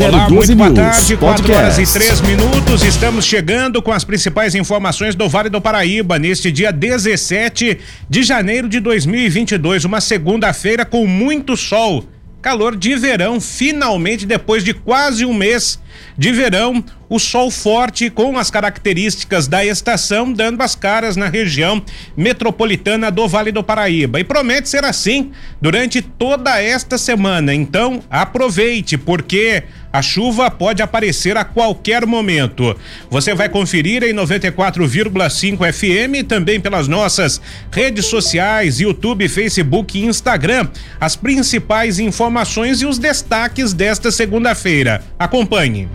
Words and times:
Olá, 0.00 0.30
muito 0.30 0.54
boa 0.54 0.72
tarde, 0.72 1.16
4 1.16 1.52
horas 1.52 1.78
e 1.78 1.92
3 1.92 2.20
minutos. 2.20 2.84
Estamos 2.84 3.24
chegando 3.24 3.82
com 3.82 3.90
as 3.90 4.04
principais 4.04 4.54
informações 4.54 5.16
do 5.16 5.28
Vale 5.28 5.50
do 5.50 5.60
Paraíba 5.60 6.20
neste 6.20 6.52
dia 6.52 6.70
17 6.70 7.78
de 8.08 8.22
janeiro 8.22 8.68
de 8.68 8.78
2022, 8.78 9.84
uma 9.84 10.00
segunda-feira 10.00 10.84
com 10.84 11.04
muito 11.04 11.56
sol. 11.56 12.04
Calor 12.40 12.76
de 12.76 12.94
verão, 12.94 13.40
finalmente 13.40 14.24
depois 14.24 14.62
de 14.62 14.72
quase 14.72 15.24
um 15.24 15.34
mês 15.34 15.80
de 16.18 16.32
verão, 16.32 16.84
o 17.08 17.18
sol 17.18 17.48
forte 17.48 18.10
com 18.10 18.36
as 18.36 18.50
características 18.50 19.46
da 19.46 19.64
estação 19.64 20.32
dando 20.32 20.60
as 20.62 20.74
caras 20.74 21.16
na 21.16 21.28
região 21.28 21.80
metropolitana 22.16 23.08
do 23.08 23.28
Vale 23.28 23.52
do 23.52 23.62
Paraíba. 23.62 24.18
E 24.18 24.24
promete 24.24 24.68
ser 24.68 24.84
assim 24.84 25.30
durante 25.62 26.02
toda 26.02 26.60
esta 26.60 26.98
semana. 26.98 27.54
Então, 27.54 28.02
aproveite, 28.10 28.98
porque 28.98 29.62
a 29.92 30.02
chuva 30.02 30.50
pode 30.50 30.82
aparecer 30.82 31.36
a 31.36 31.44
qualquer 31.44 32.04
momento. 32.04 32.76
Você 33.08 33.34
vai 33.34 33.48
conferir 33.48 34.02
em 34.02 34.12
94,5 34.12 35.72
FM 35.72 36.26
também 36.26 36.60
pelas 36.60 36.88
nossas 36.88 37.40
redes 37.70 38.06
sociais, 38.06 38.80
YouTube, 38.80 39.28
Facebook 39.28 39.98
e 39.98 40.04
Instagram, 40.04 40.68
as 41.00 41.16
principais 41.16 41.98
informações 41.98 42.82
e 42.82 42.86
os 42.86 42.98
destaques 42.98 43.72
desta 43.72 44.10
segunda-feira. 44.10 45.02
Acompanhe. 45.18 45.88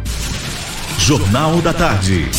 Jornal 0.99 1.61
da 1.61 1.73
Tarde. 1.73 2.29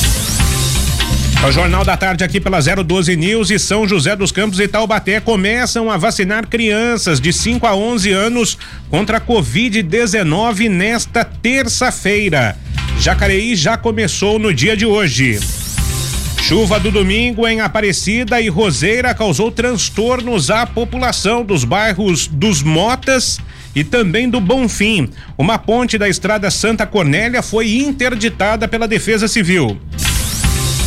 O 1.46 1.52
Jornal 1.52 1.84
da 1.84 1.96
Tarde 1.96 2.24
aqui 2.24 2.40
pela 2.40 2.58
012 2.60 3.14
News 3.16 3.50
e 3.50 3.58
São 3.58 3.86
José 3.86 4.16
dos 4.16 4.32
Campos 4.32 4.58
e 4.58 4.66
Taubaté 4.66 5.20
começam 5.20 5.90
a 5.90 5.98
vacinar 5.98 6.46
crianças 6.46 7.20
de 7.20 7.32
5 7.34 7.66
a 7.66 7.76
11 7.76 8.10
anos 8.12 8.56
contra 8.88 9.18
a 9.18 9.20
Covid-19 9.20 10.70
nesta 10.70 11.22
terça-feira. 11.22 12.56
Jacareí 12.98 13.54
já 13.54 13.76
começou 13.76 14.38
no 14.38 14.54
dia 14.54 14.74
de 14.74 14.86
hoje. 14.86 15.38
Chuva 16.40 16.80
do 16.80 16.90
domingo 16.90 17.46
em 17.46 17.60
Aparecida 17.60 18.40
e 18.40 18.48
Roseira 18.48 19.14
causou 19.14 19.50
transtornos 19.50 20.50
à 20.50 20.66
população 20.66 21.44
dos 21.44 21.64
bairros 21.64 22.26
dos 22.26 22.62
Motas 22.62 23.38
e 23.74 23.82
também 23.82 24.28
do 24.28 24.40
Bonfim. 24.40 25.08
Uma 25.36 25.58
ponte 25.58 25.98
da 25.98 26.08
estrada 26.08 26.48
Santa 26.50 26.86
Cornélia 26.86 27.42
foi 27.42 27.78
interditada 27.78 28.68
pela 28.68 28.86
Defesa 28.86 29.26
Civil. 29.26 29.80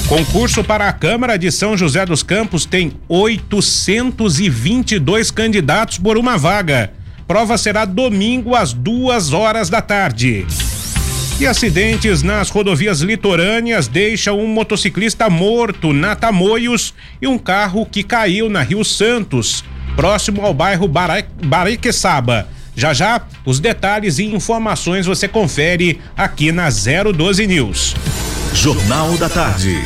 Concurso 0.08 0.64
para 0.64 0.88
a 0.88 0.94
Câmara 0.94 1.38
de 1.38 1.52
São 1.52 1.76
José 1.76 2.06
dos 2.06 2.24
Campos 2.24 2.66
tem 2.66 2.94
822 3.10 5.32
candidatos 5.32 5.98
por 5.98 6.18
uma 6.18 6.38
vaga. 6.38 6.94
Prova 7.28 7.58
será 7.58 7.84
domingo 7.84 8.56
às 8.56 8.72
duas 8.72 9.34
horas 9.34 9.70
da 9.70 9.82
tarde. 9.82 10.48
E 11.42 11.46
acidentes 11.46 12.24
nas 12.24 12.50
rodovias 12.50 13.02
litorâneas 13.02 13.90
deixam 13.90 14.40
um 14.40 14.48
motociclista 14.48 15.30
morto 15.30 15.92
na 15.92 16.16
Tamoios 16.16 16.94
e 17.22 17.28
um 17.28 17.38
carro 17.38 17.86
que 17.86 18.02
caiu 18.02 18.50
na 18.50 18.64
Rio 18.64 18.86
Santos, 18.86 19.62
próximo 19.96 20.42
ao 20.42 20.54
bairro 20.54 20.90
Bariqueçaba. 21.44 22.48
Já 22.78 22.94
já, 22.94 23.24
os 23.44 23.60
detalhes 23.60 24.20
e 24.20 24.26
informações 24.26 25.08
você 25.08 25.28
confere 25.28 26.00
aqui 26.16 26.52
na 26.52 26.70
012 26.70 27.48
News. 27.48 27.96
Jornal 28.54 29.18
da 29.18 29.28
Tarde. 29.28 29.84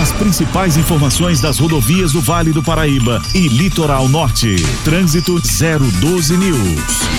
As 0.00 0.12
principais 0.12 0.76
informações 0.76 1.40
das 1.40 1.58
rodovias 1.58 2.12
do 2.12 2.20
Vale 2.20 2.52
do 2.52 2.62
Paraíba 2.62 3.20
e 3.34 3.48
Litoral 3.48 4.08
Norte. 4.08 4.54
Trânsito 4.84 5.40
012 5.40 6.36
News. 6.36 7.16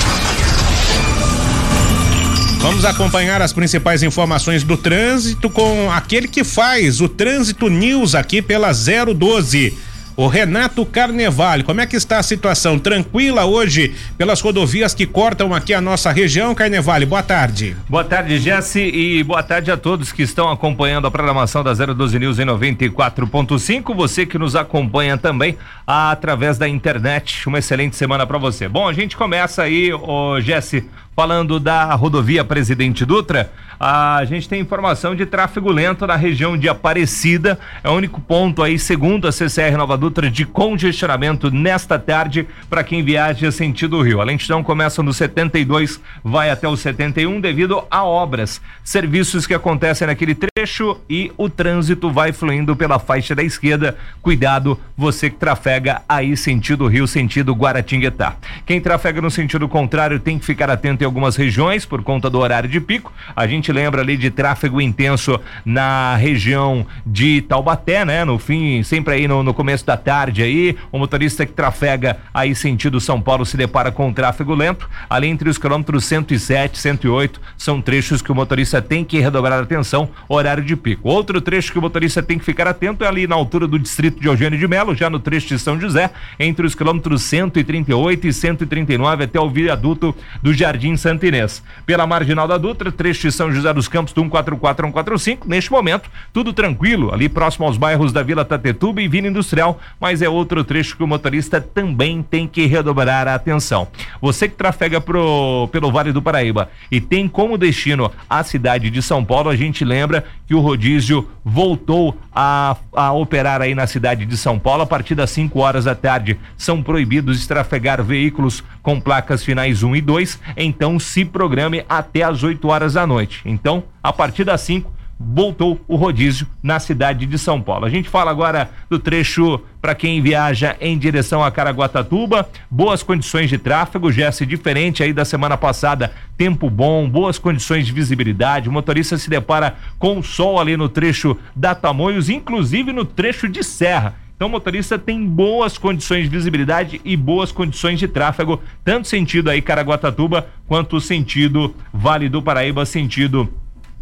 Vamos 2.60 2.86
acompanhar 2.86 3.42
as 3.42 3.52
principais 3.52 4.02
informações 4.02 4.64
do 4.64 4.78
trânsito 4.78 5.50
com 5.50 5.92
aquele 5.92 6.28
que 6.28 6.46
faz 6.46 7.02
o 7.02 7.10
Trânsito 7.10 7.70
News 7.70 8.16
aqui 8.16 8.42
pela 8.42 8.72
012. 8.72 9.78
O 10.20 10.26
Renato 10.26 10.84
Carnevale, 10.84 11.62
como 11.62 11.80
é 11.80 11.86
que 11.86 11.96
está 11.96 12.18
a 12.18 12.24
situação? 12.24 12.80
Tranquila 12.80 13.46
hoje 13.46 13.94
pelas 14.18 14.42
rodovias 14.42 14.92
que 14.92 15.06
cortam 15.06 15.54
aqui 15.54 15.76
a 15.76 15.80
nossa 15.80 16.12
região, 16.12 16.56
Carnevale? 16.56 17.06
Boa 17.06 17.22
tarde. 17.22 17.78
Boa 17.88 18.04
tarde, 18.04 18.40
Jesse, 18.40 18.80
e 18.80 19.24
boa 19.24 19.44
tarde 19.44 19.70
a 19.70 19.78
todos 19.78 20.12
que 20.12 20.24
estão 20.24 20.50
acompanhando 20.50 21.06
a 21.06 21.12
programação 21.12 21.64
da 21.64 21.72
012 21.72 22.18
News 22.18 22.40
em 22.40 22.46
94.5. 22.46 23.96
Você 23.96 24.26
que 24.26 24.40
nos 24.40 24.56
acompanha 24.56 25.20
também 25.20 25.56
através 25.86 26.58
da 26.58 26.68
internet. 26.68 27.48
Uma 27.48 27.60
excelente 27.60 27.96
semana 27.96 28.26
para 28.26 28.40
você. 28.40 28.68
Bom, 28.68 28.88
a 28.88 28.94
gente 28.94 29.16
começa 29.16 29.62
aí, 29.62 29.94
o 29.94 30.42
Jesse, 30.42 30.84
falando 31.18 31.60
da 31.60 31.96
rodovia 31.96 32.44
Presidente 32.46 33.04
Dutra. 33.04 33.52
A 33.80 34.24
gente 34.26 34.48
tem 34.48 34.60
informação 34.60 35.16
de 35.16 35.26
tráfego 35.26 35.72
lento 35.72 36.06
na 36.06 36.16
região 36.16 36.58
de 36.58 36.70
Aparecida. 36.70 37.60
É 37.84 37.90
o 37.90 37.94
único 37.94 38.22
ponto 38.22 38.62
aí, 38.62 38.78
segundo 38.78 39.28
a 39.28 39.32
CCR 39.32 39.78
Nova 39.78 39.98
Dutra, 39.98 40.30
de 40.30 40.46
congestionamento 40.46 41.52
nesta 41.52 41.98
tarde 41.98 42.48
para 42.70 42.84
quem 42.84 43.04
viaja 43.04 43.52
sentido 43.52 44.02
Rio. 44.02 44.22
A 44.22 44.24
lentidão 44.24 44.64
começa 44.64 45.02
no 45.02 45.14
72, 45.14 46.00
vai 46.24 46.52
até 46.52 46.68
o 46.68 46.78
71 46.78 47.40
devido 47.40 47.84
a 47.90 48.04
obras, 48.04 48.62
serviços 48.84 49.46
que 49.48 49.54
acontecem 49.54 50.08
naquele 50.08 50.36
trecho 50.36 51.00
e 51.10 51.32
o 51.38 51.50
trânsito 51.50 52.12
vai 52.12 52.32
fluindo 52.32 52.76
pela 52.76 53.00
faixa 53.00 53.36
da 53.36 53.44
esquerda. 53.44 53.96
Cuidado, 54.22 54.80
você 54.96 55.30
que 55.30 55.38
trafega 55.38 56.02
aí 56.10 56.36
sentido 56.36 56.88
Rio, 56.88 57.08
sentido 57.08 57.54
Guaratinguetá. 57.54 58.36
Quem 58.66 58.82
trafega 58.82 59.22
no 59.22 59.30
sentido 59.30 59.68
contrário 59.68 60.20
tem 60.20 60.40
que 60.40 60.46
ficar 60.46 60.70
atento 60.70 61.07
algumas 61.08 61.36
regiões 61.36 61.86
por 61.86 62.04
conta 62.04 62.30
do 62.30 62.38
horário 62.40 62.70
de 62.70 62.80
pico. 62.80 63.12
A 63.36 63.48
gente 63.48 63.72
lembra 63.72 64.02
ali 64.02 64.16
de 64.16 64.30
tráfego 64.30 64.80
intenso 64.80 65.40
na 65.66 66.16
região 66.16 66.86
de 67.06 67.42
Taubaté, 67.42 68.06
né? 68.06 68.24
No 68.24 68.38
fim, 68.38 68.84
sempre 68.84 69.16
aí 69.16 69.28
no, 69.28 69.42
no 69.42 69.54
começo 69.54 69.86
da 69.86 69.98
tarde 69.98 70.44
aí, 70.44 70.78
o 70.92 71.00
motorista 71.00 71.46
que 71.46 71.54
trafega 71.54 72.18
aí 72.34 72.54
sentido 72.54 73.00
São 73.00 73.20
Paulo 73.20 73.46
se 73.46 73.58
depara 73.58 73.92
com 73.92 74.14
tráfego 74.14 74.54
lento, 74.54 74.90
ali 75.10 75.28
entre 75.28 75.50
os 75.50 75.58
quilômetros 75.58 76.06
107 76.06 76.76
e 76.76 76.80
108, 76.80 77.42
são 77.58 77.82
trechos 77.82 78.22
que 78.22 78.32
o 78.32 78.36
motorista 78.36 78.82
tem 78.82 79.04
que 79.04 79.20
redobrar 79.20 79.62
atenção, 79.62 80.10
horário 80.28 80.64
de 80.64 80.76
pico. 80.76 81.08
Outro 81.08 81.40
trecho 81.40 81.72
que 81.72 81.80
o 81.80 81.82
motorista 81.82 82.22
tem 82.22 82.38
que 82.38 82.46
ficar 82.46 82.68
atento 82.68 83.04
é 83.04 83.08
ali 83.08 83.26
na 83.26 83.36
altura 83.36 83.68
do 83.68 83.80
distrito 83.80 84.20
de 84.20 84.28
Eugênio 84.28 84.60
de 84.60 84.68
Melo, 84.68 84.94
já 84.94 85.10
no 85.10 85.20
trecho 85.20 85.48
de 85.48 85.60
São 85.60 85.80
José, 85.80 86.12
entre 86.40 86.66
os 86.66 86.76
quilômetros 86.76 87.22
138 87.24 88.28
e 88.28 88.34
139 88.34 89.24
até 89.24 89.40
o 89.40 89.50
viaduto 89.50 90.16
do 90.42 90.54
Jardim 90.54 90.97
Santinês. 90.98 91.64
Pela 91.86 92.08
marginal 92.08 92.48
da 92.48 92.58
Dutra, 92.58 92.92
trecho 92.92 93.24
de 93.24 93.32
São 93.32 93.52
José 93.52 93.74
dos 93.74 93.88
Campos 93.88 94.14
do 94.14 94.22
144 94.22 94.88
145. 94.88 95.48
Neste 95.48 95.72
momento, 95.72 96.10
tudo 96.34 96.54
tranquilo, 96.54 97.14
ali 97.14 97.30
próximo 97.30 97.66
aos 97.66 97.78
bairros 97.78 98.12
da 98.12 98.24
Vila 98.24 98.44
Tatetuba 98.44 99.02
e 99.02 99.08
Vila 99.08 99.28
Industrial, 99.28 99.80
mas 100.00 100.22
é 100.22 100.30
outro 100.30 100.64
trecho 100.64 100.96
que 100.96 101.04
o 101.04 101.08
motorista 101.08 101.62
também 101.62 102.22
tem 102.22 102.48
que 102.48 102.66
redobrar 102.66 103.28
a 103.28 103.36
atenção. 103.36 103.88
Você 104.22 104.48
que 104.48 104.56
trafega 104.56 105.00
pro, 105.00 105.70
pelo 105.72 105.92
Vale 105.92 106.12
do 106.12 106.22
Paraíba 106.22 106.70
e 106.92 107.00
tem 107.00 107.28
como 107.28 107.58
destino 107.58 108.12
a 108.30 108.44
cidade 108.44 108.90
de 108.90 109.02
São 109.02 109.24
Paulo, 109.24 109.50
a 109.50 109.56
gente 109.56 109.84
lembra 109.86 110.26
que 110.48 110.56
o 110.56 110.60
rodízio 110.60 111.28
voltou 111.44 112.18
a, 112.34 112.78
a 112.94 113.12
operar 113.12 113.62
aí 113.62 113.76
na 113.76 113.88
cidade 113.88 114.26
de 114.26 114.38
São 114.38 114.58
Paulo 114.58 114.84
a 114.84 114.86
partir 114.86 115.16
das 115.16 115.30
5 115.32 115.60
horas 115.60 115.86
da 115.86 115.96
tarde. 115.96 116.38
São 116.58 116.82
proibidos 116.82 117.46
trafegar 117.48 118.04
veículos 118.04 118.64
com 118.82 119.00
placas 119.00 119.44
finais 119.44 119.84
1 119.84 119.96
e 119.96 120.02
2, 120.02 120.40
então 120.56 120.87
se 120.98 121.26
programe 121.26 121.84
até 121.90 122.24
as 122.24 122.44
8 122.44 122.66
horas 122.68 122.94
da 122.94 123.06
noite. 123.06 123.42
Então, 123.44 123.84
a 124.02 124.14
partir 124.14 124.46
das 124.46 124.62
5, 124.62 124.98
voltou 125.20 125.80
o 125.88 125.96
rodízio 125.96 126.48
na 126.62 126.80
cidade 126.80 127.26
de 127.26 127.38
São 127.38 127.62
Paulo. 127.62 127.86
A 127.86 127.90
gente 127.90 128.08
fala 128.08 128.30
agora 128.30 128.70
do 128.90 129.00
trecho 129.00 129.60
para 129.82 129.96
quem 129.96 130.22
viaja 130.22 130.76
em 130.80 130.98
direção 130.98 131.44
a 131.44 131.50
Caraguatatuba, 131.50 132.48
boas 132.70 133.02
condições 133.02 133.50
de 133.50 133.58
tráfego, 133.58 134.12
Jesse, 134.12 134.46
diferente 134.46 135.02
aí 135.02 135.14
da 135.14 135.26
semana 135.26 135.58
passada, 135.58 136.12
tempo 136.38 136.70
bom, 136.70 137.10
boas 137.10 137.40
condições 137.40 137.86
de 137.86 137.92
visibilidade, 137.92 138.70
o 138.70 138.72
motorista 138.72 139.18
se 139.18 139.30
depara 139.30 139.76
com 139.98 140.20
o 140.20 140.24
sol 140.24 140.60
ali 140.60 140.78
no 140.78 140.90
trecho 140.90 141.38
da 141.56 141.74
Tamoios, 141.74 142.30
inclusive 142.30 142.94
no 142.94 143.06
trecho 143.06 143.48
de 143.48 143.64
Serra. 143.64 144.27
Então 144.38 144.48
o 144.48 144.52
motorista 144.52 145.00
tem 145.00 145.26
boas 145.26 145.80
condições 145.80 146.26
de 146.26 146.30
visibilidade 146.30 147.02
e 147.04 147.18
boas 147.18 147.52
condições 147.52 147.98
de 147.98 148.08
tráfego, 148.08 148.62
tanto 148.86 149.08
sentido 149.08 149.50
aí 149.50 149.64
Caraguatatuba 149.64 150.48
quanto 150.68 151.02
sentido 151.02 151.76
Vale 151.92 152.30
do 152.30 152.40
Paraíba, 152.40 152.86
sentido 152.86 153.52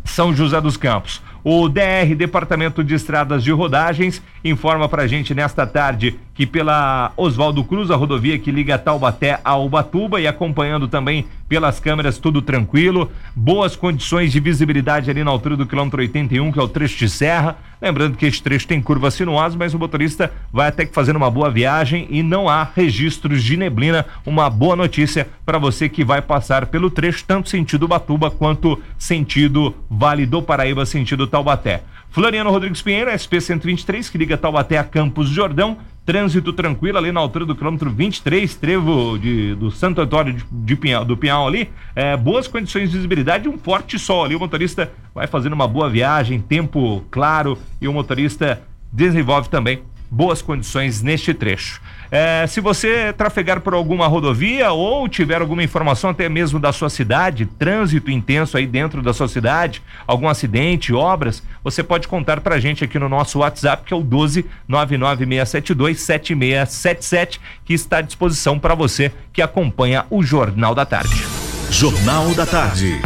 são 0.04 0.36
José 0.36 0.60
dos 0.60 0.76
Campos. 0.76 1.22
O 1.42 1.70
DR, 1.70 2.16
Departamento 2.18 2.84
de 2.84 2.96
Estradas 2.96 3.44
de 3.44 3.52
Rodagens, 3.52 4.22
informa 4.44 4.90
pra 4.90 5.08
gente 5.08 5.34
nesta 5.34 5.66
tarde 5.66 6.20
que 6.34 6.46
pela 6.46 7.14
Oswaldo 7.16 7.64
Cruz, 7.64 7.90
a 7.90 7.96
rodovia 7.96 8.38
que 8.38 8.52
liga 8.52 8.78
Taubaté 8.78 9.40
a 9.44 9.56
Ubatuba 9.56 10.20
e 10.20 10.28
acompanhando 10.28 10.88
também 10.88 11.26
pelas 11.48 11.80
câmeras 11.80 12.18
tudo 12.18 12.42
tranquilo, 12.42 13.12
boas 13.36 13.76
condições 13.76 14.32
de 14.32 14.40
visibilidade 14.40 15.10
ali 15.10 15.24
na 15.24 15.32
altura 15.32 15.56
do 15.56 15.66
quilômetro 15.66 16.02
81, 16.02 16.52
que 16.52 16.60
é 16.60 16.62
o 16.62 16.68
trecho 16.68 16.98
de 16.98 17.10
serra. 17.10 17.58
Lembrando 17.82 18.18
que 18.18 18.26
este 18.26 18.42
trecho 18.42 18.68
tem 18.68 18.82
curvas 18.82 19.14
sinuosas, 19.14 19.56
mas 19.56 19.74
o 19.74 19.80
motorista 19.80 20.32
vai 20.52 20.68
até 20.68 20.86
que 20.86 20.94
fazendo 20.94 21.18
uma 21.18 21.30
boa 21.30 21.52
viagem 21.52 22.08
e 22.10 22.24
não 22.24 22.50
há 22.50 22.64
registros 22.64 23.44
de 23.44 23.58
neblina. 23.58 24.06
Uma 24.26 24.50
boa 24.50 24.76
notícia 24.76 25.28
para 25.46 25.60
você 25.60 25.88
que 25.88 26.04
vai 26.04 26.22
passar 26.22 26.66
pelo 26.66 26.90
trecho, 26.90 27.24
tanto 27.26 27.50
sentido 27.50 27.88
Batuba 27.88 28.32
quanto 28.32 28.82
sentido 28.98 29.76
Vale 29.90 30.26
do 30.26 30.42
Paraíba, 30.42 30.86
sentido 30.86 31.28
Taubaté. 31.28 31.84
Floriano 32.10 32.50
Rodrigues 32.50 32.82
Pinheiro, 32.82 33.12
SP 33.12 33.42
123, 33.42 34.10
que 34.10 34.18
liga 34.18 34.38
Taubaté 34.38 34.78
a 34.78 34.84
Campos 34.84 35.28
Jordão. 35.30 35.78
Trânsito 36.06 36.54
tranquilo 36.54 37.00
ali 37.00 37.12
na 37.12 37.20
altura 37.20 37.46
do 37.46 37.56
quilômetro 37.56 37.90
23, 37.90 38.56
trevo 38.56 39.18
de, 39.18 39.56
do 39.56 39.72
Santo 39.72 40.02
Antônio 40.02 40.34
de, 40.34 40.46
de 40.52 40.76
Pinhal, 40.76 41.04
do 41.04 41.18
Pinhal 41.18 41.48
ali. 41.48 41.70
É, 41.96 42.16
boas 42.16 42.48
condições 42.48 42.92
de 42.92 42.96
visibilidade 42.96 43.48
e 43.48 43.50
um 43.50 43.58
forte 43.58 43.98
sol 43.98 44.24
ali. 44.24 44.36
O 44.36 44.40
motorista 44.40 44.92
vai 45.16 45.26
fazendo 45.26 45.54
uma 45.54 45.68
boa 45.68 45.90
viagem, 45.90 46.40
tempo 46.40 47.04
claro 47.10 47.58
e 47.82 47.88
o 47.88 47.94
motorista 47.94 48.62
desenvolve 48.92 49.50
também 49.50 49.82
boas 50.10 50.42
condições 50.42 51.02
neste 51.02 51.34
trecho. 51.34 51.82
É, 52.12 52.46
se 52.48 52.62
você 52.62 53.14
trafegar 53.14 53.62
por 53.62 53.74
alguma 53.74 54.08
rodovia 54.08 54.72
ou 54.72 55.08
tiver 55.08 55.42
alguma 55.42 55.64
informação 55.64 56.10
até 56.10 56.30
mesmo 56.30 56.60
da 56.60 56.72
sua 56.72 56.90
cidade, 56.90 57.46
trânsito 57.46 58.12
intenso 58.12 58.58
aí 58.58 58.68
dentro 58.68 59.02
da 59.02 59.14
sua 59.14 59.28
cidade, 59.28 59.82
algum 60.06 60.28
acidente, 60.28 60.94
obras, 60.94 61.44
você 61.64 61.84
pode 61.84 62.08
contar 62.08 62.42
pra 62.42 62.60
gente 62.60 62.84
aqui 62.84 63.00
no 63.00 63.10
nosso 63.10 63.40
WhatsApp, 63.40 63.84
que 63.86 63.94
é 63.94 63.98
o 63.98 64.02
12 64.02 64.46
99672 64.68 66.00
7677, 66.02 67.42
que 67.64 67.74
está 67.74 67.98
à 67.98 68.02
disposição 68.02 68.60
para 68.60 68.76
você 68.76 69.12
que 69.34 69.42
acompanha 69.42 70.06
o 70.10 70.24
Jornal 70.24 70.76
da 70.76 70.86
Tarde. 70.86 71.24
Jornal 71.70 72.34
da 72.34 72.46
Tarde. 72.46 73.00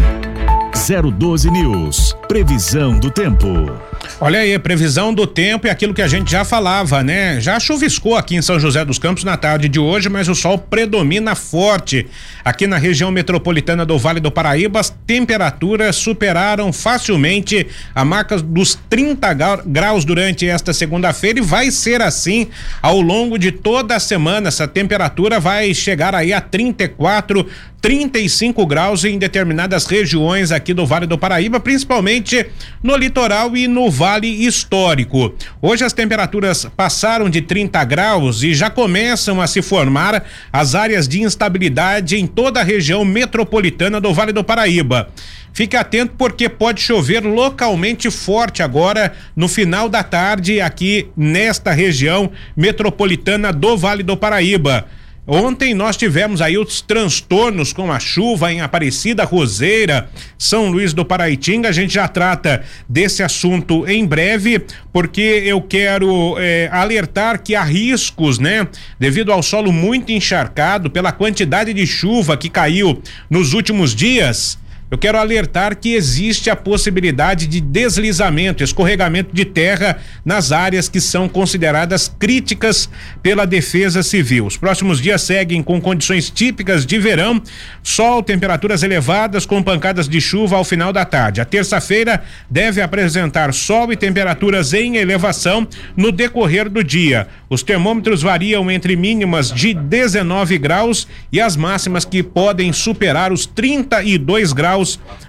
012 1.17 1.51
News. 1.51 2.15
Previsão 2.27 2.99
do 2.99 3.11
tempo. 3.11 3.88
Olha 4.21 4.39
aí, 4.39 4.59
previsão 4.59 5.13
do 5.13 5.25
tempo 5.25 5.65
e 5.65 5.69
aquilo 5.69 5.93
que 5.93 6.01
a 6.01 6.07
gente 6.07 6.29
já 6.29 6.43
falava, 6.43 7.01
né? 7.01 7.39
Já 7.39 7.57
chuviscou 7.57 8.17
aqui 8.17 8.35
em 8.35 8.41
São 8.41 8.59
José 8.59 8.83
dos 8.83 8.99
Campos 8.99 9.23
na 9.23 9.37
tarde 9.37 9.69
de 9.69 9.79
hoje, 9.79 10.09
mas 10.09 10.27
o 10.27 10.35
sol 10.35 10.57
predomina 10.57 11.35
forte. 11.35 12.05
Aqui 12.43 12.67
na 12.67 12.77
região 12.77 13.11
metropolitana 13.11 13.85
do 13.85 13.97
Vale 13.97 14.19
do 14.19 14.29
Paraíba, 14.29 14.79
as 14.79 14.89
temperaturas 15.07 15.95
superaram 15.95 16.73
facilmente 16.73 17.67
a 17.95 18.03
marca 18.03 18.37
dos 18.37 18.77
30 18.89 19.33
graus 19.65 20.03
durante 20.03 20.45
esta 20.47 20.73
segunda-feira 20.73 21.39
e 21.39 21.41
vai 21.41 21.71
ser 21.71 22.01
assim 22.01 22.47
ao 22.81 22.99
longo 22.99 23.37
de 23.37 23.53
toda 23.53 23.95
a 23.95 23.99
semana. 24.01 24.49
Essa 24.49 24.67
temperatura 24.67 25.39
vai 25.39 25.73
chegar 25.73 26.13
aí 26.13 26.33
a 26.33 26.41
34, 26.41 27.47
35 27.81 28.65
graus 28.65 29.05
em 29.05 29.17
determinadas 29.17 29.85
regiões 29.85 30.51
aqui 30.51 30.73
do 30.73 30.85
Vale 30.85 31.07
do 31.07 31.17
Paraíba, 31.17 31.59
principalmente 31.59 32.45
no 32.83 32.97
litoral 32.97 33.55
e 33.55 33.67
no 33.67 33.88
Vale 33.89 34.27
Histórico. 34.27 35.33
Hoje 35.61 35.83
as 35.83 35.93
temperaturas 35.93 36.65
passaram 36.75 37.29
de 37.29 37.41
30 37.41 37.83
graus 37.83 38.43
e 38.43 38.53
já 38.53 38.69
começam 38.69 39.41
a 39.41 39.47
se 39.47 39.61
formar 39.61 40.23
as 40.51 40.75
áreas 40.75 41.07
de 41.07 41.21
instabilidade 41.21 42.17
em 42.17 42.27
toda 42.27 42.59
a 42.59 42.63
região 42.63 43.03
metropolitana 43.03 43.99
do 43.99 44.13
Vale 44.13 44.31
do 44.31 44.43
Paraíba. 44.43 45.09
Fique 45.53 45.75
atento 45.75 46.13
porque 46.17 46.47
pode 46.47 46.81
chover 46.81 47.21
localmente 47.21 48.09
forte 48.09 48.63
agora 48.63 49.13
no 49.35 49.47
final 49.47 49.89
da 49.89 50.03
tarde 50.03 50.61
aqui 50.61 51.07
nesta 51.17 51.71
região 51.71 52.31
metropolitana 52.55 53.51
do 53.51 53.75
Vale 53.77 54.03
do 54.03 54.15
Paraíba. 54.15 54.87
Ontem 55.31 55.75
nós 55.75 55.95
tivemos 55.95 56.41
aí 56.41 56.57
os 56.57 56.81
transtornos 56.81 57.71
com 57.71 57.91
a 57.91 57.99
chuva 57.99 58.51
em 58.51 58.61
Aparecida, 58.61 59.23
Roseira, 59.23 60.09
São 60.39 60.71
Luís 60.71 60.91
do 60.91 61.05
Paraitinga. 61.05 61.69
A 61.69 61.71
gente 61.71 61.93
já 61.93 62.07
trata 62.07 62.63
desse 62.87 63.21
assunto 63.21 63.87
em 63.87 64.07
breve, 64.07 64.65
porque 64.91 65.21
eu 65.45 65.61
quero 65.61 66.35
eh, 66.39 66.67
alertar 66.71 67.43
que 67.43 67.53
há 67.53 67.63
riscos, 67.63 68.39
né? 68.39 68.67
Devido 68.97 69.31
ao 69.31 69.43
solo 69.43 69.71
muito 69.71 70.11
encharcado, 70.11 70.89
pela 70.89 71.11
quantidade 71.11 71.75
de 71.75 71.85
chuva 71.85 72.35
que 72.35 72.49
caiu 72.49 72.99
nos 73.29 73.53
últimos 73.53 73.93
dias 73.93 74.57
eu 74.91 74.97
quero 74.97 75.19
alertar 75.19 75.77
que 75.77 75.93
existe 75.93 76.49
a 76.49 76.55
possibilidade 76.55 77.45
de 77.45 77.61
deslizamento, 77.61 78.63
escorregamento 78.63 79.35
de 79.35 79.45
terra 79.45 79.97
nas 80.25 80.51
áreas 80.51 80.89
que 80.89 80.99
são 80.99 81.29
consideradas 81.29 82.11
críticas 82.19 82.89
pela 83.21 83.45
Defesa 83.45 84.01
Civil. 84.01 84.47
Os 84.47 84.57
próximos 84.57 84.99
dias 84.99 85.21
seguem 85.21 85.61
com 85.61 85.79
condições 85.79 86.31
típicas 86.31 86.87
de 86.87 86.97
verão, 86.97 87.39
sol, 87.83 88.23
temperaturas 88.23 88.81
elevadas 88.81 89.45
com 89.45 89.61
pancadas 89.61 90.09
de 90.09 90.19
chuva 90.19 90.55
ao 90.55 90.63
final 90.63 90.91
da 90.91 91.05
tarde. 91.05 91.39
A 91.39 91.45
terça-feira 91.45 92.23
deve 92.49 92.81
apresentar 92.81 93.53
sol 93.53 93.93
e 93.93 93.95
temperaturas 93.95 94.73
em 94.73 94.97
elevação 94.97 95.67
no 95.95 96.11
decorrer 96.11 96.67
do 96.67 96.83
dia. 96.83 97.27
Os 97.47 97.61
termômetros 97.61 98.23
variam 98.23 98.71
entre 98.71 98.95
mínimas 98.95 99.51
de 99.51 99.73
19 99.73 100.57
graus 100.57 101.07
e 101.31 101.39
as 101.39 101.55
máximas 101.55 102.05
que 102.05 102.23
podem 102.23 102.73
superar 102.73 103.31
os 103.31 103.45
32 103.45 104.51
graus 104.51 104.78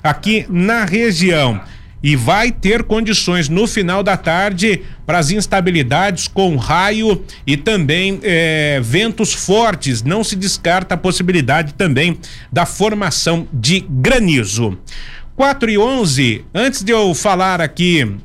aqui 0.03 0.47
na 0.49 0.85
região. 0.85 1.61
E 2.03 2.17
vai 2.17 2.51
ter 2.51 2.85
condições 2.85 3.49
no 3.49 3.67
final 3.67 4.03
da 4.03 4.17
tarde 4.17 4.83
para 5.05 5.19
as 5.19 5.31
instabilidades 5.31 6.29
com 6.29 6.57
raio 6.57 7.23
e 7.47 7.59
também 7.59 8.19
eh, 8.23 8.81
ventos 8.83 9.35
fortes. 9.35 10.03
Não 10.03 10.25
se 10.25 10.35
descarta 10.35 10.95
a 10.95 10.99
possibilidade 10.99 11.75
também 11.75 12.19
da 12.51 12.65
formação 12.65 13.47
de 13.53 13.81
granizo. 13.81 14.79
4 15.37 15.71
e 15.71 15.79
11, 15.79 16.45
antes 16.55 16.83
de 16.83 16.93
eu 16.93 17.15
falar 17.15 17.61
aqui 17.61 18.17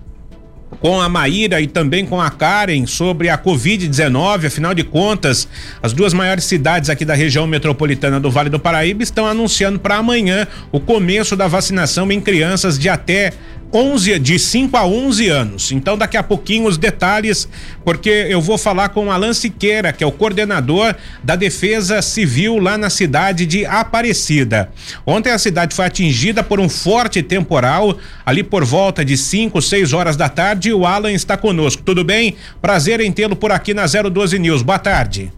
com 0.86 1.02
a 1.02 1.10
Maíra 1.10 1.60
e 1.60 1.66
também 1.66 2.06
com 2.06 2.22
a 2.22 2.30
Karen 2.30 2.86
sobre 2.86 3.28
a 3.28 3.36
Covid-19. 3.36 4.46
Afinal 4.46 4.72
de 4.72 4.84
contas, 4.84 5.48
as 5.82 5.94
duas 5.94 6.14
maiores 6.14 6.44
cidades 6.44 6.92
aqui 6.92 7.04
da 7.04 7.16
região 7.16 7.48
metropolitana 7.48 8.20
do 8.20 8.30
Vale 8.30 8.52
do 8.52 8.60
Paraíba 8.60 9.02
estão 9.02 9.26
anunciando 9.26 9.80
para 9.80 9.96
amanhã 9.96 10.48
o 10.72 10.80
começo 10.80 11.36
da 11.36 11.48
vacinação 11.48 12.12
em 12.12 12.22
crianças 12.22 12.78
de 12.78 12.88
até 12.88 13.34
11 13.76 14.20
de 14.20 14.40
5 14.40 14.78
a 14.78 14.86
11 14.86 15.28
anos. 15.28 15.72
Então 15.74 15.98
daqui 15.98 16.16
a 16.16 16.24
pouquinho 16.24 16.66
os 16.66 16.78
detalhes, 16.78 17.46
porque 17.84 18.10
eu 18.30 18.40
vou 18.40 18.58
falar 18.58 18.88
com 18.88 19.12
Alan 19.12 19.34
Siqueira, 19.34 19.92
que 19.92 20.02
é 20.02 20.08
o 20.08 20.14
coordenador 20.14 20.96
da 21.22 21.36
Defesa 21.36 22.02
Civil 22.02 22.58
lá 22.58 22.78
na 22.78 22.90
cidade 22.90 23.46
de 23.46 23.66
Aparecida. 23.66 24.72
Ontem 25.06 25.32
a 25.32 25.38
cidade 25.38 25.76
foi 25.76 25.86
atingida 25.86 26.42
por 26.42 26.58
um 26.58 26.70
forte 26.70 27.22
temporal, 27.22 27.98
ali 28.26 28.44
por 28.44 28.64
volta 28.64 29.04
de 29.04 29.18
5, 29.18 29.62
6 29.62 29.92
horas 29.92 30.16
da 30.16 30.30
tarde, 30.30 30.72
o 30.72 30.86
Alan 30.86 31.12
está 31.12 31.36
conosco. 31.36 31.84
Tudo 31.84 32.02
bem? 32.06 32.38
Prazer 32.62 33.02
em 33.02 33.12
tê-lo 33.12 33.36
por 33.36 33.52
aqui 33.52 33.74
na 33.74 33.84
012 33.86 34.40
News. 34.40 34.62
Boa 34.62 34.80
tarde. 34.80 35.34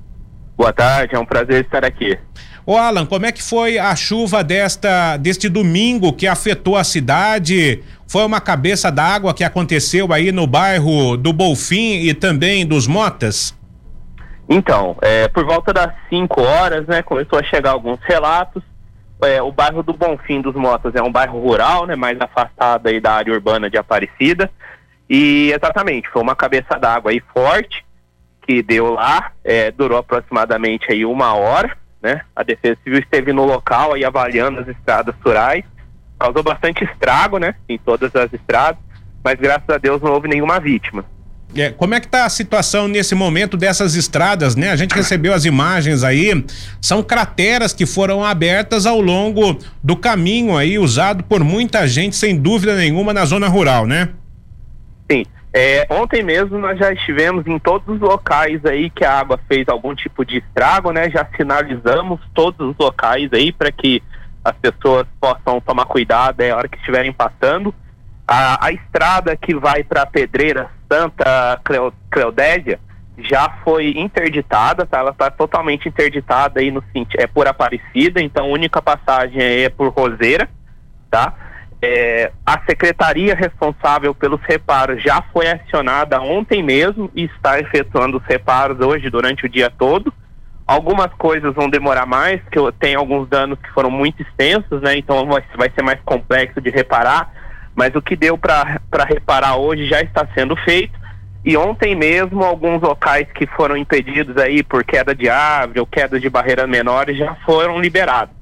Boa 0.56 0.72
tarde, 0.72 1.16
é 1.16 1.20
um 1.20 1.26
prazer 1.26 1.66
estar 1.66 1.84
aqui. 1.84 2.16
Ô 2.70 2.76
Alan, 2.76 3.06
como 3.06 3.26
é 3.26 3.32
que 3.32 3.42
foi 3.42 3.80
a 3.80 3.96
chuva 3.96 4.44
desta 4.44 5.16
deste 5.16 5.48
domingo 5.48 6.12
que 6.12 6.28
afetou 6.28 6.76
a 6.76 6.84
cidade? 6.84 7.82
Foi 8.10 8.24
uma 8.24 8.40
cabeça 8.40 8.92
d'água 8.92 9.34
que 9.34 9.44
aconteceu 9.44 10.14
aí 10.14 10.32
no 10.32 10.48
bairro 10.48 11.18
do 11.18 11.34
Bolfim 11.34 12.08
e 12.08 12.14
também 12.14 12.66
dos 12.66 12.88
Motas? 12.88 13.58
Então, 14.50 14.96
é, 15.02 15.28
por 15.28 15.46
volta 15.46 15.74
das 15.74 15.94
5 16.10 16.42
horas, 16.42 16.88
né, 16.88 17.02
começou 17.02 17.38
a 17.38 17.44
chegar 17.44 17.72
alguns 17.72 18.00
relatos. 18.04 18.64
É, 19.22 19.42
o 19.42 19.52
bairro 19.52 19.84
do 19.84 19.94
Bonfim 19.94 20.42
dos 20.42 20.56
Motas 20.56 20.96
é 20.96 21.02
um 21.02 21.12
bairro 21.12 21.40
rural, 21.40 21.86
né, 21.86 21.96
mais 21.96 22.20
afastado 22.22 22.88
aí 22.88 23.02
da 23.02 23.14
área 23.14 23.34
urbana 23.34 23.70
de 23.70 23.78
Aparecida. 23.78 24.50
E 25.10 25.52
exatamente, 25.54 26.10
foi 26.10 26.22
uma 26.22 26.36
cabeça 26.36 26.80
d'água 26.80 27.12
aí 27.12 27.22
forte 27.34 27.86
que 28.46 28.64
deu 28.64 28.94
lá, 28.94 29.32
é, 29.44 29.72
durou 29.72 29.98
aproximadamente 29.98 30.90
aí 30.90 31.04
uma 31.04 31.34
hora 31.34 31.76
né? 32.02 32.22
A 32.36 32.44
Defesa 32.44 32.78
Civil 32.84 33.00
esteve 33.00 33.34
no 33.34 33.46
local 33.46 33.94
aí 33.94 34.06
avaliando 34.06 34.60
as 34.60 34.68
estradas 34.68 35.16
rurais, 35.24 35.64
causou 36.20 36.44
bastante 36.44 36.84
estrago, 36.84 37.38
né? 37.38 37.56
Em 37.68 37.78
todas 37.78 38.16
as 38.16 38.32
estradas, 38.34 38.80
mas 39.24 39.36
graças 39.40 39.70
a 39.70 39.78
Deus 39.78 40.02
não 40.02 40.12
houve 40.12 40.28
nenhuma 40.28 40.60
vítima. 40.60 41.06
É, 41.56 41.72
como 41.72 41.96
é 41.96 42.00
que 42.00 42.08
tá 42.08 42.26
a 42.26 42.30
situação 42.30 42.88
nesse 42.88 43.16
momento 43.16 43.56
dessas 43.56 43.96
estradas, 43.96 44.56
né? 44.56 44.70
A 44.70 44.76
gente 44.76 44.94
recebeu 44.94 45.34
as 45.34 45.46
imagens 45.46 46.04
aí, 46.04 46.46
são 46.82 47.02
crateras 47.02 47.74
que 47.74 47.86
foram 47.86 48.24
abertas 48.24 48.86
ao 48.86 49.00
longo 49.00 49.58
do 49.82 49.96
caminho 49.96 50.58
aí, 50.58 50.78
usado 50.78 51.24
por 51.24 51.44
muita 51.44 51.88
gente, 51.88 52.16
sem 52.16 52.38
dúvida 52.38 52.76
nenhuma, 52.76 53.14
na 53.14 53.26
zona 53.26 53.48
rural, 53.48 53.88
né? 53.88 54.10
Sim, 55.10 55.26
é, 55.54 55.88
ontem 55.90 56.22
mesmo 56.22 56.60
nós 56.60 56.78
já 56.78 56.92
estivemos 56.92 57.48
em 57.48 57.58
todos 57.58 57.88
os 57.88 58.00
locais 58.00 58.64
aí 58.66 58.90
que 58.90 59.06
a 59.06 59.18
água 59.18 59.40
fez 59.48 59.68
algum 59.68 59.96
tipo 59.96 60.26
de 60.26 60.38
estrago, 60.38 60.92
né? 60.92 61.10
Já 61.10 61.26
sinalizamos 61.36 62.20
todos 62.34 62.70
os 62.70 62.76
locais 62.78 63.32
aí 63.32 63.52
para 63.52 63.72
que 63.72 64.04
as 64.48 64.56
pessoas 64.56 65.06
possam 65.20 65.60
tomar 65.60 65.86
cuidado 65.86 66.40
é, 66.40 66.52
a 66.52 66.56
hora 66.56 66.70
que 66.70 66.78
estiverem 66.78 67.12
passando. 67.12 67.76
A, 68.26 68.68
a 68.68 68.72
estrada 68.72 69.36
que 69.36 69.54
vai 69.54 69.84
para 69.84 70.04
a 70.04 70.06
Pedreira 70.06 70.70
Santa 70.90 71.60
Cleo, 71.66 71.94
Cleodésia 72.10 72.80
já 73.18 73.50
foi 73.64 73.94
interditada, 73.98 74.86
tá? 74.86 75.00
Ela 75.00 75.12
está 75.12 75.30
totalmente 75.30 75.90
interditada 75.90 76.62
aí 76.62 76.72
no 76.72 76.84
é 77.18 77.28
por 77.28 77.48
Aparecida, 77.48 78.22
então 78.22 78.46
a 78.46 78.50
única 78.50 78.82
passagem 78.82 79.42
é 79.42 79.70
por 79.70 79.90
Roseira, 79.90 80.48
tá? 81.10 81.34
É, 81.82 82.32
a 82.46 82.60
secretaria 82.68 83.36
responsável 83.36 84.16
pelos 84.16 84.42
reparos 84.44 85.04
já 85.04 85.22
foi 85.34 85.48
acionada 85.48 86.22
ontem 86.22 86.64
mesmo 86.64 87.12
e 87.14 87.26
está 87.26 87.60
efetuando 87.60 88.18
os 88.18 88.24
reparos 88.24 88.80
hoje 88.80 89.10
durante 89.10 89.46
o 89.46 89.50
dia 89.50 89.70
todo. 89.70 90.14
Algumas 90.68 91.12
coisas 91.14 91.56
vão 91.56 91.70
demorar 91.70 92.06
mais, 92.06 92.42
que 92.52 92.60
tem 92.80 92.96
alguns 92.96 93.30
danos 93.30 93.58
que 93.60 93.72
foram 93.72 93.90
muito 93.90 94.22
extensos, 94.22 94.82
né? 94.82 94.98
Então 94.98 95.26
vai, 95.26 95.72
ser 95.74 95.82
mais 95.82 96.00
complexo 96.02 96.60
de 96.60 96.70
reparar. 96.70 97.32
Mas 97.74 97.96
o 97.96 98.02
que 98.02 98.16
deu 98.16 98.38
para 98.38 98.80
reparar 99.08 99.56
hoje 99.56 99.88
já 99.88 100.02
está 100.02 100.28
sendo 100.36 100.56
feito. 100.58 101.00
E 101.46 101.56
ontem 101.56 101.96
mesmo, 101.96 102.44
alguns 102.44 102.82
locais 102.82 103.32
que 103.32 103.48
foram 103.48 103.78
impedidos 103.78 104.36
aí 104.36 104.62
por 104.62 104.84
queda 104.84 105.16
de 105.16 105.30
árvore 105.30 105.80
ou 105.80 105.86
queda 105.86 106.20
de 106.20 106.30
barreiras 106.30 106.68
menores 106.68 107.18
já 107.18 107.36
foram 107.46 107.80
liberados. 107.80 108.36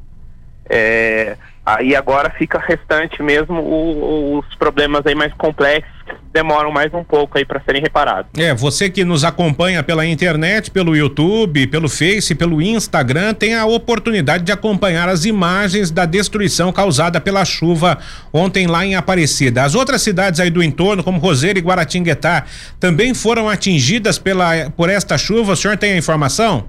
É, 0.67 1.37
Aí 1.65 1.95
agora 1.95 2.29
fica 2.29 2.59
restante 2.59 3.23
mesmo 3.23 3.59
o, 3.59 4.37
os 4.37 4.55
problemas 4.55 5.03
aí 5.05 5.15
mais 5.15 5.33
complexos 5.33 5.94
demoram 6.35 6.69
mais 6.69 6.93
um 6.93 7.01
pouco 7.01 7.37
aí 7.37 7.45
para 7.45 7.61
serem 7.61 7.81
reparados. 7.81 8.29
É, 8.37 8.53
você 8.53 8.89
que 8.89 9.05
nos 9.05 9.23
acompanha 9.23 9.81
pela 9.81 10.05
internet, 10.05 10.69
pelo 10.69 10.93
YouTube, 10.93 11.65
pelo 11.67 11.87
Face, 11.87 12.35
pelo 12.35 12.61
Instagram, 12.61 13.33
tem 13.33 13.55
a 13.55 13.65
oportunidade 13.65 14.43
de 14.43 14.51
acompanhar 14.51 15.07
as 15.07 15.23
imagens 15.23 15.89
da 15.89 16.05
destruição 16.05 16.73
causada 16.73 17.21
pela 17.21 17.45
chuva 17.45 17.99
ontem 18.33 18.67
lá 18.67 18.85
em 18.85 18.95
Aparecida. 18.95 19.63
As 19.63 19.75
outras 19.75 20.01
cidades 20.01 20.41
aí 20.41 20.49
do 20.49 20.61
entorno, 20.61 21.05
como 21.05 21.19
Roseira 21.19 21.57
e 21.57 21.61
Guaratinguetá, 21.61 22.43
também 22.81 23.13
foram 23.13 23.47
atingidas 23.47 24.19
pela 24.19 24.69
por 24.75 24.89
esta 24.89 25.17
chuva. 25.17 25.53
O 25.53 25.55
senhor 25.55 25.77
tem 25.77 25.93
a 25.93 25.97
informação? 25.97 26.67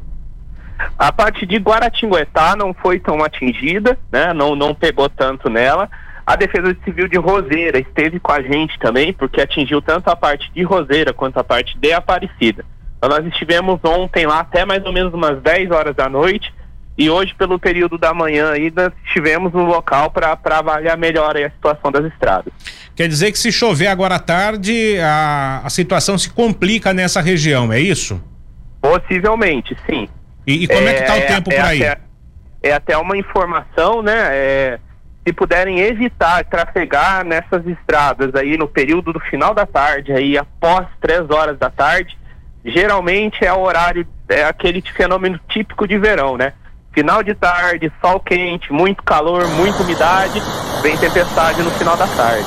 A 0.97 1.11
parte 1.11 1.45
de 1.45 1.57
Guaratinguetá 1.57 2.55
não 2.55 2.73
foi 2.73 3.01
tão 3.01 3.25
atingida, 3.25 3.99
né? 4.13 4.33
Não, 4.33 4.55
não 4.55 4.73
pegou 4.73 5.09
tanto 5.09 5.51
nela. 5.51 5.91
A 6.27 6.35
Defesa 6.35 6.77
Civil 6.85 7.07
de 7.07 7.17
Roseira 7.17 7.79
esteve 7.79 8.19
com 8.19 8.33
a 8.33 8.43
gente 8.43 8.77
também, 8.81 9.13
porque 9.13 9.41
atingiu 9.41 9.81
tanto 9.81 10.11
a 10.11 10.17
parte 10.17 10.51
de 10.53 10.65
Roseira 10.65 11.13
quanto 11.13 11.39
a 11.39 11.45
parte 11.45 11.79
de 11.79 11.93
Aparecida. 11.93 12.65
Então, 12.99 13.09
nós 13.09 13.25
estivemos 13.27 13.79
ontem 13.85 14.27
lá 14.27 14.41
até 14.41 14.65
mais 14.65 14.85
ou 14.85 14.93
menos 14.93 15.15
umas 15.15 15.41
10 15.41 15.71
horas 15.71 15.95
da 15.95 16.09
noite 16.09 16.53
e 16.99 17.11
hoje, 17.11 17.35
pelo 17.35 17.59
período 17.59 17.99
da 17.99 18.15
manhã, 18.15 18.53
ainda 18.53 18.93
estivemos 19.07 19.53
no 19.53 19.65
local 19.67 20.11
para 20.11 20.39
avaliar 20.45 20.97
melhor 20.97 21.37
a 21.37 21.51
situação 21.51 21.93
das 21.93 22.07
estradas. 22.07 22.53
Quer 22.95 23.07
dizer 23.07 23.31
que 23.31 23.39
se 23.39 23.53
chover 23.53 23.89
agora 23.89 24.15
à 24.15 24.19
tarde, 24.19 24.99
a, 24.99 25.61
a 25.63 25.71
situação 25.71 26.17
se 26.17 26.31
complica 26.31 26.95
nessa 26.95 27.21
região, 27.21 27.71
é 27.71 27.79
isso? 27.79 28.21
Possivelmente, 28.81 29.77
sim. 29.89 30.09
E, 30.47 30.65
e 30.65 30.67
como 30.67 30.89
é, 30.89 30.91
é 30.91 30.95
que 30.95 31.01
está 31.03 31.17
o 31.17 31.21
tempo 31.21 31.53
é, 31.53 31.57
por 31.57 31.65
aí? 31.67 31.87
Até, 31.87 32.01
é 32.63 32.73
até 32.73 32.97
uma 32.97 33.17
informação, 33.17 34.03
né? 34.03 34.29
É, 34.31 34.79
se 35.27 35.33
puderem 35.33 35.81
evitar 35.81 36.45
trafegar 36.45 37.25
nessas 37.25 37.67
estradas 37.67 38.33
aí 38.37 38.57
no 38.57 38.69
período 38.69 39.13
do 39.13 39.19
final 39.19 39.53
da 39.53 39.67
tarde, 39.67 40.13
aí 40.13 40.39
após 40.39 40.87
três 41.01 41.29
horas 41.29 41.59
da 41.59 41.69
tarde, 41.69 42.17
geralmente 42.65 43.45
é 43.45 43.53
o 43.53 43.61
horário, 43.61 44.07
é 44.29 44.45
aquele 44.45 44.81
fenômeno 44.81 45.41
típico 45.49 45.89
de 45.89 45.99
verão, 45.99 46.37
né? 46.37 46.53
Final 46.93 47.25
de 47.25 47.35
tarde, 47.35 47.93
sol 48.01 48.21
quente, 48.21 48.73
muito 48.73 49.03
calor, 49.03 49.49
muita 49.49 49.83
umidade, 49.83 50.41
vem 50.81 50.97
tempestade 50.97 51.61
no 51.61 51.73
final 51.73 51.97
da 51.97 52.07
tarde. 52.07 52.47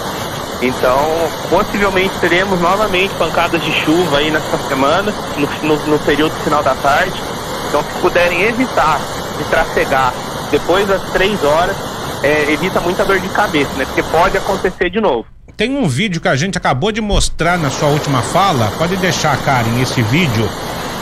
Então, 0.61 1.05
possivelmente 1.49 2.17
teremos 2.21 2.61
novamente 2.61 3.13
pancadas 3.15 3.61
de 3.61 3.71
chuva 3.73 4.19
aí 4.19 4.31
nessa 4.31 4.57
semana, 4.69 5.11
no, 5.37 5.67
no, 5.67 5.85
no 5.85 5.99
período 5.99 6.33
final 6.45 6.63
da 6.63 6.75
tarde. 6.75 7.21
Então, 7.67 7.83
se 7.83 7.99
puderem 7.99 8.43
evitar 8.43 8.99
de 9.37 9.43
trafegar 9.49 10.13
depois 10.49 10.87
das 10.87 11.03
três 11.11 11.43
horas, 11.43 11.98
é, 12.23 12.51
evita 12.51 12.79
muita 12.79 13.05
dor 13.05 13.19
de 13.19 13.29
cabeça, 13.29 13.71
né? 13.73 13.85
Porque 13.85 14.03
pode 14.03 14.37
acontecer 14.37 14.89
de 14.89 14.99
novo. 14.99 15.25
Tem 15.55 15.75
um 15.77 15.87
vídeo 15.87 16.21
que 16.21 16.27
a 16.27 16.35
gente 16.35 16.57
acabou 16.57 16.91
de 16.91 17.01
mostrar 17.01 17.57
na 17.57 17.69
sua 17.69 17.89
última 17.89 18.21
fala. 18.21 18.71
Pode 18.77 18.95
deixar, 18.97 19.37
Karen, 19.43 19.81
esse 19.81 20.01
vídeo. 20.03 20.49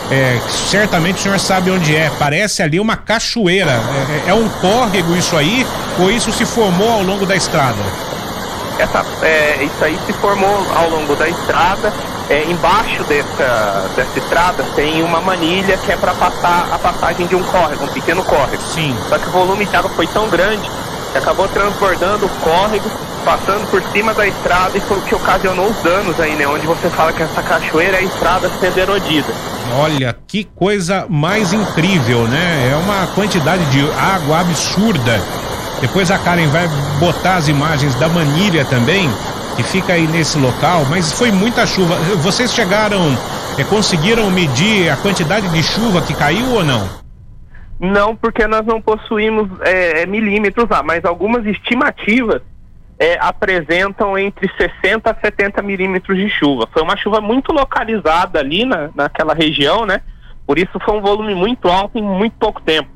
É, 0.10 0.40
certamente 0.50 1.20
o 1.20 1.22
senhor 1.22 1.40
sabe 1.40 1.70
onde 1.70 1.96
é. 1.96 2.10
Parece 2.18 2.64
ali 2.64 2.80
uma 2.80 2.96
cachoeira. 2.96 3.72
É, 3.72 4.28
é, 4.28 4.30
é 4.30 4.34
um 4.34 4.50
córrego 4.50 5.16
isso 5.16 5.36
aí? 5.38 5.66
Ou 6.00 6.10
isso 6.10 6.32
se 6.32 6.46
formou 6.46 6.90
ao 6.90 7.04
longo 7.04 7.26
da 7.26 7.36
estrada? 7.36 7.84
Essa, 8.80 9.06
é, 9.22 9.64
isso 9.64 9.84
aí 9.84 10.00
se 10.06 10.14
formou 10.14 10.66
ao 10.76 10.90
longo 10.90 11.16
da 11.16 11.28
estrada 11.28 11.94
é, 12.30 12.44
embaixo 12.44 13.04
dessa, 13.06 13.90
dessa 13.96 14.20
estrada 14.20 14.64
tem 14.76 15.02
uma 15.02 15.22
manilha 15.22 15.78
que 15.78 15.92
é 15.92 15.96
para 15.96 16.14
passar 16.14 16.68
a 16.72 16.78
passagem 16.78 17.26
de 17.26 17.36
um 17.36 17.44
córrego, 17.44 17.86
um 17.86 17.88
pequeno 17.88 18.24
córrego. 18.24 18.62
Sim. 18.64 18.96
Só 19.08 19.18
que 19.18 19.28
o 19.28 19.32
volume 19.32 19.66
de 19.66 19.76
água 19.76 19.90
foi 19.92 20.08
tão 20.08 20.28
grande 20.30 20.70
que 21.12 21.18
acabou 21.18 21.48
transbordando 21.48 22.26
o 22.26 22.30
córrego, 22.42 22.90
passando 23.24 23.70
por 23.70 23.82
cima 23.92 24.14
da 24.14 24.28
estrada 24.28 24.78
e 24.78 24.82
foi 24.82 24.98
o 24.98 25.02
que 25.02 25.16
ocasionou 25.16 25.70
os 25.70 25.78
danos 25.84 26.20
aí, 26.20 26.36
né? 26.36 26.48
Onde 26.48 26.66
você 26.66 26.90
fala 26.90 27.12
que 27.12 27.24
essa 27.24 27.42
cachoeira 27.42 27.98
é 27.98 28.00
a 28.00 28.04
estrada 28.04 28.50
sendo 28.60 28.78
erodida. 28.78 29.34
Olha, 29.76 30.16
que 30.28 30.44
coisa 30.44 31.06
mais 31.10 31.52
incrível, 31.52 32.28
né? 32.28 32.70
É 32.72 32.76
uma 32.76 33.08
quantidade 33.08 33.66
de 33.66 33.90
água 33.92 34.40
absurda. 34.40 35.22
Depois 35.82 36.10
a 36.10 36.18
Karen 36.18 36.48
vai 36.48 36.68
botar 37.00 37.36
as 37.36 37.48
imagens 37.48 37.94
da 37.96 38.08
manilha 38.08 38.66
também 38.66 39.10
que 39.58 39.64
fica 39.64 39.94
aí 39.94 40.08
nesse 40.08 40.38
local, 40.38 40.86
mas 40.88 41.12
foi 41.12 41.32
muita 41.32 41.66
chuva. 41.66 41.96
Vocês 42.22 42.54
chegaram, 42.54 43.18
é, 43.58 43.64
conseguiram 43.64 44.30
medir 44.30 44.88
a 44.90 44.96
quantidade 44.96 45.50
de 45.50 45.64
chuva 45.64 46.02
que 46.02 46.14
caiu 46.14 46.54
ou 46.54 46.64
não? 46.64 46.88
Não, 47.80 48.16
porque 48.16 48.48
nós 48.48 48.66
não 48.66 48.82
possuímos 48.82 49.50
é, 49.62 50.06
milímetros 50.06 50.68
lá, 50.70 50.82
mas 50.82 51.06
algumas 51.06 51.46
estimativas 51.46 52.42
é, 53.00 53.18
apresentam 53.20 54.18
entre 54.18 54.50
60 54.58 55.12
a 55.12 55.16
70 55.16 55.62
milímetros 55.62 56.18
de 56.18 56.30
chuva. 56.30 56.68
Foi 56.74 56.82
uma 56.82 56.98
chuva 56.98 57.22
muito 57.22 57.52
localizada 57.52 58.40
ali 58.40 58.66
na, 58.66 58.90
naquela 58.96 59.34
região, 59.34 59.86
né? 59.86 60.02
Por 60.46 60.58
isso 60.58 60.80
foi 60.84 60.96
um 60.96 61.02
volume 61.02 61.36
muito 61.36 61.68
alto 61.68 62.00
em 62.00 62.02
muito 62.02 62.36
pouco 62.40 62.62
tempo. 62.62 62.90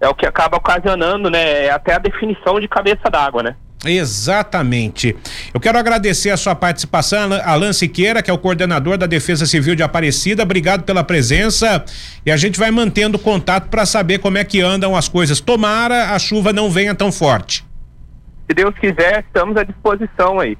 É 0.00 0.08
o 0.08 0.14
que 0.14 0.26
acaba 0.26 0.56
ocasionando, 0.56 1.30
né? 1.30 1.70
Até 1.70 1.94
a 1.94 1.98
definição 1.98 2.58
de 2.58 2.66
cabeça 2.66 3.08
d'água, 3.08 3.42
né? 3.42 3.56
Exatamente. 3.84 5.14
Eu 5.52 5.60
quero 5.60 5.78
agradecer 5.78 6.30
a 6.30 6.36
sua 6.36 6.54
participação, 6.54 7.30
Alan 7.44 7.72
Siqueira, 7.72 8.22
que 8.22 8.30
é 8.30 8.34
o 8.34 8.38
coordenador 8.38 8.96
da 8.96 9.06
Defesa 9.06 9.46
Civil 9.46 9.74
de 9.74 9.82
Aparecida. 9.82 10.42
Obrigado 10.42 10.84
pela 10.84 11.04
presença 11.04 11.84
e 12.24 12.30
a 12.30 12.36
gente 12.36 12.58
vai 12.58 12.70
mantendo 12.70 13.18
contato 13.18 13.68
para 13.68 13.84
saber 13.84 14.18
como 14.18 14.38
é 14.38 14.44
que 14.44 14.60
andam 14.60 14.96
as 14.96 15.08
coisas. 15.08 15.40
Tomara 15.40 16.14
a 16.14 16.18
chuva 16.18 16.52
não 16.52 16.70
venha 16.70 16.94
tão 16.94 17.12
forte. 17.12 17.64
Se 18.48 18.54
Deus 18.54 18.74
quiser, 18.78 19.24
estamos 19.26 19.56
à 19.56 19.64
disposição 19.64 20.40
aí. 20.40 20.56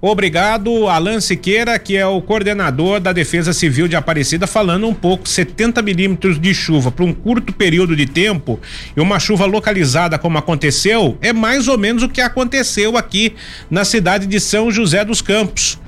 Obrigado, 0.00 0.88
Alan 0.88 1.20
Siqueira, 1.20 1.78
que 1.78 1.96
é 1.96 2.06
o 2.06 2.20
coordenador 2.20 3.00
da 3.00 3.14
Defesa 3.14 3.54
Civil 3.54 3.88
de 3.88 3.96
Aparecida, 3.96 4.46
falando 4.46 4.86
um 4.86 4.92
pouco, 4.92 5.26
70 5.26 5.80
milímetros 5.80 6.38
de 6.38 6.52
chuva 6.52 6.92
para 6.92 7.04
um 7.04 7.14
curto 7.14 7.50
período 7.54 7.96
de 7.96 8.04
tempo 8.04 8.60
e 8.94 9.00
uma 9.00 9.18
chuva 9.18 9.46
localizada 9.46 10.18
como 10.18 10.36
aconteceu, 10.36 11.16
é 11.22 11.32
mais 11.32 11.66
ou 11.66 11.78
menos 11.78 12.02
o 12.02 12.10
que 12.10 12.20
aconteceu 12.20 12.98
aqui 12.98 13.34
na 13.70 13.86
cidade 13.86 14.26
de 14.26 14.38
São 14.38 14.70
José 14.70 15.02
dos 15.02 15.22
Campos. 15.22 15.80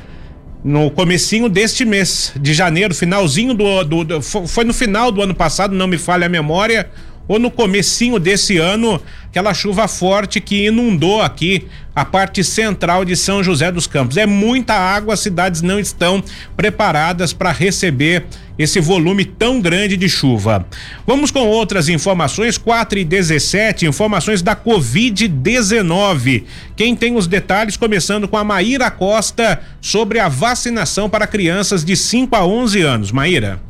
No 0.65 0.91
comecinho 0.91 1.49
deste 1.49 1.85
mês 1.85 2.33
de 2.41 2.55
janeiro, 2.55 2.95
finalzinho 2.95 3.53
do, 3.53 3.85
do, 3.85 4.05
do 4.05 4.23
foi 4.23 4.65
no 4.65 4.73
final 4.73 5.13
do 5.13 5.23
ano 5.23 5.35
passado, 5.35 5.75
não 5.75 5.87
me 5.87 5.99
falha 5.99 6.27
a 6.27 6.31
memória, 6.31 6.91
ou 7.29 7.39
no 7.39 7.51
comecinho 7.51 8.19
desse 8.19 8.57
ano, 8.57 9.01
aquela 9.27 9.53
chuva 9.53 9.87
forte 9.87 10.41
que 10.41 10.67
inundou 10.67 11.21
aqui 11.21 11.69
a 11.95 12.05
parte 12.05 12.43
central 12.43 13.05
de 13.05 13.15
São 13.15 13.45
José 13.45 13.71
dos 13.71 13.87
Campos. 13.87 14.17
É 14.17 14.25
muita 14.25 14.73
água, 14.73 15.15
as 15.15 15.21
cidades 15.21 15.61
não 15.61 15.79
estão 15.79 16.25
preparadas 16.57 17.33
para 17.33 17.53
receber 17.53 18.25
esse 18.59 18.81
volume 18.81 19.25
tão 19.25 19.61
grande 19.61 19.97
de 19.97 20.09
chuva. 20.09 20.67
Vamos 21.07 21.31
com 21.31 21.47
outras 21.47 21.89
informações, 21.89 22.59
4 22.59 22.99
e 22.99 23.05
17, 23.05 23.87
informações 23.87 24.43
da 24.43 24.57
Covid-19. 24.57 26.45
Quem 26.75 26.97
tem 26.97 27.15
os 27.17 27.27
detalhes, 27.27 27.77
começando 27.77 28.27
com 28.27 28.37
a 28.37 28.43
Maíra 28.43 28.91
Costa 28.91 29.61
sobre 29.81 30.19
a 30.19 30.29
vacinação 30.29 31.09
para 31.09 31.27
crianças 31.27 31.85
de 31.85 31.95
5 31.97 32.35
a 32.35 32.45
11 32.45 32.81
anos. 32.81 33.13
Maíra. 33.13 33.61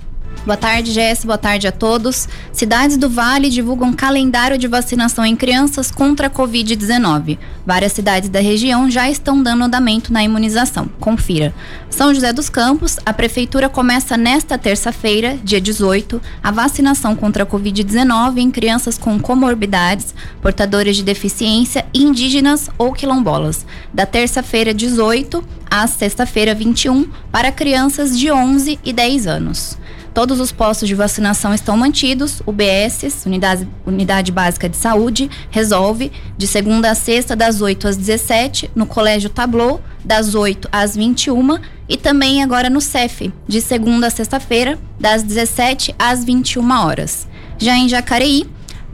Boa 0.45 0.57
tarde, 0.57 0.93
Jess. 0.93 1.25
Boa 1.25 1.37
tarde 1.37 1.67
a 1.67 1.73
todos. 1.73 2.29
Cidades 2.53 2.97
do 2.97 3.11
Vale 3.11 3.51
divulgam 3.51 3.93
calendário 3.93 4.57
de 4.57 4.67
vacinação 4.67 5.25
em 5.27 5.37
crianças 5.37 5.91
contra 5.91 6.29
a 6.29 6.31
Covid-19. 6.31 7.39
Várias 7.67 7.93
cidades 7.93 8.31
da 8.31 8.41
região 8.41 8.91
já 8.91 9.11
estão 9.11 9.43
dando 9.43 9.65
andamento 9.65 10.13
na 10.13 10.23
imunização. 10.23 10.89
Confira. 11.01 11.53
São 11.91 12.15
José 12.15 12.33
dos 12.33 12.49
Campos, 12.49 12.99
a 13.05 13.13
prefeitura 13.13 13.69
começa 13.69 14.17
nesta 14.17 14.57
terça-feira, 14.57 15.37
dia 15.43 15.61
18, 15.61 16.23
a 16.43 16.51
vacinação 16.51 17.15
contra 17.15 17.43
a 17.43 17.47
Covid-19 17.47 18.39
em 18.39 18.51
crianças 18.51 18.97
com 18.97 19.19
comorbidades, 19.19 20.15
portadores 20.41 20.97
de 20.97 21.03
deficiência, 21.03 21.85
indígenas 21.93 22.71
ou 22.79 22.93
quilombolas. 22.93 23.67
Da 23.93 24.07
terça-feira 24.07 24.73
18 24.73 25.45
à 25.71 25.87
sexta-feira 25.87 26.55
21, 26.55 27.07
para 27.31 27.53
crianças 27.53 28.19
de 28.19 28.31
11 28.31 28.79
e 28.83 28.93
10 28.93 29.27
anos. 29.27 29.77
Todos 30.15 30.41
os 30.41 30.51
postos 30.51 30.89
de 30.89 30.95
vacinação 30.95 31.55
estão 31.55 31.77
mantidos. 31.77 32.43
UBS, 32.47 33.25
Unidade, 33.27 33.69
Unidade 33.87 34.33
Básica 34.33 34.69
de 34.69 34.77
Saúde, 34.77 35.31
resolve 35.51 36.11
de 36.37 36.47
segunda 36.47 36.91
a 36.91 36.95
sexta, 36.95 37.37
das 37.37 37.61
8 37.61 37.89
às 37.89 37.97
17, 37.97 38.71
no 38.75 38.87
Colégio 38.87 39.31
Tablô, 39.31 39.81
das 40.05 40.35
8 40.35 40.69
às 40.73 40.97
21 40.97 41.59
e 41.89 41.97
também 41.97 42.43
agora 42.43 42.69
no 42.69 42.81
CEF, 42.81 43.33
de 43.47 43.61
segunda 43.61 44.09
a 44.09 44.11
sexta-feira, 44.11 44.79
das 45.01 45.23
17 45.23 45.95
às 45.99 46.25
21 46.25 46.71
horas. 46.71 47.27
Já 47.57 47.77
em 47.77 47.89
Jacareí, 47.89 48.45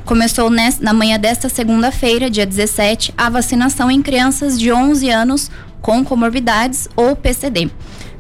começou 0.05 0.51
na 0.81 0.93
manhã 0.93 1.19
desta 1.19 1.49
segunda-feira, 1.49 2.31
dia 2.31 2.47
17, 2.47 3.13
a 3.17 3.29
vacinação 3.29 3.91
em 3.91 4.03
crianças 4.03 4.59
de 4.59 4.71
11 4.71 5.11
anos 5.11 5.51
com 5.81 6.05
comorbidades 6.05 6.89
ou 6.97 7.15
PCD. 7.15 7.71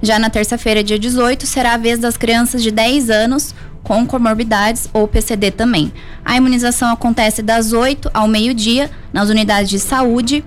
Já 0.05 0.19
na 0.19 0.29
terça-feira, 0.29 0.85
dia 0.85 0.99
18, 0.99 1.47
será 1.47 1.73
a 1.73 1.77
vez 1.79 1.99
das 1.99 2.19
crianças 2.19 2.63
de 2.63 2.71
10 2.71 3.09
anos 3.09 3.55
com 3.83 4.07
comorbidades 4.07 4.87
ou 4.93 5.09
PCD 5.09 5.51
também. 5.51 5.91
A 6.23 6.37
imunização 6.37 6.93
acontece 6.93 7.41
das 7.41 7.73
8 7.73 8.11
ao 8.13 8.29
meio-dia 8.29 8.91
nas 9.15 9.31
unidades 9.31 9.71
de 9.71 9.79
saúde, 9.79 10.45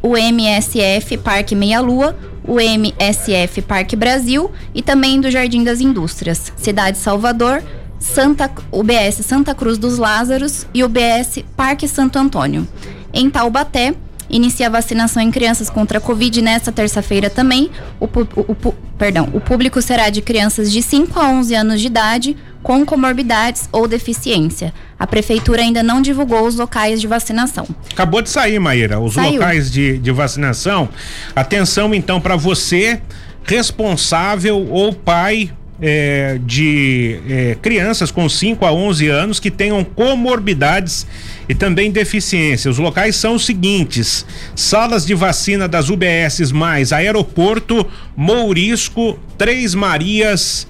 o 0.00 0.16
MSF 0.16 1.18
Parque 1.18 1.56
Meia 1.56 1.80
Lua, 1.80 2.16
o 2.46 2.60
MSF 2.60 3.62
Parque 3.62 3.96
Brasil 3.96 4.48
e 4.72 4.80
também 4.80 5.20
do 5.20 5.28
Jardim 5.28 5.64
das 5.64 5.80
Indústrias, 5.80 6.52
Cidade 6.56 6.98
Salvador, 6.98 7.64
Santa, 7.98 8.48
UBS 8.70 9.26
Santa 9.26 9.56
Cruz 9.56 9.76
dos 9.76 9.98
Lázaros 9.98 10.68
e 10.72 10.84
UBS 10.84 11.40
Parque 11.56 11.88
Santo 11.88 12.16
Antônio. 12.16 12.64
Em 13.12 13.28
Taubaté, 13.28 13.96
inicia 14.28 14.66
a 14.66 14.70
vacinação 14.70 15.22
em 15.22 15.30
crianças 15.30 15.70
contra 15.70 15.98
a 15.98 16.00
Covid 16.00 16.42
nesta 16.42 16.70
terça-feira 16.70 17.30
também. 17.30 17.70
O, 17.98 18.06
o, 18.06 18.52
o, 18.52 18.72
perdão, 18.98 19.28
o 19.32 19.40
público 19.40 19.80
será 19.80 20.10
de 20.10 20.20
crianças 20.22 20.70
de 20.70 20.82
5 20.82 21.18
a 21.18 21.28
11 21.30 21.54
anos 21.54 21.80
de 21.80 21.86
idade 21.86 22.36
com 22.62 22.84
comorbidades 22.84 23.68
ou 23.72 23.86
deficiência. 23.86 24.74
A 24.98 25.06
prefeitura 25.06 25.62
ainda 25.62 25.82
não 25.82 26.02
divulgou 26.02 26.46
os 26.46 26.56
locais 26.56 27.00
de 27.00 27.06
vacinação. 27.06 27.66
Acabou 27.92 28.20
de 28.20 28.30
sair, 28.30 28.58
Maíra, 28.58 28.98
os 28.98 29.14
Saiu. 29.14 29.34
locais 29.34 29.70
de, 29.70 29.98
de 29.98 30.10
vacinação. 30.10 30.88
Atenção 31.34 31.94
então 31.94 32.20
para 32.20 32.36
você, 32.36 33.00
responsável 33.44 34.66
ou 34.70 34.92
pai 34.92 35.50
é, 35.80 36.40
de 36.44 37.20
é, 37.28 37.56
crianças 37.62 38.10
com 38.10 38.28
5 38.28 38.64
a 38.66 38.72
11 38.72 39.08
anos 39.08 39.40
que 39.40 39.50
tenham 39.50 39.84
comorbidades 39.84 41.06
e 41.48 41.54
também 41.54 41.90
deficiência. 41.90 42.70
Os 42.70 42.78
locais 42.78 43.16
são 43.16 43.34
os 43.34 43.46
seguintes: 43.46 44.26
salas 44.54 45.06
de 45.06 45.14
vacina 45.14 45.66
das 45.66 45.88
UBS 45.88 46.52
mais 46.52 46.92
Aeroporto, 46.92 47.86
Mourisco, 48.16 49.18
Três 49.36 49.74
Marias, 49.74 50.68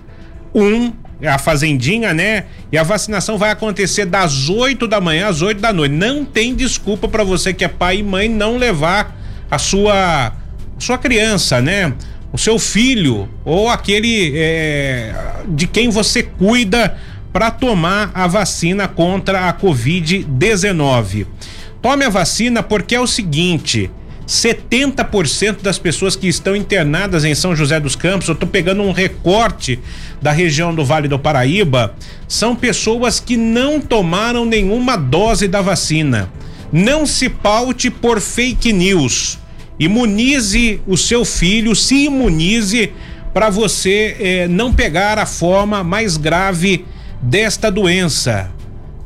1, 0.54 0.62
um, 0.62 0.92
a 1.26 1.38
Fazendinha, 1.38 2.14
né? 2.14 2.44
E 2.70 2.78
a 2.78 2.82
vacinação 2.82 3.36
vai 3.36 3.50
acontecer 3.50 4.04
das 4.04 4.48
8 4.48 4.86
da 4.86 5.00
manhã 5.00 5.28
às 5.28 5.42
8 5.42 5.60
da 5.60 5.72
noite. 5.72 5.94
Não 5.94 6.24
tem 6.24 6.54
desculpa 6.54 7.08
para 7.08 7.24
você 7.24 7.52
que 7.52 7.64
é 7.64 7.68
pai 7.68 7.98
e 7.98 8.02
mãe 8.02 8.28
não 8.28 8.56
levar 8.56 9.16
a 9.50 9.58
sua 9.58 10.32
sua 10.78 10.96
criança, 10.96 11.60
né? 11.60 11.92
o 12.32 12.38
seu 12.38 12.58
filho 12.58 13.28
ou 13.44 13.68
aquele 13.68 14.32
é, 14.36 15.14
de 15.48 15.66
quem 15.66 15.88
você 15.88 16.22
cuida 16.22 16.96
para 17.32 17.50
tomar 17.50 18.10
a 18.14 18.26
vacina 18.26 18.88
contra 18.88 19.48
a 19.48 19.52
Covid-19. 19.52 21.26
Tome 21.80 22.04
a 22.04 22.08
vacina 22.08 22.62
porque 22.62 22.94
é 22.94 23.00
o 23.00 23.06
seguinte: 23.06 23.90
70% 24.26 25.62
das 25.62 25.78
pessoas 25.78 26.16
que 26.16 26.28
estão 26.28 26.56
internadas 26.56 27.24
em 27.24 27.34
São 27.34 27.54
José 27.54 27.78
dos 27.78 27.96
Campos, 27.96 28.28
eu 28.28 28.34
estou 28.34 28.48
pegando 28.48 28.82
um 28.82 28.92
recorte 28.92 29.78
da 30.20 30.32
região 30.32 30.74
do 30.74 30.84
Vale 30.84 31.08
do 31.08 31.18
Paraíba, 31.18 31.94
são 32.26 32.56
pessoas 32.56 33.20
que 33.20 33.36
não 33.36 33.80
tomaram 33.80 34.44
nenhuma 34.44 34.96
dose 34.96 35.46
da 35.46 35.60
vacina. 35.60 36.30
Não 36.72 37.06
se 37.06 37.28
paute 37.28 37.90
por 37.90 38.20
fake 38.20 38.72
news 38.72 39.38
imunize 39.78 40.80
o 40.86 40.96
seu 40.96 41.24
filho, 41.24 41.74
se 41.74 42.06
imunize 42.06 42.92
para 43.32 43.48
você 43.48 44.16
eh, 44.18 44.48
não 44.48 44.72
pegar 44.72 45.18
a 45.18 45.26
forma 45.26 45.84
mais 45.84 46.16
grave 46.16 46.84
desta 47.20 47.70
doença. 47.70 48.50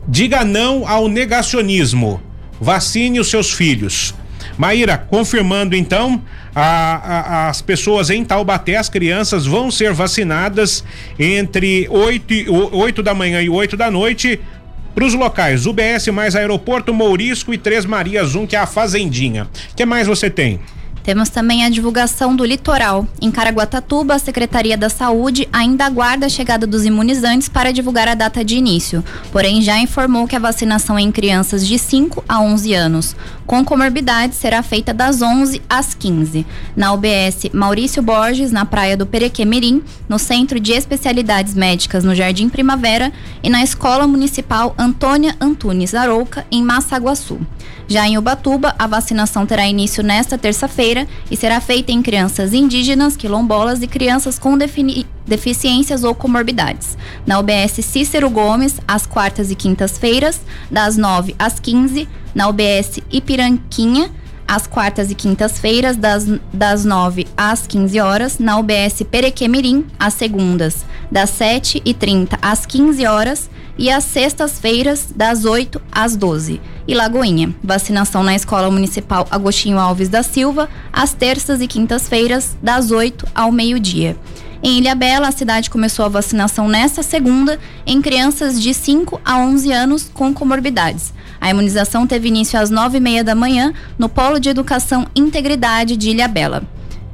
Diga 0.06 0.44
não 0.44 0.86
ao 0.86 1.08
negacionismo. 1.08 2.20
Vacine 2.60 3.20
os 3.20 3.28
seus 3.28 3.52
filhos. 3.52 4.14
Maíra, 4.58 4.98
confirmando 4.98 5.74
então, 5.74 6.20
a, 6.54 6.64
a, 6.64 7.48
as 7.48 7.62
pessoas 7.62 8.10
em 8.10 8.24
Taubaté, 8.24 8.76
as 8.76 8.88
crianças 8.88 9.46
vão 9.46 9.70
ser 9.70 9.92
vacinadas 9.92 10.84
entre 11.18 11.88
8, 11.88 12.34
e, 12.34 12.48
8 12.48 13.02
da 13.02 13.14
manhã 13.14 13.40
e 13.40 13.48
8 13.48 13.76
da 13.76 13.90
noite 13.90 14.40
para 14.94 15.04
os 15.04 15.14
locais, 15.14 15.64
UBS 15.64 16.08
mais 16.08 16.36
Aeroporto 16.36 16.92
Mourisco 16.92 17.54
e 17.54 17.58
Três 17.58 17.86
Marias 17.86 18.34
1, 18.34 18.46
que 18.46 18.54
é 18.54 18.58
a 18.58 18.66
Fazendinha. 18.66 19.48
O 19.72 19.74
que 19.74 19.86
mais 19.86 20.06
você 20.06 20.28
tem? 20.28 20.60
Temos 21.02 21.28
também 21.28 21.64
a 21.64 21.70
divulgação 21.70 22.34
do 22.34 22.44
litoral. 22.44 23.06
Em 23.20 23.30
Caraguatatuba, 23.30 24.14
a 24.14 24.18
Secretaria 24.18 24.76
da 24.76 24.88
Saúde 24.88 25.48
ainda 25.52 25.84
aguarda 25.84 26.26
a 26.26 26.28
chegada 26.28 26.66
dos 26.66 26.84
imunizantes 26.84 27.48
para 27.48 27.72
divulgar 27.72 28.08
a 28.08 28.14
data 28.14 28.44
de 28.44 28.56
início, 28.56 29.04
porém 29.32 29.62
já 29.62 29.78
informou 29.78 30.26
que 30.26 30.36
a 30.36 30.38
vacinação 30.38 30.98
em 30.98 31.10
crianças 31.10 31.66
de 31.66 31.78
5 31.78 32.24
a 32.28 32.40
11 32.40 32.74
anos 32.74 33.16
com 33.46 33.64
comorbidade 33.64 34.34
será 34.34 34.62
feita 34.62 34.94
das 34.94 35.20
11 35.20 35.60
às 35.68 35.94
15, 35.94 36.46
na 36.76 36.92
UBS 36.92 37.50
Maurício 37.52 38.02
Borges, 38.02 38.52
na 38.52 38.64
Praia 38.64 38.96
do 38.96 39.04
Perequemirim, 39.04 39.82
no 40.08 40.18
Centro 40.18 40.58
de 40.58 40.72
Especialidades 40.72 41.54
Médicas 41.54 42.04
no 42.04 42.14
Jardim 42.14 42.48
Primavera 42.48 43.12
e 43.42 43.50
na 43.50 43.62
Escola 43.62 44.06
Municipal 44.06 44.74
Antônia 44.78 45.36
Antunes 45.40 45.94
Arouca, 45.94 46.46
em 46.50 46.62
Massaguaçu. 46.62 47.40
Já 47.92 48.08
em 48.08 48.16
Ubatuba, 48.16 48.74
a 48.78 48.86
vacinação 48.86 49.44
terá 49.44 49.66
início 49.66 50.02
nesta 50.02 50.38
terça-feira 50.38 51.06
e 51.30 51.36
será 51.36 51.60
feita 51.60 51.92
em 51.92 52.00
crianças 52.00 52.54
indígenas, 52.54 53.18
quilombolas 53.18 53.82
e 53.82 53.86
crianças 53.86 54.38
com 54.38 54.56
deficiências 55.26 56.02
ou 56.02 56.14
comorbidades. 56.14 56.96
Na 57.26 57.38
UBS 57.38 57.84
Cícero 57.84 58.30
Gomes, 58.30 58.80
às 58.88 59.04
quartas 59.04 59.50
e 59.50 59.54
quintas-feiras, 59.54 60.40
das 60.70 60.96
9 60.96 61.36
às 61.38 61.60
15, 61.60 62.08
na 62.34 62.48
UBS 62.48 62.98
Ipiranquinha, 63.10 64.10
às 64.48 64.66
quartas 64.66 65.10
e 65.10 65.14
quintas-feiras, 65.14 65.94
das, 65.94 66.24
das 66.50 66.86
9 66.86 67.26
às 67.36 67.66
15 67.66 68.00
horas, 68.00 68.38
na 68.38 68.56
UBS 68.56 69.02
Perequemirim, 69.10 69.84
às 69.98 70.14
segundas, 70.14 70.86
das 71.10 71.30
7h30 71.32 72.38
às 72.40 72.64
15 72.64 73.06
horas 73.06 73.50
e 73.76 73.90
às 73.90 74.04
sextas-feiras, 74.04 75.08
das 75.14 75.44
8 75.44 75.78
às 75.92 76.16
12. 76.16 76.58
E 76.86 76.94
Lagoinha, 76.94 77.54
vacinação 77.62 78.22
na 78.22 78.34
Escola 78.34 78.70
Municipal 78.70 79.26
Agostinho 79.30 79.78
Alves 79.78 80.08
da 80.08 80.22
Silva, 80.22 80.68
às 80.92 81.12
terças 81.12 81.60
e 81.60 81.66
quintas-feiras, 81.66 82.56
das 82.62 82.90
8 82.90 83.26
ao 83.34 83.52
meio-dia. 83.52 84.16
Em 84.62 84.78
Ilhabela, 84.78 85.28
a 85.28 85.32
cidade 85.32 85.68
começou 85.68 86.04
a 86.04 86.08
vacinação 86.08 86.68
nesta 86.68 87.02
segunda 87.02 87.58
em 87.84 88.00
crianças 88.00 88.60
de 88.60 88.72
5 88.72 89.20
a 89.24 89.38
11 89.38 89.72
anos 89.72 90.10
com 90.12 90.32
comorbidades. 90.32 91.12
A 91.40 91.50
imunização 91.50 92.06
teve 92.06 92.28
início 92.28 92.58
às 92.58 92.70
9h30 92.70 93.24
da 93.24 93.34
manhã 93.34 93.72
no 93.98 94.08
Polo 94.08 94.38
de 94.38 94.48
Educação 94.48 95.06
Integridade 95.16 95.96
de 95.96 96.10
Ilhabela. 96.10 96.62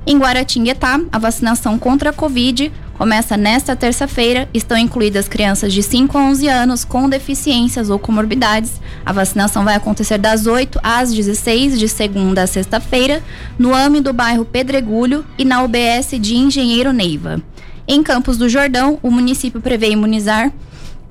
Em 0.07 0.19
Guaratinguetá, 0.19 1.01
a 1.13 1.19
vacinação 1.19 1.79
contra 1.79 2.11
a 2.11 2.13
Covid 2.13 2.73
começa 2.97 3.37
nesta 3.37 3.77
terça-feira. 3.77 4.49
Estão 4.53 4.77
incluídas 4.77 5.29
crianças 5.29 5.73
de 5.73 5.83
5 5.83 6.17
a 6.17 6.23
11 6.23 6.49
anos 6.49 6.85
com 6.85 7.09
deficiências 7.09 7.91
ou 7.91 7.99
comorbidades. 7.99 8.81
A 9.05 9.13
vacinação 9.13 9.65
vai 9.65 9.75
acontecer 9.75 10.19
das 10.19 10.47
8 10.47 10.81
às 10.83 11.13
16, 11.13 11.79
de 11.79 11.89
segunda 11.89 12.43
a 12.43 12.47
sexta-feira, 12.47 13.23
no 13.59 13.75
AME 13.75 14.01
do 14.01 14.13
bairro 14.13 14.45
Pedregulho 14.45 15.25
e 15.37 15.45
na 15.45 15.63
UBS 15.63 16.11
de 16.19 16.37
Engenheiro 16.37 16.93
Neiva. 16.93 17.41
Em 17.87 18.03
Campos 18.03 18.37
do 18.37 18.49
Jordão, 18.49 18.99
o 19.03 19.11
município 19.11 19.61
prevê 19.61 19.91
imunizar 19.91 20.53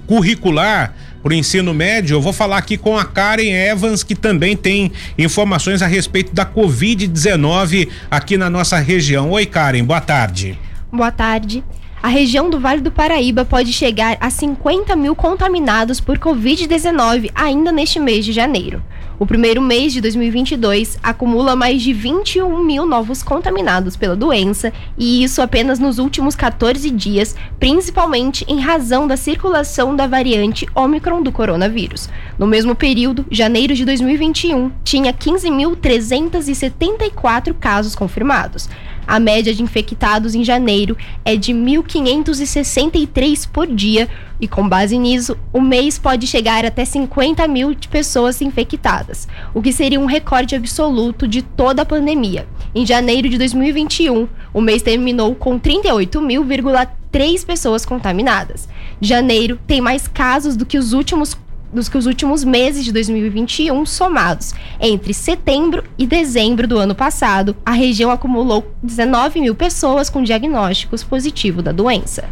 curricular 0.08 0.94
para 1.22 1.32
o 1.32 1.34
ensino 1.34 1.74
médio, 1.74 2.16
eu 2.16 2.22
vou 2.22 2.34
falar 2.34 2.58
aqui 2.58 2.78
com 2.78 2.98
a 2.98 3.06
Karen 3.06 3.52
Evans, 3.52 4.04
que 4.04 4.16
também 4.16 4.58
tem 4.58 4.92
informações 5.18 5.82
a 5.82 5.88
respeito 5.88 6.34
da 6.34 6.46
Covid-19 6.46 7.90
aqui 8.10 8.38
na 8.38 8.50
nossa 8.50 8.78
região. 8.78 9.32
Oi, 9.32 9.46
Karen, 9.46 9.84
boa 9.84 10.02
tarde. 10.02 10.58
Boa 10.92 11.12
tarde 11.12 11.64
a 12.04 12.08
região 12.08 12.50
do 12.50 12.60
Vale 12.60 12.82
do 12.82 12.92
Paraíba 12.92 13.46
pode 13.46 13.72
chegar 13.72 14.18
a 14.20 14.30
50 14.30 14.96
mil 14.96 15.16
contaminados 15.16 16.00
por 16.02 16.18
Covid-19 16.18 17.30
ainda 17.36 17.72
neste 17.72 18.00
mês 18.00 18.26
de 18.26 18.32
janeiro. 18.32 18.82
O 19.22 19.26
primeiro 19.28 19.62
mês 19.62 19.94
de 19.94 20.02
2022 20.02 20.98
acumula 21.04 21.56
mais 21.56 21.84
de 21.84 21.94
21 21.94 22.58
mil 22.64 22.88
novos 22.88 23.22
contaminados 23.22 23.96
pela 23.96 24.16
doença, 24.16 24.74
e 24.98 25.24
isso 25.24 25.44
apenas 25.44 25.78
nos 25.78 26.00
últimos 26.00 26.36
14 26.36 26.90
dias, 26.90 27.36
principalmente 27.60 28.44
em 28.48 28.60
razão 28.60 29.06
da 29.06 29.16
circulação 29.16 29.96
da 29.96 30.08
variante 30.08 30.66
Omicron 30.74 31.22
do 31.22 31.32
coronavírus. 31.32 32.10
No 32.36 32.48
mesmo 32.48 32.74
período, 32.74 33.24
janeiro 33.30 33.76
de 33.76 33.86
2021 33.86 34.72
tinha 34.84 35.14
15.374 35.14 37.54
casos 37.54 37.94
confirmados. 37.94 38.68
A 39.08 39.20
média 39.20 39.54
de 39.54 39.62
infectados 39.62 40.36
em 40.36 40.44
janeiro 40.44 40.96
é 41.26 41.36
de 41.36 41.54
1.563 41.54 43.48
por 43.52 43.68
dia, 43.68 44.08
e 44.40 44.48
com 44.48 44.68
base 44.68 44.98
nisso, 44.98 45.38
o 45.54 45.62
mês 45.62 46.00
pode 46.00 46.26
chegar 46.26 46.66
até 46.66 46.86
50 46.86 47.48
mil 47.48 47.76
pessoas 47.88 48.42
infectadas, 48.42 49.28
o 49.54 49.62
que 49.62 49.74
seria 49.74 50.00
um 50.00 50.06
recorde 50.06 50.56
absoluto 50.56 51.28
de 51.28 51.42
toda 51.42 51.82
a 51.82 51.86
pandemia. 51.86 52.48
Em 52.74 52.86
janeiro 52.86 53.28
de 53.28 53.38
2021, 53.38 54.28
o 54.54 54.62
mês 54.62 54.82
terminou 54.82 55.36
com 55.36 55.60
38.000,3 55.60 57.46
pessoas 57.46 57.86
contaminadas. 57.86 58.68
Janeiro 59.02 59.60
tem 59.68 59.82
mais 59.82 60.08
casos 60.08 60.56
do 60.56 60.66
que 60.66 60.78
os 60.78 60.94
últimos 60.94 61.36
dos 61.74 61.88
que 61.88 61.98
os 61.98 62.06
últimos 62.06 62.44
meses 62.44 62.84
de 62.84 62.92
2021 62.92 63.86
somados. 63.86 64.54
Entre 64.80 65.14
setembro 65.14 65.84
e 65.98 66.06
dezembro 66.06 66.68
do 66.68 66.78
ano 66.78 66.96
passado, 66.96 67.56
a 67.66 67.72
região 67.72 68.12
acumulou 68.12 68.74
19 68.84 69.42
mil 69.42 69.56
pessoas 69.56 70.10
com 70.10 70.24
diagnósticos 70.24 71.04
positivos 71.04 71.64
da 71.64 71.72
doença. 71.72 72.26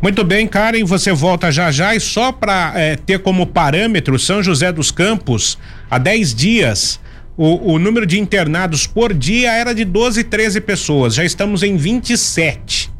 Muito 0.00 0.24
bem, 0.24 0.46
Karen, 0.46 0.84
você 0.84 1.12
volta 1.12 1.50
já 1.50 1.70
já 1.70 1.94
e 1.94 2.00
só 2.00 2.32
para 2.32 2.72
é, 2.74 2.96
ter 2.96 3.20
como 3.20 3.46
parâmetro 3.46 4.18
São 4.18 4.42
José 4.42 4.72
dos 4.72 4.90
Campos, 4.90 5.56
há 5.90 5.96
10 5.96 6.34
dias, 6.34 7.00
o, 7.36 7.74
o, 7.74 7.78
número 7.78 8.04
de 8.04 8.18
internados 8.18 8.86
por 8.86 9.14
dia 9.14 9.52
era 9.52 9.72
de 9.72 9.84
12, 9.84 10.24
13 10.24 10.60
pessoas, 10.60 11.14
já 11.14 11.24
estamos 11.24 11.62
em 11.62 11.76
27. 11.76 12.90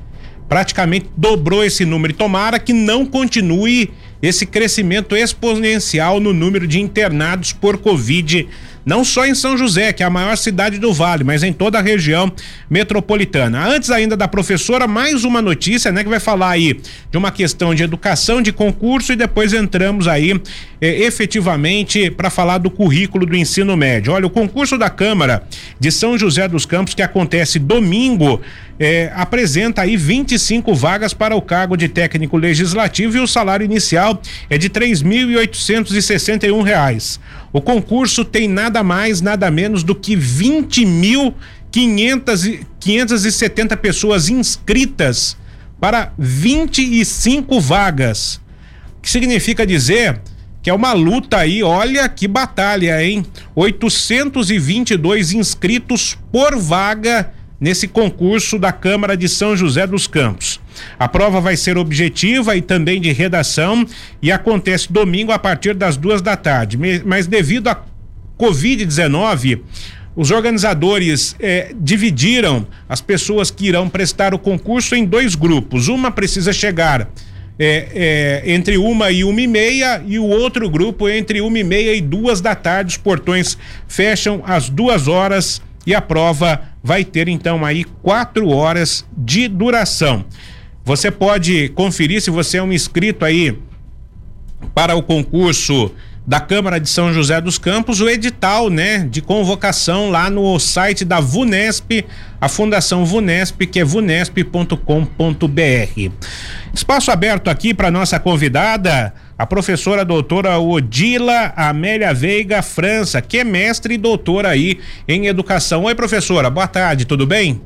Praticamente 0.49 1.07
dobrou 1.17 1.65
esse 1.65 1.85
número. 1.85 2.13
E 2.13 2.17
tomara 2.17 2.59
que 2.59 2.73
não 2.73 3.07
continue 3.07 3.91
esse 4.23 4.47
crescimento 4.47 5.17
exponencial 5.17 6.21
no 6.21 6.33
número 6.33 6.67
de 6.67 6.81
internados 6.81 7.53
por 7.53 7.79
Covid 7.79 8.49
não 8.85 9.05
só 9.05 9.27
em 9.27 9.35
São 9.35 9.57
José, 9.57 9.93
que 9.93 10.03
é 10.03 10.07
a 10.07 10.11
maior 10.11 10.37
cidade 10.37 10.79
do 10.79 10.93
Vale, 10.93 11.25
mas 11.25 11.43
em 11.43 11.53
toda 11.53 11.79
a 11.79 11.83
região 11.83 12.33
metropolitana. 12.69 13.67
Antes 13.67 13.91
ainda 13.91 14.17
da 14.17 14.27
professora, 14.27 14.87
mais 14.87 15.25
uma 15.25 15.41
notícia, 15.41 15.93
né, 15.93 16.03
que 16.03 16.11
vai 16.11 16.21
falar 16.21 16.51
aí 16.51 16.81
de 17.11 17.19
uma 17.19 17.31
questão 17.31 17.75
de 17.75 17.83
educação 17.83 18.43
de 18.43 18.53
concurso 18.53 19.13
e 19.13 19.17
depois 19.17 19.53
entramos 19.53 20.09
aí 20.09 20.41
eh, 20.81 21.05
efetivamente 21.05 22.11
para 22.11 22.31
falar 22.31 22.59
do 22.59 22.71
currículo 22.71 23.25
do 23.27 23.37
ensino 23.37 23.77
médio. 23.77 24.13
Olha, 24.13 24.27
o 24.27 24.31
concurso 24.31 24.77
da 24.77 24.91
Câmara 24.91 25.45
de 25.79 25.91
São 25.93 26.19
José 26.19 26.49
dos 26.49 26.67
Campos 26.67 26.95
que 26.95 27.03
acontece 27.03 27.59
domingo 27.59 28.41
eh, 28.79 29.13
apresenta 29.15 29.83
aí 29.83 29.97
25 29.97 30.75
vagas 30.75 31.15
para 31.15 31.37
o 31.37 31.43
cargo 31.43 31.77
de 31.77 31.89
técnico 31.89 32.37
legislativo 32.37 33.17
e 33.17 33.21
o 33.21 33.27
salário 33.27 33.65
inicial 33.65 34.21
é 34.51 34.59
de 34.59 34.69
três 34.69 35.03
mil 35.03 35.31
e 35.31 36.63
reais. 36.65 37.21
O 37.53 37.61
concurso 37.61 38.25
tem 38.25 38.49
nada 38.49 38.72
mais, 38.81 39.21
nada 39.21 39.51
menos 39.51 39.83
do 39.83 39.93
que 39.93 40.15
20 40.15 40.87
mil 40.87 41.35
570 41.73 43.77
pessoas 43.79 44.29
inscritas 44.29 45.37
para 45.81 46.13
25 46.17 47.61
vagas. 47.61 48.41
Que 49.01 49.11
significa 49.11 49.67
dizer 49.67 50.21
que 50.63 50.71
é 50.71 50.75
uma 50.75 50.93
luta 50.93 51.39
aí, 51.39 51.63
olha 51.63 52.09
que 52.09 52.29
batalha, 52.29 53.05
hein? 53.05 53.27
822 53.57 55.33
inscritos 55.33 56.17
por 56.31 56.57
vaga 56.57 57.33
nesse 57.61 57.89
concurso 57.89 58.59
da 58.59 58.71
Câmara 58.71 59.17
de 59.17 59.29
São 59.29 59.57
José 59.57 59.87
dos 59.87 60.07
Campos. 60.07 60.61
A 60.99 61.09
prova 61.09 61.41
vai 61.41 61.57
ser 61.57 61.79
objetiva 61.79 62.57
e 62.57 62.63
também 62.63 63.01
de 63.01 63.13
redação 63.13 63.87
e 64.21 64.31
acontece 64.31 64.93
domingo 64.93 65.33
a 65.33 65.39
partir 65.39 65.75
das 65.75 65.97
duas 65.97 66.23
da 66.23 66.37
tarde. 66.37 66.79
Mas 67.05 67.27
devido 67.27 67.69
à 67.69 67.75
Covid-19, 68.43 69.61
os 70.17 70.33
organizadores 70.33 71.37
eh, 71.39 71.73
dividiram 71.79 72.67
as 72.89 73.01
pessoas 73.01 73.53
que 73.53 73.69
irão 73.69 73.89
prestar 73.89 74.35
o 74.35 74.39
concurso 74.39 74.97
em 74.97 75.05
dois 75.05 75.37
grupos. 75.37 75.87
Uma 75.87 76.11
precisa 76.11 76.53
chegar 76.53 77.09
é, 77.57 78.43
é, 78.45 78.53
entre 78.53 78.77
uma 78.77 79.13
e 79.13 79.23
uma 79.23 79.41
e 79.41 79.47
meia 79.47 80.03
e 80.05 80.19
o 80.19 80.27
outro 80.27 80.69
grupo 80.69 81.09
entre 81.09 81.41
uma 81.41 81.57
e 81.57 81.63
meia 81.63 81.95
e 81.95 82.01
duas 82.01 82.41
da 82.41 82.57
tarde. 82.57 82.91
Os 82.91 82.97
portões 82.97 83.57
fecham 83.87 84.43
às 84.45 84.69
duas 84.69 85.07
horas 85.07 85.63
e 85.87 85.95
a 85.95 86.01
prova 86.01 86.63
vai 86.83 87.05
ter 87.05 87.29
então 87.29 87.65
aí 87.65 87.85
quatro 87.85 88.49
horas 88.49 89.07
de 89.17 89.47
duração. 89.47 90.25
Você 90.85 91.13
pode 91.13 91.69
conferir 91.71 92.21
se 92.21 92.31
você 92.31 92.59
é 92.59 92.63
um 92.63 92.73
inscrito 92.73 93.25
aí 93.25 93.57
para 94.75 94.97
o 94.97 95.03
concurso 95.03 95.93
da 96.25 96.39
Câmara 96.39 96.79
de 96.79 96.89
São 96.89 97.13
José 97.13 97.41
dos 97.41 97.59
Campos, 97.59 98.01
o 98.01 98.09
edital, 98.09 98.71
né, 98.71 99.01
de 99.11 99.21
convocação 99.21 100.09
lá 100.09 100.31
no 100.31 100.59
site 100.59 101.05
da 101.05 101.19
VUNESP, 101.19 102.05
a 102.41 102.49
Fundação 102.49 103.05
VUNESP, 103.05 103.67
que 103.67 103.81
é 103.81 103.85
vunesp.com.br. 103.85 104.77
Espaço 106.73 107.11
aberto 107.11 107.49
aqui 107.49 107.75
para 107.75 107.91
nossa 107.91 108.21
convidada, 108.21 109.13
a 109.37 109.45
professora 109.45 110.05
doutora 110.05 110.59
Odila 110.59 111.53
Amélia 111.57 112.15
Veiga 112.15 112.63
França, 112.63 113.21
que 113.21 113.39
é 113.39 113.45
mestre 113.45 113.95
e 113.95 113.99
doutora 113.99 114.49
aí 114.49 114.79
em 115.09 115.27
educação. 115.27 115.85
Oi, 115.85 115.95
professora, 115.95 116.49
boa 116.49 116.69
tarde, 116.69 117.05
tudo 117.05 117.27
bem? 117.27 117.61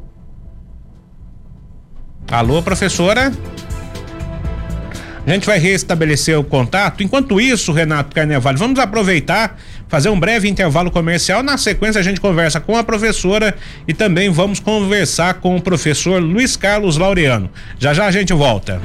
Alô, 2.31 2.62
professora? 2.62 3.31
A 5.27 5.31
gente 5.31 5.45
vai 5.45 5.59
restabelecer 5.59 6.39
o 6.39 6.45
contato. 6.45 7.03
Enquanto 7.03 7.41
isso, 7.41 7.73
Renato 7.73 8.15
Carnevale, 8.15 8.57
vamos 8.57 8.79
aproveitar, 8.79 9.59
fazer 9.89 10.09
um 10.09 10.19
breve 10.19 10.49
intervalo 10.49 10.89
comercial. 10.89 11.43
Na 11.43 11.59
sequência, 11.59 12.01
a 12.01 12.05
gente 12.05 12.21
conversa 12.21 12.61
com 12.61 12.77
a 12.77 12.85
professora 12.85 13.57
e 13.89 13.93
também 13.93 14.31
vamos 14.31 14.61
conversar 14.61 15.35
com 15.35 15.57
o 15.57 15.61
professor 15.61 16.23
Luiz 16.23 16.57
Carlos 16.57 16.97
Laureano. 16.97 17.51
Já 17.77 17.93
já 17.93 18.07
a 18.07 18.11
gente 18.12 18.33
volta. 18.33 18.81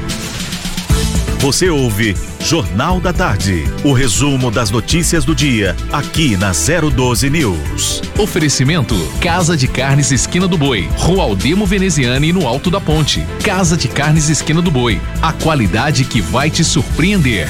Você 1.41 1.71
ouve 1.71 2.15
Jornal 2.39 3.01
da 3.01 3.11
Tarde, 3.11 3.63
o 3.83 3.93
resumo 3.93 4.51
das 4.51 4.69
notícias 4.69 5.25
do 5.25 5.33
dia, 5.33 5.75
aqui 5.91 6.37
na 6.37 6.51
012 6.51 7.31
News. 7.31 8.03
Oferecimento: 8.19 8.95
Casa 9.19 9.57
de 9.57 9.67
Carnes 9.67 10.11
Esquina 10.11 10.47
do 10.47 10.55
Boi, 10.55 10.87
Rua 10.97 11.23
Aldemo 11.23 11.65
Veneziane 11.65 12.31
no 12.31 12.47
Alto 12.47 12.69
da 12.69 12.79
Ponte. 12.79 13.25
Casa 13.43 13.75
de 13.75 13.87
Carnes 13.87 14.29
Esquina 14.29 14.61
do 14.61 14.69
Boi, 14.69 15.01
a 15.19 15.33
qualidade 15.33 16.05
que 16.05 16.21
vai 16.21 16.51
te 16.51 16.63
surpreender. 16.63 17.49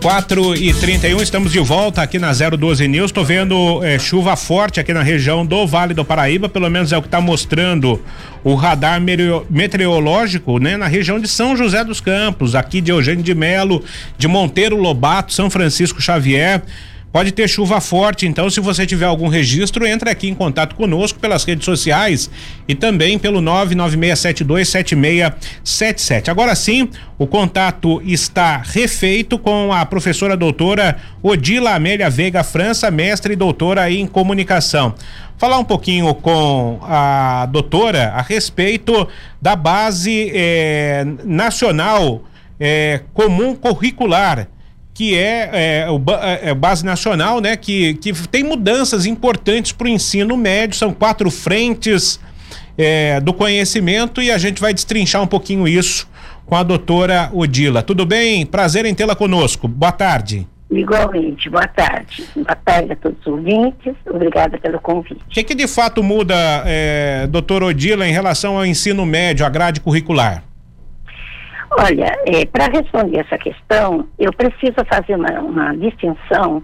4 0.00 0.56
e 0.56 0.72
31 0.72 1.20
estamos 1.20 1.52
de 1.52 1.58
volta 1.60 2.00
aqui 2.00 2.18
na 2.18 2.32
012 2.32 2.88
News. 2.88 3.10
Estou 3.10 3.22
vendo 3.22 3.84
é, 3.84 3.98
chuva 3.98 4.34
forte 4.34 4.80
aqui 4.80 4.94
na 4.94 5.02
região 5.02 5.44
do 5.44 5.66
Vale 5.66 5.92
do 5.92 6.04
Paraíba, 6.04 6.48
pelo 6.48 6.70
menos 6.70 6.90
é 6.90 6.96
o 6.96 7.02
que 7.02 7.08
está 7.08 7.20
mostrando 7.20 8.00
o 8.42 8.54
radar 8.54 8.98
meteorológico, 9.50 10.58
né, 10.58 10.78
na 10.78 10.86
região 10.86 11.20
de 11.20 11.28
São 11.28 11.54
José 11.54 11.84
dos 11.84 12.00
Campos, 12.00 12.54
aqui 12.54 12.80
de 12.80 12.90
Eugênio 12.90 13.22
de 13.22 13.34
Melo, 13.34 13.84
de 14.16 14.26
Monteiro 14.26 14.76
Lobato, 14.76 15.34
São 15.34 15.50
Francisco 15.50 16.00
Xavier. 16.00 16.62
Pode 17.12 17.32
ter 17.32 17.48
chuva 17.48 17.80
forte, 17.80 18.24
então 18.24 18.48
se 18.48 18.60
você 18.60 18.86
tiver 18.86 19.06
algum 19.06 19.26
registro, 19.26 19.84
entre 19.84 20.08
aqui 20.08 20.28
em 20.28 20.34
contato 20.34 20.76
conosco 20.76 21.18
pelas 21.18 21.42
redes 21.42 21.64
sociais 21.64 22.30
e 22.68 22.74
também 22.74 23.18
pelo 23.18 23.40
996727677. 23.40 26.28
Agora 26.28 26.54
sim, 26.54 26.88
o 27.18 27.26
contato 27.26 28.00
está 28.04 28.58
refeito 28.58 29.40
com 29.40 29.72
a 29.72 29.84
professora 29.84 30.36
doutora 30.36 30.98
Odila 31.20 31.74
Amélia 31.74 32.08
Veiga 32.08 32.44
França, 32.44 32.92
mestre 32.92 33.32
e 33.32 33.36
doutora 33.36 33.90
em 33.90 34.06
comunicação. 34.06 34.94
Falar 35.36 35.58
um 35.58 35.64
pouquinho 35.64 36.14
com 36.14 36.78
a 36.82 37.48
doutora 37.50 38.12
a 38.14 38.22
respeito 38.22 39.08
da 39.42 39.56
base 39.56 40.30
eh, 40.32 41.04
nacional 41.24 42.22
eh, 42.60 43.00
comum 43.12 43.56
curricular 43.56 44.46
que 45.00 45.16
é, 45.16 45.86
é, 45.86 45.90
o, 45.90 45.98
é, 46.22 46.50
é 46.50 46.54
base 46.54 46.84
nacional, 46.84 47.40
né? 47.40 47.56
Que, 47.56 47.94
que 47.94 48.12
tem 48.28 48.44
mudanças 48.44 49.06
importantes 49.06 49.72
para 49.72 49.86
o 49.86 49.88
ensino 49.88 50.36
médio, 50.36 50.76
são 50.76 50.92
quatro 50.92 51.30
frentes 51.30 52.20
é, 52.76 53.18
do 53.18 53.32
conhecimento 53.32 54.20
e 54.20 54.30
a 54.30 54.36
gente 54.36 54.60
vai 54.60 54.74
destrinchar 54.74 55.22
um 55.22 55.26
pouquinho 55.26 55.66
isso 55.66 56.06
com 56.44 56.54
a 56.54 56.62
doutora 56.62 57.30
Odila. 57.32 57.82
Tudo 57.82 58.04
bem? 58.04 58.44
Prazer 58.44 58.84
em 58.84 58.94
tê-la 58.94 59.16
conosco. 59.16 59.66
Boa 59.66 59.90
tarde. 59.90 60.46
Igualmente, 60.70 61.48
boa 61.48 61.66
tarde. 61.66 62.22
Boa 62.36 62.56
tarde 62.56 62.92
a 62.92 62.96
todos 62.96 63.18
os 63.20 63.26
ouvintes, 63.26 63.94
obrigada 64.06 64.58
pelo 64.58 64.78
convite. 64.80 65.22
O 65.26 65.30
que, 65.30 65.42
que 65.42 65.54
de 65.54 65.66
fato 65.66 66.02
muda, 66.02 66.34
é, 66.66 67.26
doutora 67.26 67.64
Odila, 67.64 68.06
em 68.06 68.12
relação 68.12 68.58
ao 68.58 68.66
ensino 68.66 69.06
médio, 69.06 69.46
a 69.46 69.48
grade 69.48 69.80
curricular? 69.80 70.44
Olha, 71.72 72.12
é, 72.26 72.44
para 72.46 72.66
responder 72.66 73.20
essa 73.20 73.38
questão, 73.38 74.06
eu 74.18 74.32
preciso 74.32 74.84
fazer 74.88 75.14
uma, 75.14 75.30
uma 75.40 75.76
distinção 75.76 76.62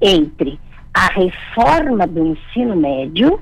entre 0.00 0.58
a 0.92 1.06
reforma 1.12 2.06
do 2.06 2.26
ensino 2.26 2.74
médio, 2.74 3.40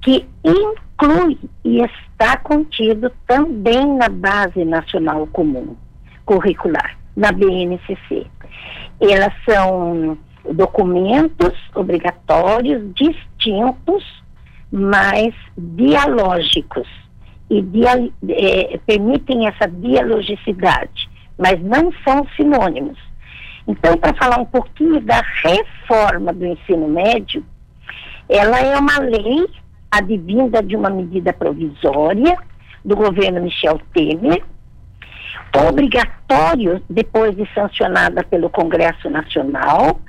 que 0.00 0.26
inclui 0.42 1.38
e 1.64 1.80
está 1.82 2.36
contido 2.38 3.12
também 3.26 3.86
na 3.96 4.08
Base 4.08 4.64
Nacional 4.64 5.26
Comum 5.28 5.76
Curricular, 6.24 6.96
na 7.14 7.30
BNCC. 7.30 8.26
Elas 9.00 9.34
são 9.44 10.16
documentos 10.50 11.52
obrigatórios 11.74 12.82
distintos, 12.94 14.02
mas 14.70 15.34
dialógicos 15.56 16.88
e 17.52 17.60
dia, 17.60 18.10
é, 18.30 18.80
permitem 18.86 19.46
essa 19.46 19.68
dialogicidade, 19.68 21.10
mas 21.36 21.62
não 21.62 21.92
são 22.02 22.26
sinônimos. 22.34 22.98
Então, 23.68 23.98
para 23.98 24.14
falar 24.14 24.40
um 24.40 24.46
pouquinho 24.46 24.98
da 25.02 25.20
reforma 25.42 26.32
do 26.32 26.46
ensino 26.46 26.88
médio, 26.88 27.44
ela 28.26 28.58
é 28.58 28.74
uma 28.78 28.98
lei 29.00 29.46
advinda 29.90 30.62
de 30.62 30.74
uma 30.74 30.88
medida 30.88 31.34
provisória 31.34 32.38
do 32.82 32.96
governo 32.96 33.42
Michel 33.42 33.78
Temer, 33.92 34.42
obrigatório 35.68 36.82
depois 36.88 37.36
de 37.36 37.46
sancionada 37.52 38.24
pelo 38.24 38.48
Congresso 38.48 39.10
Nacional, 39.10 40.00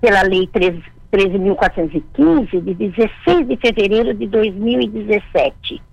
pela 0.00 0.22
Lei 0.22 0.48
13.415, 0.48 2.62
de 2.62 2.74
16 2.74 3.46
de 3.46 3.58
fevereiro 3.58 4.14
de 4.14 4.26
2017 4.26 5.84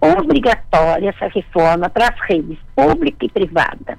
obrigatória 0.00 1.10
essa 1.10 1.28
reforma 1.28 1.88
para 1.88 2.08
as 2.08 2.20
redes 2.28 2.58
pública 2.74 3.24
e 3.24 3.28
privada. 3.28 3.98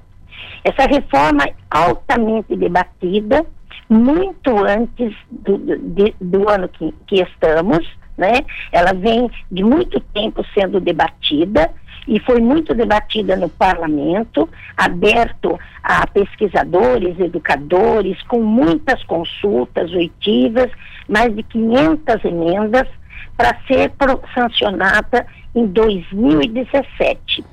Essa 0.64 0.86
reforma 0.86 1.48
altamente 1.70 2.56
debatida, 2.56 3.44
muito 3.88 4.64
antes 4.64 5.14
do, 5.30 5.58
do, 5.58 6.14
do 6.20 6.48
ano 6.48 6.68
que, 6.68 6.94
que 7.06 7.22
estamos, 7.22 7.86
né? 8.16 8.44
Ela 8.72 8.92
vem 8.92 9.30
de 9.50 9.62
muito 9.62 10.00
tempo 10.00 10.44
sendo 10.52 10.80
debatida 10.80 11.70
e 12.06 12.18
foi 12.20 12.40
muito 12.40 12.74
debatida 12.74 13.36
no 13.36 13.48
parlamento, 13.48 14.48
aberto 14.76 15.58
a 15.82 16.06
pesquisadores, 16.06 17.18
educadores, 17.20 18.20
com 18.22 18.42
muitas 18.42 19.02
consultas 19.04 19.90
oitivas, 19.92 20.70
mais 21.08 21.34
de 21.34 21.42
500 21.42 22.24
emendas 22.24 22.88
para 23.36 23.56
ser 23.66 23.92
sancionada 24.34 25.26
em 25.54 25.66
2017, 25.66 27.44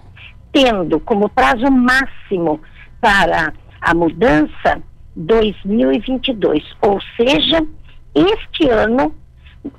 tendo 0.52 1.00
como 1.00 1.30
prazo 1.30 1.70
máximo 1.72 2.62
para 3.02 3.54
a 3.82 3.94
mudança 3.94 4.82
2022, 5.16 6.64
ou 6.82 7.00
seja, 7.16 7.66
este 8.14 8.70
ano, 8.70 9.14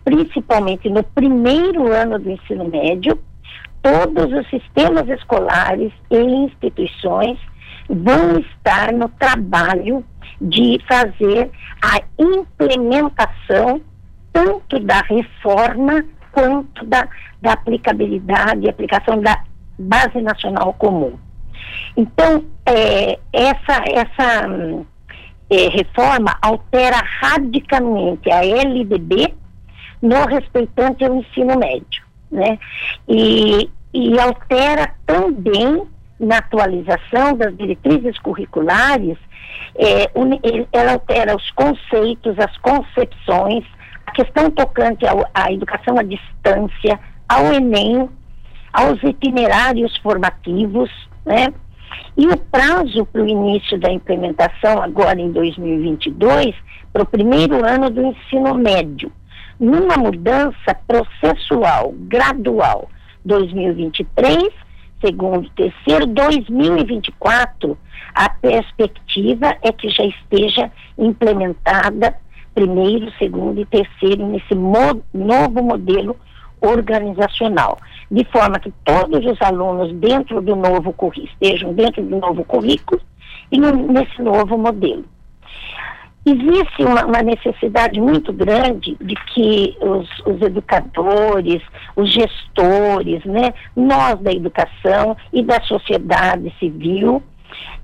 principalmente 0.04 0.88
no 0.88 1.02
primeiro 1.02 1.92
ano 1.92 2.18
do 2.18 2.30
ensino 2.30 2.68
médio, 2.68 3.18
todos 3.82 4.32
os 4.32 4.48
sistemas 4.50 5.08
escolares 5.08 5.92
e 6.10 6.16
instituições 6.16 7.38
vão 7.88 8.40
estar 8.40 8.92
no 8.92 9.08
trabalho 9.10 10.04
de 10.40 10.80
fazer 10.88 11.50
a 11.82 12.00
implementação 12.18 13.80
tanto 14.32 14.80
da 14.80 15.00
reforma 15.00 16.04
quanto 16.36 16.84
da, 16.84 17.08
da 17.40 17.54
aplicabilidade 17.54 18.66
e 18.66 18.68
aplicação 18.68 19.18
da 19.22 19.42
base 19.78 20.20
nacional 20.20 20.74
comum. 20.74 21.18
Então, 21.96 22.44
é, 22.66 23.18
essa, 23.32 23.82
essa 23.88 24.48
é, 25.48 25.68
reforma 25.68 26.36
altera 26.42 27.02
radicalmente 27.20 28.30
a 28.30 28.44
LDB 28.44 29.32
no 30.02 30.26
respeitante 30.26 31.06
ao 31.06 31.16
ensino 31.16 31.58
médio, 31.58 32.04
né? 32.30 32.58
E, 33.08 33.70
e 33.94 34.20
altera 34.20 34.92
também 35.06 35.86
na 36.20 36.38
atualização 36.38 37.34
das 37.34 37.56
diretrizes 37.56 38.18
curriculares, 38.18 39.16
é, 39.74 40.10
ela 40.70 40.92
altera 40.92 41.34
os 41.34 41.50
conceitos, 41.52 42.38
as 42.38 42.54
concepções, 42.58 43.64
a 44.06 44.12
questão 44.12 44.50
tocante 44.50 45.04
à 45.34 45.52
educação 45.52 45.98
à 45.98 46.02
distância, 46.02 46.98
ao 47.28 47.52
Enem, 47.52 48.08
aos 48.72 49.02
itinerários 49.02 49.96
formativos, 49.98 50.90
né? 51.24 51.52
E 52.16 52.26
o 52.26 52.36
prazo 52.36 53.04
para 53.06 53.22
o 53.22 53.28
início 53.28 53.78
da 53.78 53.90
implementação, 53.90 54.82
agora 54.82 55.20
em 55.20 55.30
2022, 55.32 56.54
para 56.92 57.02
o 57.02 57.06
primeiro 57.06 57.64
ano 57.64 57.90
do 57.90 58.02
ensino 58.02 58.54
médio, 58.54 59.12
numa 59.58 59.96
mudança 59.96 60.74
processual, 60.86 61.92
gradual, 61.96 62.88
2023, 63.24 64.50
segundo, 65.00 65.48
terceiro, 65.50 66.06
2024, 66.06 67.76
a 68.14 68.28
perspectiva 68.30 69.56
é 69.62 69.72
que 69.72 69.88
já 69.90 70.04
esteja 70.04 70.70
implementada 70.98 72.16
primeiro, 72.56 73.12
segundo 73.18 73.60
e 73.60 73.66
terceiro 73.66 74.26
nesse 74.26 74.54
novo 74.54 75.62
modelo 75.62 76.16
organizacional, 76.62 77.78
de 78.10 78.24
forma 78.32 78.58
que 78.58 78.72
todos 78.82 79.24
os 79.26 79.40
alunos 79.42 79.92
dentro 79.96 80.40
do 80.40 80.56
novo 80.56 80.94
estejam 81.18 81.74
dentro 81.74 82.02
do 82.02 82.16
novo 82.16 82.42
currículo 82.44 82.98
e 83.52 83.60
no, 83.60 83.72
nesse 83.72 84.22
novo 84.22 84.56
modelo. 84.56 85.04
Existe 86.24 86.82
uma, 86.82 87.04
uma, 87.04 87.22
necessidade 87.22 88.00
muito 88.00 88.32
grande 88.32 88.96
de 89.00 89.14
que 89.32 89.76
os, 89.80 90.08
os, 90.26 90.40
educadores, 90.40 91.62
os 91.94 92.10
gestores, 92.10 93.22
né, 93.26 93.52
nós 93.76 94.18
da 94.20 94.32
educação 94.32 95.14
e 95.30 95.42
da 95.42 95.60
sociedade 95.60 96.52
civil, 96.58 97.22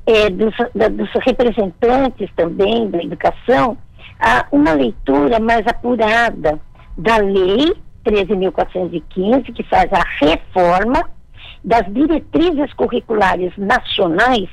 é, 0.07 0.29
dos, 0.31 0.55
da, 0.75 0.89
dos 0.89 1.11
representantes 1.25 2.29
também 2.35 2.91
da 2.91 2.99
educação, 3.03 3.77
a 4.23 4.47
uma 4.53 4.73
leitura 4.73 5.41
mais 5.41 5.67
apurada 5.67 6.61
da 6.97 7.17
lei 7.17 7.75
13.415, 8.05 9.53
que 9.53 9.63
faz 9.65 9.93
a 9.93 10.05
reforma 10.25 11.11
das 11.65 11.85
diretrizes 11.93 12.73
curriculares 12.75 13.53
nacionais 13.57 14.49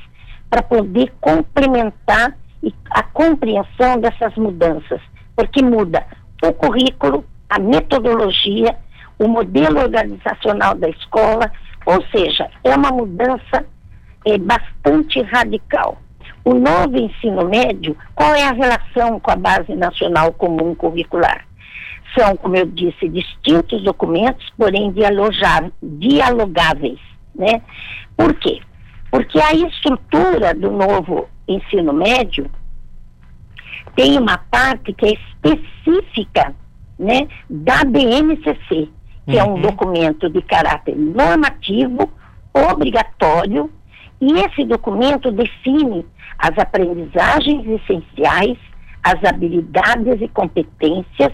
para 0.50 0.64
poder 0.64 1.14
complementar 1.22 2.36
a 2.90 3.04
compreensão 3.04 4.00
dessas 4.00 4.36
mudanças, 4.36 5.00
porque 5.36 5.64
muda 5.64 6.06
o 6.44 6.52
currículo, 6.52 7.24
a 7.48 7.60
metodologia, 7.60 8.76
o 9.20 9.28
modelo 9.28 9.80
organizacional 9.82 10.76
da 10.76 10.90
escola, 10.90 11.52
ou 11.86 12.04
seja, 12.08 12.50
é 12.64 12.76
uma 12.76 12.90
mudança 12.90 13.66
é, 14.26 14.38
bastante 14.38 15.22
radical. 15.22 15.98
O 16.44 16.54
novo 16.54 16.98
ensino 16.98 17.48
médio, 17.48 17.96
qual 18.16 18.34
é 18.34 18.44
a 18.44 18.54
relação 18.54 19.20
com 19.20 19.32
a 19.32 19.36
Base 19.36 19.76
Nacional 19.76 20.34
Comum 20.34 20.74
Curricular? 20.74 21.46
São, 22.18 22.36
como 22.38 22.56
eu 22.56 22.66
disse, 22.66 23.08
distintos 23.08 23.84
documentos, 23.84 24.48
porém 24.58 24.92
dialogáveis, 24.92 27.00
né? 27.36 27.62
Por 28.18 28.34
quê? 28.36 28.62
Porque 29.12 29.40
a 29.40 29.54
estrutura 29.54 30.54
do 30.54 30.72
novo 30.72 31.28
ensino 31.48 31.94
médio 31.94 32.50
tem 33.96 34.18
uma 34.18 34.38
parte 34.38 34.94
que 34.94 35.06
é 35.06 35.14
específica, 35.14 36.54
né, 36.98 37.28
da 37.50 37.84
BNCC, 37.84 38.90
que 39.26 39.36
uhum. 39.36 39.40
é 39.40 39.44
um 39.44 39.54
uhum. 39.54 39.62
documento 39.62 40.30
de 40.30 40.42
caráter 40.42 40.96
normativo, 40.96 42.12
obrigatório, 42.54 43.72
e 44.22 44.34
esse 44.40 44.66
documento 44.66 45.32
define 45.32 46.06
as 46.38 46.58
aprendizagens 46.58 47.66
essenciais, 47.68 48.58
as 49.04 49.24
habilidades 49.24 50.22
e 50.22 50.28
competências 50.28 51.32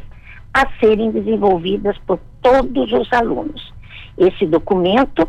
a 0.54 0.68
serem 0.80 1.12
desenvolvidas 1.12 1.98
por 2.06 2.20
todos 2.42 2.92
os 2.94 3.12
alunos. 3.12 3.74
Esse 4.18 4.46
documento 4.46 5.28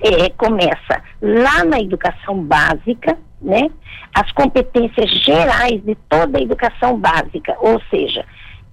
é, 0.00 0.30
começa 0.30 1.02
lá 1.20 1.64
na 1.64 1.80
educação 1.80 2.42
básica, 2.42 3.16
né? 3.40 3.70
As 4.14 4.30
competências 4.32 5.10
gerais 5.22 5.82
de 5.84 5.94
toda 6.08 6.38
a 6.38 6.42
educação 6.42 6.98
básica, 6.98 7.56
ou 7.60 7.80
seja, 7.90 8.24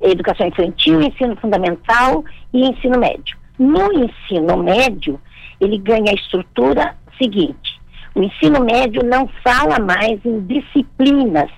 educação 0.02 0.48
infantil, 0.48 1.02
ensino 1.02 1.36
fundamental 1.38 2.24
e 2.54 2.70
ensino 2.70 2.98
médio. 2.98 3.38
No 3.60 3.92
ensino 3.94 4.58
médio, 4.58 5.20
ele 5.60 5.78
ganha 5.78 6.12
a 6.12 6.16
estrutura 6.16 6.96
seguinte: 7.18 7.80
o 8.15 8.21
ensino 8.21 8.63
médio 8.63 9.04
não 9.04 9.28
fala 9.43 9.80
mais 9.80 10.23
em 10.26 10.39
disciplinas, 10.41 11.49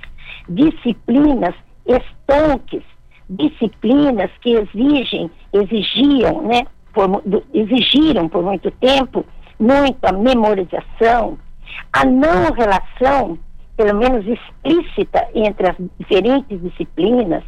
disciplinas 0.48 1.54
estanques, 1.86 2.84
disciplinas 3.30 4.32
que 4.42 4.52
exigem, 4.52 5.30
exigiam, 5.52 6.42
né, 6.44 6.66
por, 6.94 7.22
exigiram 7.54 8.30
por 8.30 8.44
muito 8.44 8.72
tempo 8.72 9.26
muita 9.60 10.12
memorização, 10.12 11.38
a 11.92 12.06
não 12.06 12.52
relação, 12.54 13.38
pelo 13.76 13.98
menos 13.98 14.26
explícita, 14.28 15.28
entre 15.34 15.70
as 15.70 15.76
diferentes 16.00 16.62
disciplinas, 16.62 17.44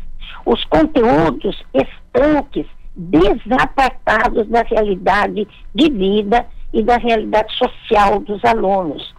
os 0.46 0.64
conteúdos 0.66 1.64
estanques, 1.74 2.66
desapartados 2.96 4.48
da 4.48 4.64
realidade 4.64 5.48
de 5.74 5.92
vida 5.92 6.46
e 6.78 6.84
da 6.84 6.98
realidade 6.98 7.52
social 7.58 8.20
dos 8.20 8.44
alunos. 8.46 9.16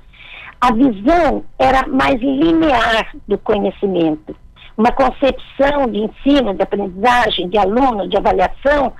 A 0.60 0.72
visão 0.72 1.44
era 1.58 1.86
mais 1.88 2.20
linear 2.20 3.12
do 3.26 3.36
conhecimento, 3.38 4.34
uma 4.76 4.92
concepção 4.92 5.88
de 5.90 5.98
ensino, 5.98 6.54
de 6.54 6.62
aprendizagem, 6.62 7.48
de 7.48 7.58
aluno, 7.58 8.08
de 8.08 8.16
avaliação 8.16 8.92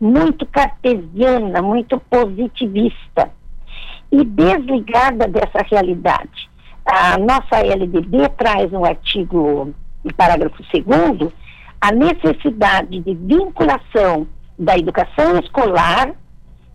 muito 0.00 0.46
cartesiana, 0.46 1.60
muito 1.60 1.98
positivista 2.08 3.30
e 4.12 4.24
desligada 4.24 5.26
dessa 5.26 5.64
realidade. 5.68 6.48
A 6.86 7.18
nossa 7.18 7.64
LDB 7.64 8.28
traz 8.36 8.72
um 8.72 8.84
artigo, 8.84 9.74
no 10.04 10.14
parágrafo 10.14 10.62
2 10.72 11.32
a 11.80 11.92
necessidade 11.92 13.00
de 13.00 13.14
vinculação 13.14 14.26
da 14.58 14.78
educação 14.78 15.38
escolar 15.38 16.14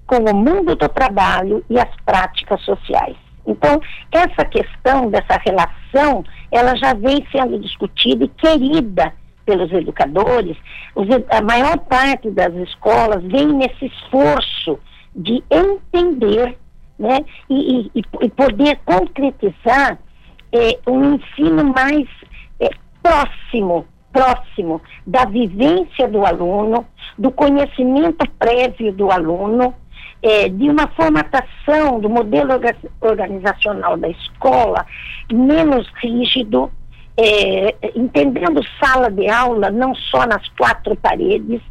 com 0.09 0.17
o 0.17 0.35
mundo 0.35 0.75
do 0.75 0.89
trabalho 0.89 1.63
e 1.69 1.79
as 1.79 1.89
práticas 2.03 2.59
sociais. 2.63 3.15
Então, 3.45 3.79
essa 4.11 4.43
questão 4.43 5.07
dessa 5.07 5.39
relação, 5.45 6.25
ela 6.51 6.75
já 6.75 6.95
vem 6.95 7.25
sendo 7.31 7.59
discutida 7.59 8.25
e 8.25 8.27
querida 8.27 9.13
pelos 9.45 9.71
educadores. 9.71 10.57
A 11.29 11.41
maior 11.41 11.77
parte 11.77 12.31
das 12.31 12.53
escolas 12.55 13.23
vem 13.23 13.53
nesse 13.53 13.85
esforço 13.85 14.79
de 15.15 15.43
entender 15.51 16.57
né, 16.97 17.19
e, 17.47 17.91
e, 17.93 18.03
e 18.21 18.29
poder 18.31 18.79
concretizar 18.83 19.99
é, 20.51 20.79
um 20.87 21.15
ensino 21.15 21.71
mais 21.71 22.07
é, 22.59 22.69
próximo 23.03 23.85
próximo 24.11 24.81
da 25.05 25.25
vivência 25.25 26.07
do 26.07 26.25
aluno, 26.25 26.85
do 27.17 27.31
conhecimento 27.31 28.27
prévio 28.39 28.91
do 28.91 29.11
aluno, 29.11 29.75
é, 30.21 30.49
de 30.49 30.69
uma 30.69 30.87
formatação 30.89 31.99
do 31.99 32.09
modelo 32.09 32.53
organizacional 33.01 33.97
da 33.97 34.09
escola 34.09 34.85
menos 35.31 35.87
rígido, 36.01 36.71
é, 37.17 37.75
entendendo 37.95 38.61
sala 38.79 39.09
de 39.09 39.29
aula 39.29 39.69
não 39.69 39.93
só 39.95 40.25
nas 40.25 40.47
quatro 40.49 40.95
paredes, 40.95 41.61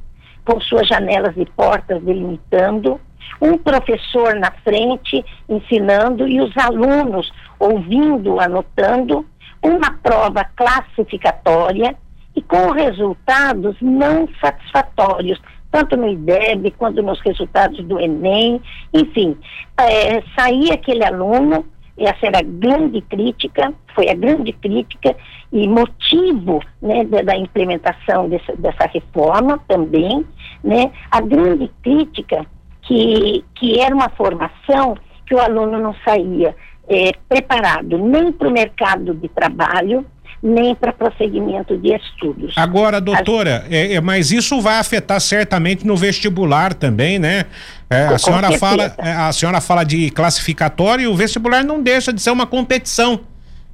com 0.44 0.61
suas 0.61 0.88
janelas 0.88 1.37
e 1.37 1.44
portas 1.44 2.02
delimitando, 2.02 2.98
um 3.40 3.58
professor 3.58 4.34
na 4.34 4.50
frente 4.50 5.24
ensinando 5.48 6.26
e 6.26 6.40
os 6.40 6.56
alunos 6.56 7.30
ouvindo, 7.58 8.40
anotando, 8.40 9.26
uma 9.62 9.90
prova 10.02 10.44
classificatória 10.56 11.94
e 12.34 12.42
com 12.42 12.70
resultados 12.70 13.76
não 13.80 14.28
satisfatórios, 14.40 15.40
tanto 15.70 15.96
no 15.96 16.09
IDEB 16.09 16.70
quanto 16.72 17.02
nos 17.02 17.20
resultados 17.20 17.85
do 17.85 18.00
Enem, 18.00 18.61
enfim, 18.92 19.37
é, 19.78 20.22
saía 20.37 20.74
aquele 20.74 21.04
aluno, 21.04 21.64
essa 21.96 22.26
era 22.26 22.38
a 22.38 22.42
grande 22.42 23.00
crítica, 23.02 23.72
foi 23.94 24.09
a 24.09 24.14
grande 24.14 24.52
crítica 24.52 25.14
e 25.52 25.66
motivo 25.66 26.61
né, 26.81 27.04
da, 27.04 27.22
da 27.22 27.37
implementação 27.37 28.28
dessa, 28.28 28.54
dessa 28.57 28.87
reforma 28.87 29.59
também, 29.66 30.24
né, 30.62 30.90
a 31.11 31.20
grande 31.20 31.70
crítica 31.83 32.46
que, 32.83 33.44
que 33.54 33.81
era 33.81 33.94
uma 33.94 34.09
formação 34.11 34.96
que 35.26 35.35
o 35.35 35.40
aluno 35.40 35.78
não 35.78 35.94
saía 36.04 36.54
é, 36.88 37.12
preparado 37.28 37.98
nem 37.98 38.33
para 38.33 38.48
o 38.48 38.52
mercado 38.52 39.14
de 39.14 39.28
trabalho, 39.28 40.07
nem 40.42 40.74
para 40.74 40.92
prosseguimento 40.92 41.77
de 41.77 41.94
estudos. 41.94 42.55
Agora, 42.57 43.01
doutora, 43.01 43.64
As... 43.66 43.72
é, 43.72 43.94
é, 43.94 44.01
mas 44.01 44.31
isso 44.31 44.61
vai 44.61 44.79
afetar 44.79 45.20
certamente 45.20 45.87
no 45.87 45.96
vestibular 45.96 46.74
também, 46.74 47.18
né? 47.18 47.46
É, 47.90 48.05
a 48.05 48.18
senhora 48.18 48.59
fala, 48.59 48.94
é, 48.98 49.12
a 49.12 49.33
senhora 49.33 49.61
fala 49.61 49.83
de 49.83 50.11
classificatório 50.11 51.05
e 51.05 51.07
o 51.07 51.16
vestibular 51.16 51.64
não 51.64 51.83
deixa 51.83 52.12
de 52.12 52.20
ser 52.20 52.31
uma 52.31 52.46
competição. 52.46 53.20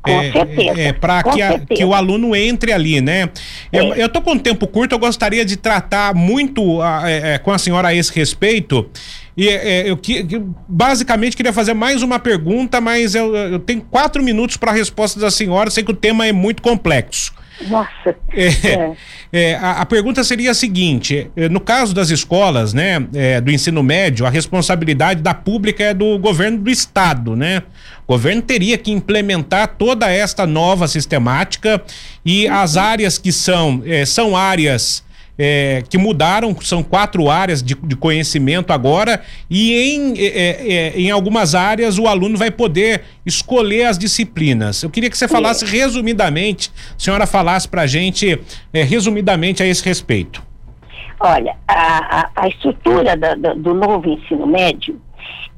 Com 0.04 0.10
é, 0.10 0.32
certeza. 0.32 0.80
É, 0.82 0.92
para 0.92 1.22
que, 1.22 1.76
que, 1.76 1.84
o 1.84 1.94
aluno 1.94 2.36
entre 2.36 2.72
ali, 2.72 3.00
né? 3.00 3.30
É. 3.72 3.80
Eu, 3.80 3.94
eu 3.94 4.08
tô 4.08 4.20
com 4.20 4.32
um 4.32 4.38
tempo 4.38 4.66
curto, 4.66 4.94
eu 4.94 4.98
gostaria 4.98 5.46
de 5.46 5.56
tratar 5.56 6.14
muito 6.14 6.82
a, 6.82 7.10
é, 7.10 7.38
com 7.38 7.50
a 7.50 7.56
senhora 7.56 7.88
a 7.88 7.94
esse 7.94 8.14
respeito. 8.14 8.86
E 9.34 9.48
é, 9.48 9.90
eu 9.90 9.96
que, 9.96 10.22
basicamente 10.68 11.34
queria 11.34 11.54
fazer 11.54 11.72
mais 11.72 12.02
uma 12.02 12.18
pergunta, 12.18 12.82
mas 12.82 13.14
eu, 13.14 13.34
eu 13.34 13.58
tenho 13.58 13.80
quatro 13.80 14.22
minutos 14.22 14.58
para 14.58 14.72
a 14.72 14.74
resposta 14.74 15.18
da 15.18 15.30
senhora. 15.30 15.70
Sei 15.70 15.82
que 15.82 15.90
o 15.90 15.96
tema 15.96 16.26
é 16.26 16.32
muito 16.32 16.60
complexo. 16.60 17.32
Nossa. 17.68 18.16
É, 18.32 18.46
é. 18.68 18.96
É, 19.32 19.54
a, 19.56 19.82
a, 19.82 19.86
pergunta 19.86 20.22
seria 20.22 20.50
a 20.50 20.54
seguinte: 20.54 21.30
é, 21.36 21.48
no 21.48 21.60
caso 21.60 21.94
das 21.94 22.10
escolas, 22.10 22.72
né, 22.72 23.06
é, 23.14 23.40
do 23.40 23.50
ensino 23.50 23.82
médio, 23.82 24.26
a 24.26 24.30
responsabilidade 24.30 25.22
da 25.22 25.34
pública 25.34 25.84
é 25.84 25.94
do 25.94 26.18
governo 26.18 26.58
do 26.58 26.70
estado, 26.70 27.36
né? 27.36 27.62
O 28.06 28.12
governo 28.12 28.42
teria 28.42 28.76
que 28.76 28.90
implementar 28.90 29.76
toda 29.78 30.10
esta 30.10 30.46
nova 30.46 30.86
sistemática 30.86 31.82
e 32.24 32.46
uhum. 32.46 32.54
as 32.54 32.76
áreas 32.76 33.18
que 33.18 33.32
são 33.32 33.82
é, 33.86 34.04
são 34.04 34.36
áreas 34.36 35.02
é, 35.38 35.82
que 35.88 35.98
mudaram, 35.98 36.54
são 36.60 36.82
quatro 36.82 37.28
áreas 37.28 37.62
de, 37.62 37.74
de 37.74 37.96
conhecimento 37.96 38.72
agora, 38.72 39.22
e 39.50 39.72
em, 39.72 40.14
é, 40.18 40.26
é, 40.26 40.72
é, 40.72 41.00
em 41.00 41.10
algumas 41.10 41.54
áreas 41.54 41.98
o 41.98 42.06
aluno 42.06 42.36
vai 42.36 42.50
poder 42.50 43.02
escolher 43.26 43.84
as 43.84 43.98
disciplinas. 43.98 44.82
Eu 44.82 44.90
queria 44.90 45.10
que 45.10 45.18
você 45.18 45.28
falasse 45.28 45.64
resumidamente, 45.64 46.70
a 46.96 46.98
senhora 46.98 47.26
falasse 47.26 47.68
para 47.68 47.82
a 47.82 47.86
gente 47.86 48.40
é, 48.72 48.82
resumidamente 48.82 49.62
a 49.62 49.66
esse 49.66 49.84
respeito. 49.84 50.42
Olha, 51.20 51.56
a, 51.66 52.30
a, 52.36 52.48
estrutura 52.48 53.16
da, 53.16 53.34
do 53.34 53.72
novo 53.72 54.08
ensino 54.08 54.46
médio 54.46 55.00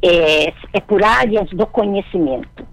é, 0.03 0.53
é 0.73 0.81
por 0.81 1.03
áreas 1.03 1.49
do 1.51 1.67
conhecimento. 1.67 2.67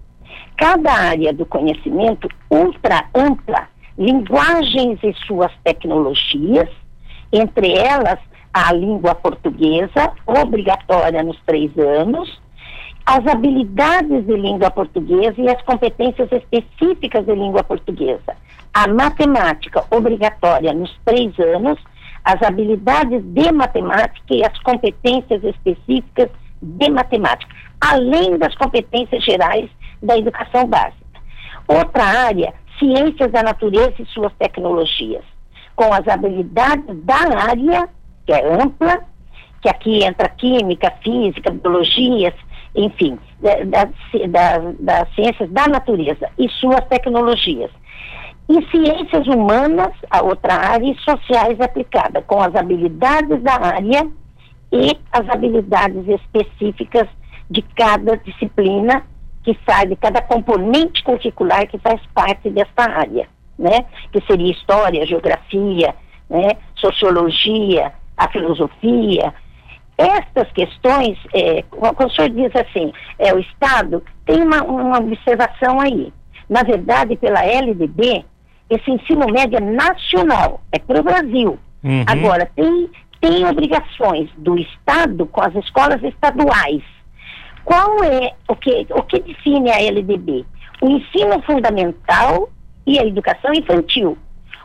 Cada 0.57 0.91
área 0.91 1.33
do 1.33 1.45
conhecimento 1.45 2.27
ultra 2.51 3.05
ampla 3.15 3.67
linguagens 3.97 4.99
e 5.03 5.13
suas 5.25 5.51
tecnologias, 5.63 6.69
entre 7.33 7.73
elas 7.73 8.19
a 8.53 8.71
língua 8.71 9.15
portuguesa, 9.15 10.13
obrigatória 10.27 11.23
nos 11.23 11.39
três 11.45 11.75
anos, 11.77 12.39
as 13.05 13.25
habilidades 13.27 14.25
de 14.25 14.37
língua 14.37 14.69
portuguesa 14.69 15.33
e 15.37 15.49
as 15.49 15.61
competências 15.63 16.31
específicas 16.31 17.25
de 17.25 17.33
língua 17.33 17.63
portuguesa. 17.63 18.37
A 18.73 18.87
matemática 18.87 19.83
obrigatória 19.89 20.71
nos 20.71 20.95
três 21.03 21.37
anos, 21.39 21.79
as 22.23 22.41
habilidades 22.43 23.21
de 23.23 23.51
matemática 23.51 24.33
e 24.33 24.45
as 24.45 24.57
competências 24.59 25.43
específicas 25.43 26.29
de 26.61 26.89
matemática, 26.89 27.53
além 27.81 28.37
das 28.37 28.55
competências 28.55 29.23
gerais 29.23 29.69
da 30.01 30.17
educação 30.17 30.65
básica. 30.67 31.03
Outra 31.67 32.03
área, 32.03 32.53
ciências 32.79 33.31
da 33.31 33.43
natureza 33.43 33.95
e 33.99 34.05
suas 34.05 34.33
tecnologias, 34.35 35.23
com 35.75 35.93
as 35.93 36.07
habilidades 36.07 37.03
da 37.03 37.15
área, 37.49 37.89
que 38.25 38.33
é 38.33 38.61
ampla, 38.61 39.01
que 39.61 39.69
aqui 39.69 40.03
entra 40.03 40.29
química, 40.29 40.91
física, 41.03 41.51
biologias, 41.51 42.33
enfim, 42.75 43.17
das 43.41 43.89
da, 44.29 44.57
da 44.79 45.05
ciências 45.15 45.49
da 45.51 45.67
natureza 45.67 46.29
e 46.37 46.49
suas 46.49 46.83
tecnologias. 46.87 47.71
E 48.49 48.61
ciências 48.69 49.25
humanas, 49.27 49.93
a 50.09 50.21
outra 50.21 50.53
área, 50.53 50.91
e 50.91 50.97
sociais 50.99 51.59
aplicada, 51.61 52.21
com 52.21 52.41
as 52.41 52.53
habilidades 52.55 53.41
da 53.41 53.53
área 53.53 54.05
e 54.71 54.97
as 55.11 55.29
habilidades 55.29 56.07
específicas 56.07 57.07
de 57.49 57.61
cada 57.61 58.17
disciplina 58.17 59.03
que 59.43 59.57
sai, 59.65 59.87
de 59.87 59.95
cada 59.95 60.21
componente 60.21 61.03
curricular 61.03 61.67
que 61.67 61.77
faz 61.77 62.01
parte 62.13 62.49
desta 62.49 62.89
área, 62.89 63.27
né? 63.57 63.85
Que 64.11 64.21
seria 64.25 64.51
história, 64.51 65.05
geografia, 65.05 65.95
né? 66.29 66.49
sociologia, 66.75 67.93
a 68.17 68.29
filosofia, 68.29 69.33
estas 69.97 70.51
questões, 70.51 71.17
é, 71.33 71.63
quando 71.69 72.07
o 72.07 72.11
senhor 72.11 72.29
diz 72.29 72.55
assim, 72.55 72.91
é, 73.19 73.33
o 73.33 73.39
Estado 73.39 74.03
tem 74.25 74.41
uma, 74.41 74.63
uma 74.63 74.97
observação 74.97 75.79
aí. 75.79 76.11
Na 76.49 76.63
verdade, 76.63 77.15
pela 77.15 77.43
LDB, 77.45 78.25
esse 78.69 78.91
ensino 78.91 79.27
médio 79.27 79.57
é 79.57 79.61
nacional, 79.61 80.61
é 80.71 80.79
para 80.79 80.99
o 80.99 81.03
Brasil. 81.03 81.59
Uhum. 81.83 82.03
Agora, 82.07 82.49
tem, 82.55 82.89
tem 83.21 83.45
obrigações 83.45 84.29
do 84.37 84.57
Estado 84.57 85.25
com 85.27 85.41
as 85.41 85.53
escolas 85.55 86.01
estaduais. 86.03 86.81
Qual 87.63 88.03
é 88.03 88.33
o 88.47 88.55
que, 88.55 88.87
o 88.89 89.03
que 89.03 89.19
define 89.19 89.71
a 89.71 89.81
LDB? 89.81 90.45
O 90.81 90.89
ensino 90.89 91.41
fundamental 91.43 92.49
e 92.85 92.99
a 92.99 93.05
educação 93.05 93.53
infantil. 93.53 94.17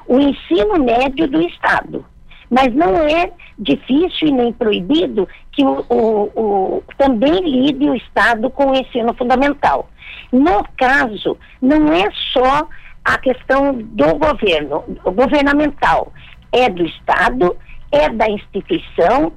O 0.06 0.18
ensino 0.18 0.78
médio 0.78 1.28
do 1.28 1.40
Estado. 1.42 2.04
Mas 2.50 2.74
não 2.74 2.94
é 2.96 3.30
difícil 3.58 4.28
e 4.28 4.32
nem 4.32 4.52
proibido 4.52 5.28
que 5.52 5.62
o, 5.62 5.84
o, 5.88 6.22
o, 6.34 6.82
também 6.96 7.40
lide 7.40 7.90
o 7.90 7.94
Estado 7.94 8.48
com 8.50 8.70
o 8.70 8.74
ensino 8.74 9.12
fundamental. 9.14 9.90
No 10.32 10.64
caso, 10.76 11.36
não 11.60 11.92
é 11.92 12.08
só 12.32 12.66
a 13.04 13.18
questão 13.18 13.74
do 13.74 14.14
governo, 14.16 14.84
governamental, 15.04 16.12
é 16.52 16.68
do 16.68 16.84
Estado, 16.84 17.56
é 17.90 18.08
da 18.08 18.28
instituição, 18.28 19.32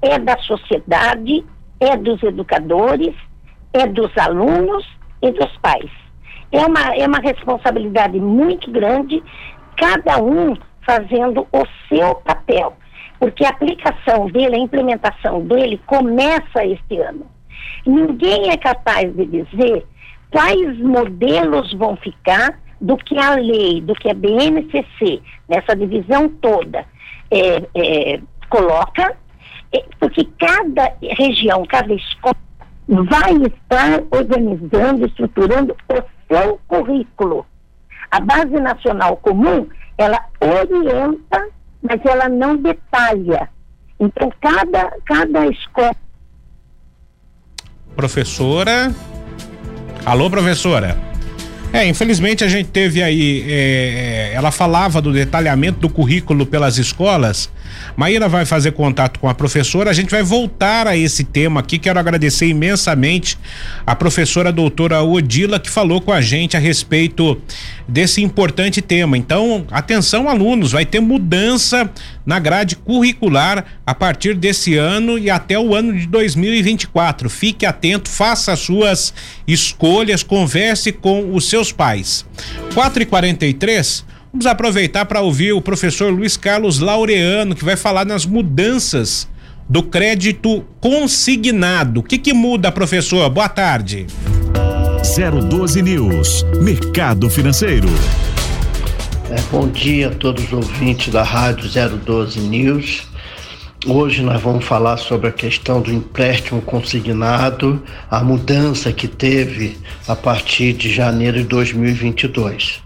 é 0.00 0.18
da 0.18 0.36
sociedade, 0.38 1.44
é 1.80 1.96
dos 1.96 2.22
educadores, 2.22 3.14
é 3.72 3.86
dos 3.86 4.16
alunos 4.18 4.86
e 5.22 5.30
dos 5.30 5.56
pais. 5.58 5.90
É 6.52 6.66
uma, 6.66 6.94
é 6.94 7.06
uma 7.06 7.18
responsabilidade 7.18 8.20
muito 8.20 8.70
grande, 8.70 9.22
cada 9.76 10.22
um 10.22 10.54
fazendo 10.84 11.46
o 11.52 11.64
seu 11.88 12.14
papel, 12.16 12.74
porque 13.18 13.44
a 13.44 13.50
aplicação 13.50 14.26
dele, 14.26 14.56
a 14.56 14.58
implementação 14.58 15.40
dele 15.40 15.80
começa 15.86 16.64
este 16.64 16.98
ano. 16.98 17.26
Ninguém 17.86 18.50
é 18.50 18.56
capaz 18.56 19.12
de 19.14 19.24
dizer 19.26 19.86
quais 20.30 20.78
modelos 20.78 21.72
vão 21.74 21.96
ficar 21.96 22.58
do 22.80 22.96
que 22.96 23.16
a 23.16 23.34
lei, 23.36 23.80
do 23.80 23.94
que 23.94 24.10
a 24.10 24.14
BNCC, 24.14 25.22
nessa 25.48 25.74
divisão 25.74 26.28
toda, 26.28 26.84
é, 27.30 27.62
é, 27.74 28.20
coloca, 28.50 29.16
é, 29.72 29.84
porque 30.00 30.28
cada 30.38 30.92
região, 31.00 31.64
cada 31.66 31.94
escola 31.94 32.36
vai 32.88 33.32
estar 33.34 34.02
organizando, 34.10 35.06
estruturando 35.06 35.76
o 35.88 36.02
seu 36.32 36.58
currículo. 36.66 37.44
A 38.10 38.20
Base 38.20 38.58
Nacional 38.58 39.16
Comum 39.18 39.68
ela 39.98 40.18
orienta, 40.40 41.48
mas 41.82 42.00
ela 42.04 42.28
não 42.28 42.56
detalha. 42.56 43.48
Então, 44.00 44.32
cada, 44.40 44.90
cada 45.04 45.46
escola. 45.46 45.94
Professora. 47.94 48.90
Alô, 50.04 50.30
professora. 50.30 51.11
É, 51.72 51.86
infelizmente 51.86 52.44
a 52.44 52.48
gente 52.48 52.68
teve 52.68 53.02
aí. 53.02 53.44
É, 53.48 54.32
ela 54.34 54.50
falava 54.50 55.00
do 55.00 55.12
detalhamento 55.12 55.80
do 55.80 55.88
currículo 55.88 56.44
pelas 56.44 56.76
escolas 56.78 57.50
Maíra 57.96 58.28
vai 58.28 58.44
fazer 58.44 58.72
contato 58.72 59.18
com 59.18 59.28
a 59.28 59.34
professora, 59.34 59.90
a 59.90 59.92
gente 59.92 60.10
vai 60.10 60.22
voltar 60.22 60.86
a 60.86 60.96
esse 60.96 61.24
tema 61.24 61.60
aqui. 61.60 61.78
Quero 61.78 61.98
agradecer 61.98 62.46
imensamente 62.46 63.38
a 63.86 63.94
professora 63.94 64.52
doutora 64.52 65.02
Odila 65.02 65.58
que 65.58 65.70
falou 65.70 66.00
com 66.00 66.12
a 66.12 66.20
gente 66.20 66.56
a 66.56 66.60
respeito 66.60 67.40
desse 67.92 68.22
importante 68.22 68.80
tema. 68.80 69.18
Então, 69.18 69.66
atenção 69.70 70.28
alunos, 70.28 70.72
vai 70.72 70.86
ter 70.86 70.98
mudança 70.98 71.90
na 72.24 72.38
grade 72.38 72.74
curricular 72.74 73.64
a 73.86 73.94
partir 73.94 74.34
desse 74.34 74.76
ano 74.76 75.18
e 75.18 75.28
até 75.28 75.58
o 75.58 75.74
ano 75.74 75.92
de 75.92 76.06
2024. 76.06 77.28
Fique 77.28 77.66
atento, 77.66 78.08
faça 78.08 78.52
as 78.52 78.60
suas 78.60 79.12
escolhas, 79.46 80.22
converse 80.22 80.90
com 80.90 81.34
os 81.34 81.48
seus 81.48 81.70
pais. 81.70 82.24
4 82.74 83.02
e 83.02 83.06
43 83.06 84.12
Vamos 84.32 84.46
aproveitar 84.46 85.04
para 85.04 85.20
ouvir 85.20 85.52
o 85.52 85.60
professor 85.60 86.10
Luiz 86.10 86.38
Carlos 86.38 86.78
Laureano, 86.78 87.54
que 87.54 87.62
vai 87.62 87.76
falar 87.76 88.06
nas 88.06 88.24
mudanças 88.24 89.28
do 89.68 89.82
crédito 89.82 90.64
consignado. 90.80 92.00
O 92.00 92.02
que, 92.02 92.16
que 92.16 92.32
muda, 92.32 92.72
professor? 92.72 93.28
Boa 93.28 93.50
tarde. 93.50 94.06
012 95.14 95.82
News, 95.82 96.42
Mercado 96.62 97.28
Financeiro. 97.28 97.86
É, 99.28 99.38
bom 99.50 99.68
dia 99.68 100.08
a 100.08 100.10
todos 100.10 100.44
os 100.44 100.52
ouvintes 100.54 101.12
da 101.12 101.22
Rádio 101.22 101.68
012 101.98 102.40
News. 102.40 103.02
Hoje 103.86 104.22
nós 104.22 104.40
vamos 104.40 104.64
falar 104.64 104.96
sobre 104.96 105.28
a 105.28 105.32
questão 105.32 105.82
do 105.82 105.92
empréstimo 105.92 106.62
consignado, 106.62 107.82
a 108.10 108.24
mudança 108.24 108.90
que 108.90 109.06
teve 109.06 109.76
a 110.08 110.16
partir 110.16 110.72
de 110.72 110.90
janeiro 110.90 111.36
de 111.36 111.44
2022. 111.44 112.80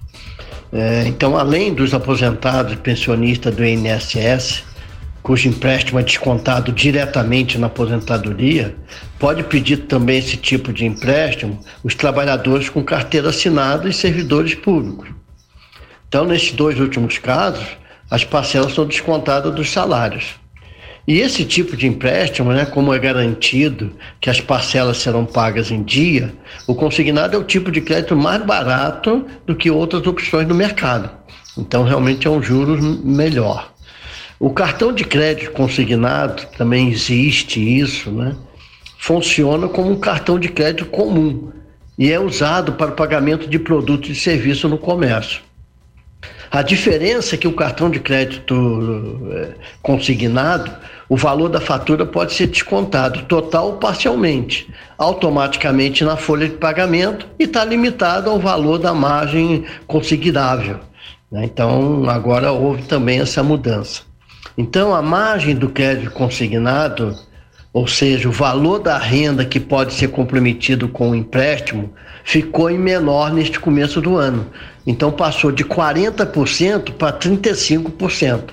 É, 0.72 1.04
então, 1.06 1.38
além 1.38 1.72
dos 1.72 1.94
aposentados 1.94 2.72
e 2.72 2.76
pensionistas 2.76 3.54
do 3.54 3.64
INSS, 3.64 4.64
cujo 5.26 5.48
empréstimo 5.48 5.98
é 5.98 6.04
descontado 6.04 6.70
diretamente 6.70 7.58
na 7.58 7.66
aposentadoria, 7.66 8.76
pode 9.18 9.42
pedir 9.42 9.78
também 9.78 10.18
esse 10.18 10.36
tipo 10.36 10.72
de 10.72 10.86
empréstimo 10.86 11.58
os 11.82 11.96
trabalhadores 11.96 12.68
com 12.68 12.84
carteira 12.84 13.30
assinada 13.30 13.88
e 13.88 13.92
servidores 13.92 14.54
públicos. 14.54 15.08
Então, 16.06 16.24
nesses 16.24 16.52
dois 16.52 16.78
últimos 16.78 17.18
casos, 17.18 17.66
as 18.08 18.22
parcelas 18.22 18.72
são 18.72 18.86
descontadas 18.86 19.52
dos 19.52 19.68
salários. 19.68 20.36
E 21.08 21.18
esse 21.18 21.44
tipo 21.44 21.76
de 21.76 21.88
empréstimo, 21.88 22.52
né, 22.52 22.64
como 22.64 22.94
é 22.94 22.98
garantido 23.00 23.96
que 24.20 24.30
as 24.30 24.40
parcelas 24.40 24.98
serão 24.98 25.26
pagas 25.26 25.72
em 25.72 25.82
dia, 25.82 26.32
o 26.68 26.74
consignado 26.76 27.34
é 27.34 27.38
o 27.40 27.42
tipo 27.42 27.72
de 27.72 27.80
crédito 27.80 28.14
mais 28.14 28.44
barato 28.44 29.26
do 29.44 29.56
que 29.56 29.72
outras 29.72 30.06
opções 30.06 30.46
no 30.46 30.54
mercado. 30.54 31.10
Então, 31.58 31.82
realmente 31.82 32.28
é 32.28 32.30
um 32.30 32.40
juros 32.40 32.80
melhor. 33.02 33.74
O 34.38 34.50
cartão 34.50 34.92
de 34.92 35.04
crédito 35.04 35.52
consignado, 35.52 36.46
também 36.58 36.90
existe 36.90 37.58
isso, 37.58 38.10
né? 38.10 38.36
Funciona 38.98 39.66
como 39.68 39.90
um 39.90 39.98
cartão 39.98 40.38
de 40.38 40.48
crédito 40.48 40.86
comum 40.86 41.52
e 41.98 42.12
é 42.12 42.20
usado 42.20 42.74
para 42.74 42.90
o 42.90 42.94
pagamento 42.94 43.48
de 43.48 43.58
produtos 43.58 44.10
e 44.10 44.14
serviços 44.14 44.70
no 44.70 44.76
comércio. 44.76 45.40
A 46.50 46.62
diferença 46.62 47.34
é 47.34 47.38
que 47.38 47.48
o 47.48 47.52
cartão 47.52 47.90
de 47.90 47.98
crédito 47.98 48.54
é, 49.32 49.54
consignado, 49.82 50.70
o 51.08 51.16
valor 51.16 51.48
da 51.48 51.60
fatura 51.60 52.04
pode 52.04 52.34
ser 52.34 52.46
descontado 52.46 53.22
total 53.22 53.66
ou 53.68 53.76
parcialmente, 53.78 54.72
automaticamente 54.98 56.04
na 56.04 56.16
folha 56.16 56.48
de 56.48 56.56
pagamento 56.56 57.26
e 57.38 57.44
está 57.44 57.64
limitado 57.64 58.30
ao 58.30 58.38
valor 58.38 58.78
da 58.78 58.92
margem 58.92 59.64
consignável. 59.86 60.78
Né? 61.30 61.44
Então, 61.44 62.08
agora 62.08 62.52
houve 62.52 62.82
também 62.82 63.20
essa 63.20 63.42
mudança. 63.42 64.05
Então, 64.58 64.94
a 64.94 65.02
margem 65.02 65.54
do 65.54 65.68
crédito 65.68 66.10
consignado, 66.10 67.14
ou 67.72 67.86
seja, 67.86 68.28
o 68.28 68.32
valor 68.32 68.78
da 68.78 68.96
renda 68.96 69.44
que 69.44 69.60
pode 69.60 69.92
ser 69.92 70.08
comprometido 70.08 70.88
com 70.88 71.10
o 71.10 71.14
empréstimo, 71.14 71.92
ficou 72.24 72.70
em 72.70 72.78
menor 72.78 73.32
neste 73.32 73.60
começo 73.60 74.00
do 74.00 74.16
ano. 74.16 74.46
Então 74.86 75.12
passou 75.12 75.52
de 75.52 75.64
40% 75.64 76.92
para 76.92 77.16
35%. 77.16 78.50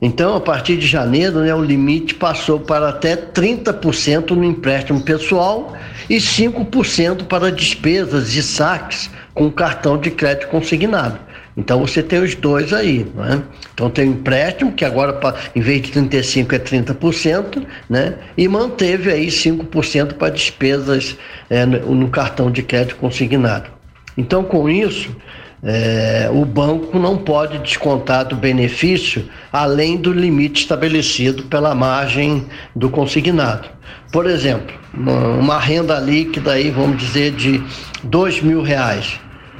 Então, 0.00 0.36
a 0.36 0.40
partir 0.40 0.76
de 0.76 0.86
janeiro, 0.86 1.40
né, 1.40 1.52
o 1.54 1.62
limite 1.62 2.14
passou 2.14 2.60
para 2.60 2.88
até 2.88 3.16
30% 3.16 4.30
no 4.30 4.44
empréstimo 4.44 5.00
pessoal 5.00 5.74
e 6.08 6.16
5% 6.16 7.24
para 7.24 7.50
despesas 7.50 8.34
e 8.34 8.42
saques 8.42 9.10
com 9.34 9.50
cartão 9.50 9.98
de 9.98 10.10
crédito 10.10 10.48
consignado. 10.48 11.18
Então 11.58 11.80
você 11.80 12.04
tem 12.04 12.20
os 12.20 12.36
dois 12.36 12.72
aí, 12.72 13.04
né? 13.16 13.42
Então 13.74 13.90
tem 13.90 14.08
o 14.08 14.12
empréstimo, 14.12 14.70
que 14.70 14.84
agora 14.84 15.18
em 15.56 15.60
vez 15.60 15.82
de 15.82 15.90
35% 15.90 16.52
é 16.52 16.58
30%, 16.58 17.66
né? 17.90 18.14
E 18.36 18.46
manteve 18.46 19.10
aí 19.10 19.26
5% 19.26 20.12
para 20.12 20.28
despesas 20.30 21.18
é, 21.50 21.66
no, 21.66 22.08
cartão 22.10 22.48
de 22.48 22.62
crédito 22.62 22.94
consignado. 22.94 23.70
Então, 24.16 24.44
com 24.44 24.70
isso, 24.70 25.14
é, 25.60 26.30
o 26.32 26.44
banco 26.44 26.96
não 26.96 27.16
pode 27.16 27.58
descontar 27.58 28.24
do 28.26 28.36
benefício 28.36 29.28
além 29.52 29.96
do 29.96 30.12
limite 30.12 30.62
estabelecido 30.62 31.42
pela 31.44 31.74
margem 31.74 32.46
do 32.74 32.88
consignado. 32.88 33.68
Por 34.12 34.26
exemplo, 34.26 34.76
uma, 34.94 35.26
uma 35.30 35.58
renda 35.58 35.98
líquida 35.98 36.52
aí, 36.52 36.70
vamos 36.70 36.98
dizer, 36.98 37.32
de 37.32 37.60
dois 38.04 38.40
mil 38.40 38.62
reais. 38.62 39.18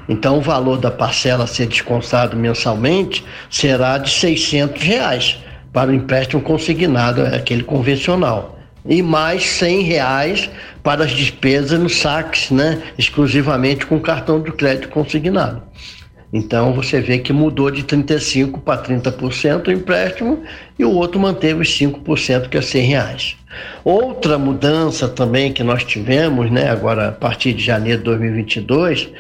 Então, 0.09 0.39
o 0.39 0.41
valor 0.41 0.79
da 0.79 0.91
parcela 0.91 1.45
a 1.45 1.47
ser 1.47 1.67
descontado 1.67 2.37
mensalmente 2.37 3.25
será 3.51 3.99
de 3.99 4.11
600 4.11 4.83
reais 4.83 5.39
para 5.73 5.91
o 5.91 5.95
empréstimo 5.95 6.41
consignado, 6.41 7.21
é 7.23 7.37
aquele 7.37 7.63
convencional. 7.63 8.59
E 8.87 9.03
mais 9.03 9.45
100 9.45 9.83
reais 9.83 10.51
para 10.83 11.05
as 11.05 11.11
despesas 11.11 11.79
no 11.79 11.91
saques, 11.91 12.51
né? 12.51 12.83
exclusivamente 12.97 13.85
com 13.85 14.01
cartão 14.01 14.41
de 14.41 14.51
crédito 14.53 14.89
consignado. 14.89 15.63
Então 16.33 16.75
você 16.75 17.01
vê 17.01 17.19
que 17.19 17.33
mudou 17.33 17.71
de 17.71 17.83
35% 17.83 18.61
para 18.61 18.83
30% 18.83 19.69
o 19.69 19.73
empréstimo 19.73 20.43
e 20.79 20.85
o 20.85 20.91
outro 20.91 21.19
manteve 21.19 21.63
os 21.63 21.69
5%, 21.69 22.49
que 22.49 22.59
é 22.59 22.63
100 22.63 22.83
reais. 22.87 23.37
Outra 23.83 24.39
mudança 24.39 25.09
também 25.09 25.53
que 25.53 25.63
nós 25.63 25.85
tivemos, 25.85 26.51
né, 26.51 26.69
agora 26.69 27.09
a 27.09 27.13
partir 27.13 27.55
de 27.55 27.65
janeiro 27.65 27.99
de 27.99 28.05
2022, 28.05 29.11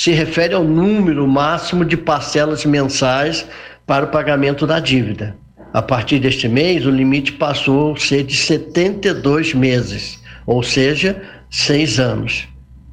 se 0.00 0.12
refere 0.12 0.54
ao 0.54 0.64
número 0.64 1.28
máximo 1.28 1.84
de 1.84 1.94
parcelas 1.94 2.64
mensais 2.64 3.46
para 3.86 4.06
o 4.06 4.08
pagamento 4.08 4.66
da 4.66 4.80
dívida. 4.80 5.36
A 5.74 5.82
partir 5.82 6.18
deste 6.18 6.48
mês, 6.48 6.86
o 6.86 6.90
limite 6.90 7.32
passou 7.32 7.92
a 7.92 7.96
ser 7.98 8.24
de 8.24 8.34
72 8.34 9.52
meses, 9.52 10.18
ou 10.46 10.62
seja, 10.62 11.20
seis 11.50 12.00
anos 12.00 12.48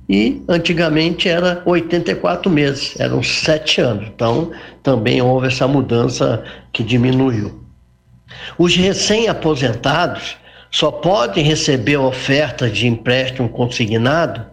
e 0.10 0.44
antigamente 0.50 1.30
era 1.30 1.62
84 1.66 2.52
meses, 2.52 3.00
eram 3.00 3.24
sete 3.24 3.80
anos. 3.80 4.10
Então 4.14 4.52
também 4.84 5.22
houve 5.22 5.48
essa 5.48 5.66
mudança 5.66 6.44
que 6.74 6.84
diminuiu. 6.84 7.64
Os 8.58 8.76
recém-aposentados 8.76 10.36
só 10.70 10.92
podem 10.92 11.46
receber 11.46 11.96
oferta 11.96 12.70
de 12.70 12.86
empréstimo 12.86 13.48
consignado 13.48 14.46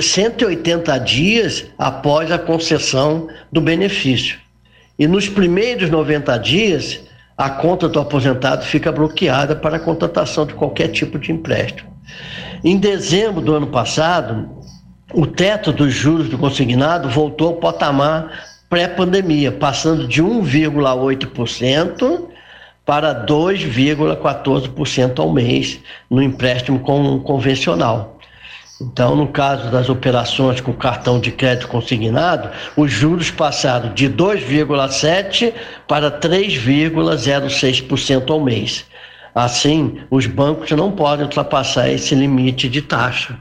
180 0.00 0.98
dias 0.98 1.66
após 1.78 2.30
a 2.30 2.38
concessão 2.38 3.28
do 3.50 3.60
benefício. 3.60 4.38
E 4.98 5.06
nos 5.06 5.28
primeiros 5.28 5.90
90 5.90 6.36
dias, 6.38 7.00
a 7.36 7.48
conta 7.48 7.88
do 7.88 8.00
aposentado 8.00 8.64
fica 8.64 8.90
bloqueada 8.90 9.54
para 9.54 9.76
a 9.76 9.80
contratação 9.80 10.44
de 10.44 10.54
qualquer 10.54 10.88
tipo 10.88 11.18
de 11.18 11.30
empréstimo. 11.30 11.96
Em 12.64 12.76
dezembro 12.76 13.40
do 13.40 13.54
ano 13.54 13.68
passado, 13.68 14.50
o 15.14 15.24
teto 15.24 15.72
dos 15.72 15.94
juros 15.94 16.28
do 16.28 16.36
consignado 16.36 17.08
voltou 17.08 17.48
ao 17.48 17.54
patamar 17.54 18.58
pré-pandemia, 18.68 19.52
passando 19.52 20.06
de 20.06 20.22
1,8% 20.22 22.26
para 22.84 23.24
2,14% 23.24 25.20
ao 25.20 25.32
mês 25.32 25.80
no 26.10 26.22
empréstimo 26.22 26.80
convencional. 26.80 28.17
Então, 28.80 29.16
no 29.16 29.26
caso 29.26 29.72
das 29.72 29.88
operações 29.88 30.60
com 30.60 30.72
cartão 30.72 31.18
de 31.18 31.32
crédito 31.32 31.66
consignado, 31.66 32.48
os 32.76 32.92
juros 32.92 33.28
passaram 33.28 33.92
de 33.92 34.08
2,7% 34.08 35.52
para 35.88 36.08
3,06% 36.10 38.30
ao 38.30 38.40
mês. 38.40 38.86
Assim, 39.34 39.98
os 40.10 40.26
bancos 40.26 40.70
não 40.72 40.92
podem 40.92 41.24
ultrapassar 41.24 41.88
esse 41.90 42.14
limite 42.14 42.68
de 42.68 42.82
taxa. 42.82 43.36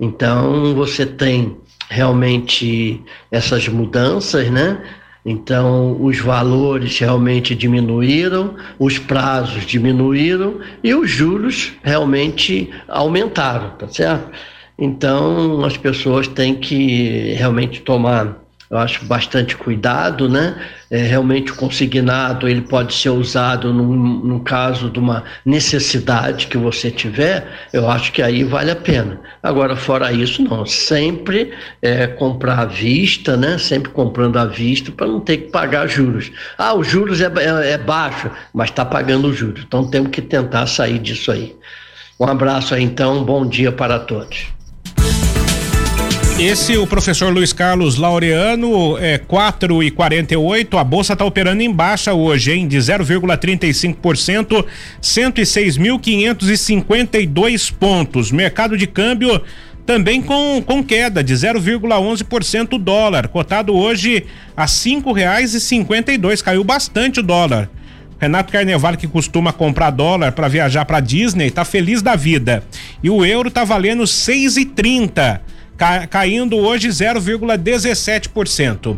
Então 0.00 0.74
você 0.74 1.04
tem 1.04 1.56
realmente 1.90 3.02
essas 3.30 3.68
mudanças, 3.68 4.50
né? 4.50 4.82
Então 5.24 5.96
os 6.00 6.18
valores 6.18 6.98
realmente 6.98 7.54
diminuíram, 7.54 8.56
os 8.78 8.98
prazos 8.98 9.66
diminuíram 9.66 10.60
e 10.82 10.94
os 10.94 11.10
juros 11.10 11.72
realmente 11.82 12.70
aumentaram, 12.88 13.70
tá 13.70 13.88
certo? 13.88 14.30
Então 14.78 15.64
as 15.64 15.76
pessoas 15.76 16.28
têm 16.28 16.54
que 16.54 17.32
realmente 17.34 17.80
tomar 17.80 18.38
eu 18.70 18.76
acho 18.76 19.04
bastante 19.06 19.56
cuidado, 19.56 20.28
né? 20.28 20.54
É, 20.90 20.98
realmente 20.98 21.52
o 21.52 21.54
consignado 21.54 22.46
ele 22.46 22.60
pode 22.60 22.92
ser 22.94 23.08
usado 23.08 23.72
no, 23.72 24.40
caso 24.40 24.90
de 24.90 24.98
uma 24.98 25.24
necessidade 25.44 26.46
que 26.46 26.58
você 26.58 26.90
tiver, 26.90 27.46
eu 27.72 27.88
acho 27.90 28.12
que 28.12 28.20
aí 28.20 28.44
vale 28.44 28.70
a 28.70 28.76
pena. 28.76 29.20
Agora, 29.42 29.74
fora 29.74 30.12
isso, 30.12 30.42
não. 30.42 30.66
Sempre 30.66 31.52
é, 31.80 32.06
comprar 32.06 32.58
à 32.58 32.64
vista, 32.66 33.38
né? 33.38 33.56
Sempre 33.56 33.90
comprando 33.90 34.36
à 34.36 34.44
vista 34.44 34.92
para 34.92 35.06
não 35.06 35.20
ter 35.20 35.38
que 35.38 35.50
pagar 35.50 35.86
juros. 35.86 36.30
Ah, 36.58 36.74
os 36.74 36.86
juros 36.86 37.22
é, 37.22 37.26
é, 37.26 37.72
é 37.72 37.78
baixo, 37.78 38.30
mas 38.52 38.68
está 38.68 38.84
pagando 38.84 39.32
juros. 39.32 39.64
Então 39.66 39.90
temos 39.90 40.10
que 40.10 40.20
tentar 40.20 40.66
sair 40.66 40.98
disso 40.98 41.32
aí. 41.32 41.56
Um 42.20 42.26
abraço 42.26 42.74
aí, 42.74 42.82
então, 42.82 43.24
bom 43.24 43.46
dia 43.46 43.72
para 43.72 43.98
todos. 43.98 44.57
Esse, 46.38 46.78
o 46.78 46.86
professor 46.86 47.32
Luiz 47.32 47.52
Carlos 47.52 47.96
Laureano, 47.96 48.96
é 48.96 49.18
4 49.18 49.82
e 49.82 49.90
48. 49.90 50.78
A 50.78 50.84
bolsa 50.84 51.14
está 51.14 51.24
operando 51.24 51.64
em 51.64 51.72
baixa 51.72 52.14
hoje, 52.14 52.52
hein? 52.52 52.68
De 52.68 52.78
0,35%, 52.78 54.64
106.552 55.02 57.74
pontos. 57.74 58.30
Mercado 58.30 58.78
de 58.78 58.86
câmbio 58.86 59.42
também 59.84 60.22
com, 60.22 60.62
com 60.64 60.84
queda 60.84 61.24
de 61.24 61.34
0,11% 61.34 62.74
o 62.74 62.78
dólar, 62.78 63.26
cotado 63.26 63.74
hoje 63.74 64.24
a 64.56 64.68
cinco 64.68 65.12
reais 65.12 65.54
e 65.54 65.60
cinquenta 65.60 66.12
e 66.12 66.18
dois, 66.18 66.40
caiu 66.40 66.62
bastante 66.62 67.18
o 67.18 67.22
dólar. 67.22 67.68
Renato 68.20 68.52
Carnevale 68.52 68.96
que 68.96 69.08
costuma 69.08 69.52
comprar 69.52 69.90
dólar 69.90 70.30
para 70.30 70.46
viajar 70.46 70.84
para 70.84 71.00
Disney, 71.00 71.50
tá 71.50 71.64
feliz 71.64 72.00
da 72.00 72.14
vida. 72.14 72.62
E 73.02 73.10
o 73.10 73.24
euro 73.24 73.50
tá 73.50 73.64
valendo 73.64 74.06
seis 74.06 74.56
e 74.56 74.64
trinta 74.64 75.42
caindo 76.10 76.56
hoje 76.56 76.88
0,17%. 76.88 78.96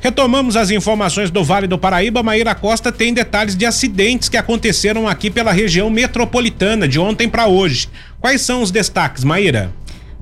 Retomamos 0.00 0.56
as 0.56 0.70
informações 0.70 1.30
do 1.30 1.42
Vale 1.42 1.66
do 1.66 1.78
Paraíba. 1.78 2.22
Maíra 2.22 2.54
Costa 2.54 2.92
tem 2.92 3.14
detalhes 3.14 3.56
de 3.56 3.64
acidentes 3.64 4.28
que 4.28 4.36
aconteceram 4.36 5.08
aqui 5.08 5.30
pela 5.30 5.52
região 5.52 5.88
metropolitana 5.88 6.86
de 6.86 6.98
ontem 6.98 7.28
para 7.28 7.46
hoje. 7.46 7.88
Quais 8.20 8.42
são 8.42 8.60
os 8.60 8.70
destaques, 8.70 9.24
Maíra? 9.24 9.72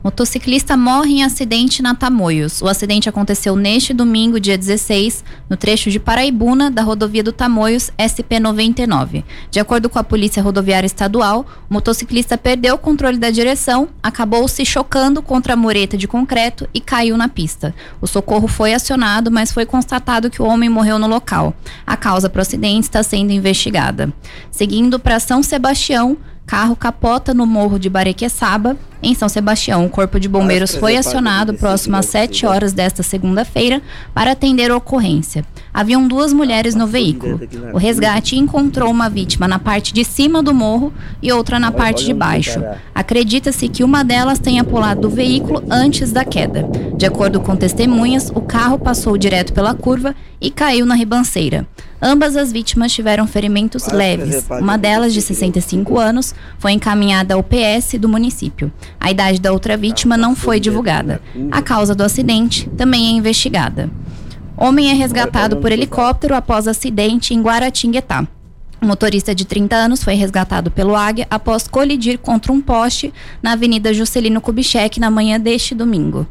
Motociclista 0.02 0.76
morre 0.76 1.12
em 1.12 1.22
acidente 1.22 1.80
na 1.80 1.94
Tamoios. 1.94 2.60
O 2.60 2.66
acidente 2.66 3.08
aconteceu 3.08 3.54
neste 3.54 3.94
domingo, 3.94 4.40
dia 4.40 4.58
16, 4.58 5.22
no 5.48 5.56
trecho 5.56 5.92
de 5.92 6.00
Paraibuna, 6.00 6.72
da 6.72 6.82
rodovia 6.82 7.22
do 7.22 7.30
Tamoios, 7.30 7.92
SP-99. 7.96 9.22
De 9.48 9.60
acordo 9.60 9.88
com 9.88 10.00
a 10.00 10.04
Polícia 10.04 10.42
Rodoviária 10.42 10.86
Estadual, 10.88 11.46
o 11.70 11.74
motociclista 11.74 12.36
perdeu 12.36 12.74
o 12.74 12.78
controle 12.78 13.16
da 13.16 13.30
direção, 13.30 13.90
acabou 14.02 14.48
se 14.48 14.64
chocando 14.64 15.22
contra 15.22 15.52
a 15.52 15.56
mureta 15.56 15.96
de 15.96 16.08
concreto 16.08 16.68
e 16.74 16.80
caiu 16.80 17.16
na 17.16 17.28
pista. 17.28 17.72
O 18.00 18.08
socorro 18.08 18.48
foi 18.48 18.74
acionado, 18.74 19.30
mas 19.30 19.52
foi 19.52 19.64
constatado 19.64 20.30
que 20.30 20.42
o 20.42 20.46
homem 20.46 20.68
morreu 20.68 20.98
no 20.98 21.06
local. 21.06 21.54
A 21.86 21.96
causa 21.96 22.28
para 22.28 22.40
o 22.40 22.42
acidente 22.42 22.88
está 22.88 23.04
sendo 23.04 23.30
investigada. 23.30 24.12
Seguindo 24.50 24.98
para 24.98 25.20
São 25.20 25.44
Sebastião, 25.44 26.18
Carro 26.46 26.76
capota 26.76 27.32
no 27.32 27.46
morro 27.46 27.78
de 27.78 27.88
Barequeçaba, 27.88 28.76
em 29.02 29.14
São 29.14 29.28
Sebastião. 29.28 29.84
O 29.84 29.88
Corpo 29.88 30.20
de 30.20 30.28
Bombeiros 30.28 30.74
foi 30.74 30.96
acionado 30.96 31.54
próximo 31.54 31.96
às 31.96 32.06
7 32.06 32.46
horas 32.46 32.72
desta 32.72 33.02
segunda-feira 33.02 33.82
para 34.14 34.32
atender 34.32 34.70
a 34.70 34.76
ocorrência. 34.76 35.44
Haviam 35.72 36.06
duas 36.06 36.32
mulheres 36.32 36.74
no 36.74 36.86
veículo. 36.86 37.40
O 37.72 37.78
resgate 37.78 38.36
encontrou 38.36 38.90
uma 38.90 39.08
vítima 39.08 39.48
na 39.48 39.58
parte 39.58 39.92
de 39.94 40.04
cima 40.04 40.42
do 40.42 40.52
morro 40.52 40.92
e 41.22 41.32
outra 41.32 41.58
na 41.58 41.72
parte 41.72 42.04
de 42.04 42.12
baixo. 42.12 42.62
Acredita-se 42.94 43.68
que 43.68 43.82
uma 43.82 44.04
delas 44.04 44.38
tenha 44.38 44.62
pulado 44.62 45.00
do 45.02 45.10
veículo 45.10 45.64
antes 45.70 46.12
da 46.12 46.24
queda. 46.24 46.68
De 46.96 47.06
acordo 47.06 47.40
com 47.40 47.56
testemunhas, 47.56 48.30
o 48.34 48.40
carro 48.40 48.78
passou 48.78 49.16
direto 49.16 49.52
pela 49.52 49.74
curva 49.74 50.14
e 50.40 50.50
caiu 50.50 50.84
na 50.84 50.94
ribanceira. 50.94 51.66
Ambas 52.04 52.36
as 52.36 52.50
vítimas 52.50 52.92
tiveram 52.92 53.28
ferimentos 53.28 53.86
leves. 53.86 54.44
Uma 54.60 54.76
delas, 54.76 55.14
de 55.14 55.22
65 55.22 55.96
anos, 55.96 56.34
foi 56.58 56.72
encaminhada 56.72 57.34
ao 57.34 57.44
PS 57.44 57.94
do 57.96 58.08
município. 58.08 58.72
A 58.98 59.12
idade 59.12 59.40
da 59.40 59.52
outra 59.52 59.76
vítima 59.76 60.16
não 60.16 60.34
foi 60.34 60.58
divulgada. 60.58 61.22
A 61.52 61.62
causa 61.62 61.94
do 61.94 62.02
acidente 62.02 62.68
também 62.70 63.06
é 63.06 63.10
investigada. 63.10 63.88
Homem 64.56 64.90
é 64.90 64.94
resgatado 64.94 65.58
por 65.58 65.70
helicóptero 65.70 66.34
após 66.34 66.66
acidente 66.66 67.34
em 67.34 67.40
Guaratinguetá. 67.40 68.26
O 68.80 68.86
motorista 68.86 69.32
de 69.32 69.44
30 69.44 69.76
anos 69.76 70.02
foi 70.02 70.14
resgatado 70.14 70.72
pelo 70.72 70.96
Águia 70.96 71.28
após 71.30 71.68
colidir 71.68 72.18
contra 72.18 72.50
um 72.50 72.60
poste 72.60 73.14
na 73.40 73.52
Avenida 73.52 73.94
Juscelino 73.94 74.40
Kubitschek 74.40 74.98
na 74.98 75.08
manhã 75.08 75.38
deste 75.38 75.72
domingo. 75.72 76.26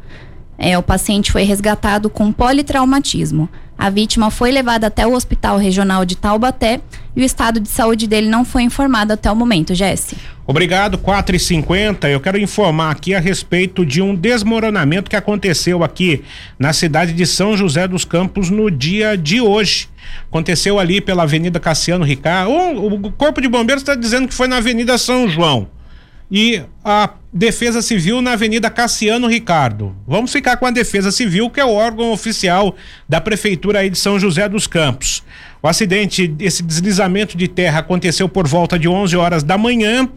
É, 0.58 0.76
o 0.76 0.82
paciente 0.82 1.32
foi 1.32 1.44
resgatado 1.44 2.10
com 2.10 2.30
politraumatismo. 2.30 3.48
A 3.76 3.90
vítima 3.90 4.30
foi 4.30 4.52
levada 4.52 4.86
até 4.86 5.06
o 5.06 5.14
Hospital 5.14 5.56
Regional 5.56 6.04
de 6.04 6.16
Taubaté 6.16 6.80
e 7.16 7.22
o 7.22 7.24
estado 7.24 7.58
de 7.58 7.68
saúde 7.68 8.06
dele 8.06 8.28
não 8.28 8.44
foi 8.44 8.62
informado 8.62 9.12
até 9.12 9.30
o 9.30 9.34
momento, 9.36 9.74
Jesse. 9.74 10.16
Obrigado, 10.46 10.98
4 10.98 11.36
e 11.36 11.38
50 11.38 12.08
Eu 12.08 12.20
quero 12.20 12.36
informar 12.38 12.90
aqui 12.90 13.14
a 13.14 13.20
respeito 13.20 13.86
de 13.86 14.02
um 14.02 14.14
desmoronamento 14.14 15.08
que 15.08 15.16
aconteceu 15.16 15.84
aqui 15.84 16.24
na 16.58 16.72
cidade 16.72 17.12
de 17.12 17.26
São 17.26 17.56
José 17.56 17.86
dos 17.86 18.04
Campos 18.04 18.50
no 18.50 18.70
dia 18.70 19.16
de 19.16 19.40
hoje. 19.40 19.88
Aconteceu 20.28 20.78
ali 20.78 21.00
pela 21.00 21.22
Avenida 21.22 21.60
Cassiano 21.60 22.04
Ricardo. 22.04 22.50
O, 22.52 23.12
Corpo 23.12 23.40
de 23.40 23.48
Bombeiros 23.48 23.82
está 23.82 23.94
dizendo 23.94 24.28
que 24.28 24.34
foi 24.34 24.48
na 24.48 24.56
Avenida 24.56 24.98
São 24.98 25.28
João. 25.28 25.68
E 26.30 26.62
a 26.84 27.10
Defesa 27.32 27.80
Civil 27.80 28.20
na 28.20 28.32
Avenida 28.32 28.68
Cassiano 28.68 29.26
Ricardo. 29.26 29.96
Vamos 30.06 30.30
ficar 30.30 30.58
com 30.58 30.66
a 30.66 30.70
Defesa 30.70 31.10
Civil, 31.10 31.48
que 31.48 31.60
é 31.60 31.64
o 31.64 31.72
órgão 31.72 32.12
oficial 32.12 32.76
da 33.08 33.22
Prefeitura 33.22 33.78
aí 33.78 33.88
de 33.88 33.96
São 33.96 34.18
José 34.18 34.46
dos 34.50 34.66
Campos. 34.66 35.22
O 35.62 35.68
acidente, 35.68 36.34
esse 36.40 36.60
deslizamento 36.60 37.36
de 37.36 37.46
terra 37.46 37.78
aconteceu 37.78 38.28
por 38.28 38.48
volta 38.48 38.76
de 38.76 38.88
11 38.88 39.16
horas 39.16 39.42
da 39.44 39.56
manhã. 39.56 40.08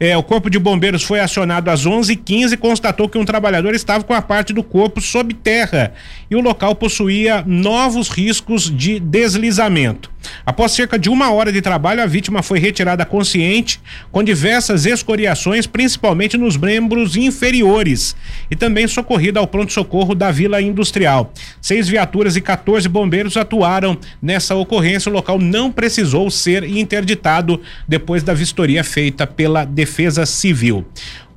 É, 0.00 0.16
o 0.16 0.22
corpo 0.22 0.48
de 0.48 0.58
bombeiros 0.58 1.02
foi 1.02 1.20
acionado 1.20 1.70
às 1.70 1.84
11:15 1.84 2.54
e 2.54 2.56
constatou 2.56 3.06
que 3.06 3.18
um 3.18 3.24
trabalhador 3.24 3.74
estava 3.74 4.02
com 4.02 4.14
a 4.14 4.22
parte 4.22 4.54
do 4.54 4.64
corpo 4.64 5.02
sob 5.02 5.34
terra 5.34 5.92
e 6.30 6.34
o 6.34 6.40
local 6.40 6.74
possuía 6.74 7.44
novos 7.46 8.08
riscos 8.08 8.74
de 8.74 8.98
deslizamento. 8.98 10.10
Após 10.46 10.72
cerca 10.72 10.98
de 10.98 11.10
uma 11.10 11.30
hora 11.30 11.52
de 11.52 11.60
trabalho, 11.60 12.02
a 12.02 12.06
vítima 12.06 12.42
foi 12.42 12.58
retirada 12.58 13.04
consciente, 13.04 13.78
com 14.10 14.24
diversas 14.24 14.86
escoriações, 14.86 15.66
principalmente 15.66 16.38
nos 16.38 16.56
membros 16.56 17.14
inferiores, 17.14 18.16
e 18.50 18.56
também 18.56 18.88
socorrida 18.88 19.38
ao 19.38 19.46
pronto-socorro 19.46 20.14
da 20.14 20.30
Vila 20.30 20.62
Industrial. 20.62 21.30
Seis 21.60 21.86
viaturas 21.86 22.36
e 22.36 22.40
14 22.40 22.88
bombeiros 22.88 23.36
atuaram 23.36 23.98
nessa 24.22 24.54
ocorrência. 24.54 24.93
O 25.08 25.10
local 25.10 25.38
não 25.38 25.70
precisou 25.70 26.30
ser 26.30 26.64
interditado 26.64 27.60
depois 27.86 28.22
da 28.22 28.34
vistoria 28.34 28.82
feita 28.82 29.26
pela 29.26 29.64
Defesa 29.64 30.26
Civil. 30.26 30.84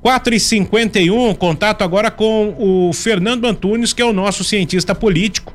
4 0.00 0.34
e 0.34 0.40
51 0.40 1.34
contato 1.34 1.82
agora 1.82 2.10
com 2.10 2.54
o 2.58 2.92
Fernando 2.92 3.46
Antunes, 3.46 3.92
que 3.92 4.00
é 4.00 4.04
o 4.04 4.12
nosso 4.12 4.44
cientista 4.44 4.94
político. 4.94 5.54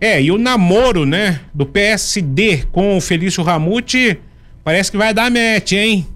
É, 0.00 0.20
e 0.20 0.32
o 0.32 0.38
namoro, 0.38 1.06
né, 1.06 1.40
do 1.54 1.64
PSD 1.64 2.64
com 2.72 2.96
o 2.96 3.00
Felício 3.00 3.42
Ramute 3.42 4.18
parece 4.64 4.90
que 4.90 4.96
vai 4.96 5.14
dar 5.14 5.30
match, 5.30 5.72
hein? 5.72 6.06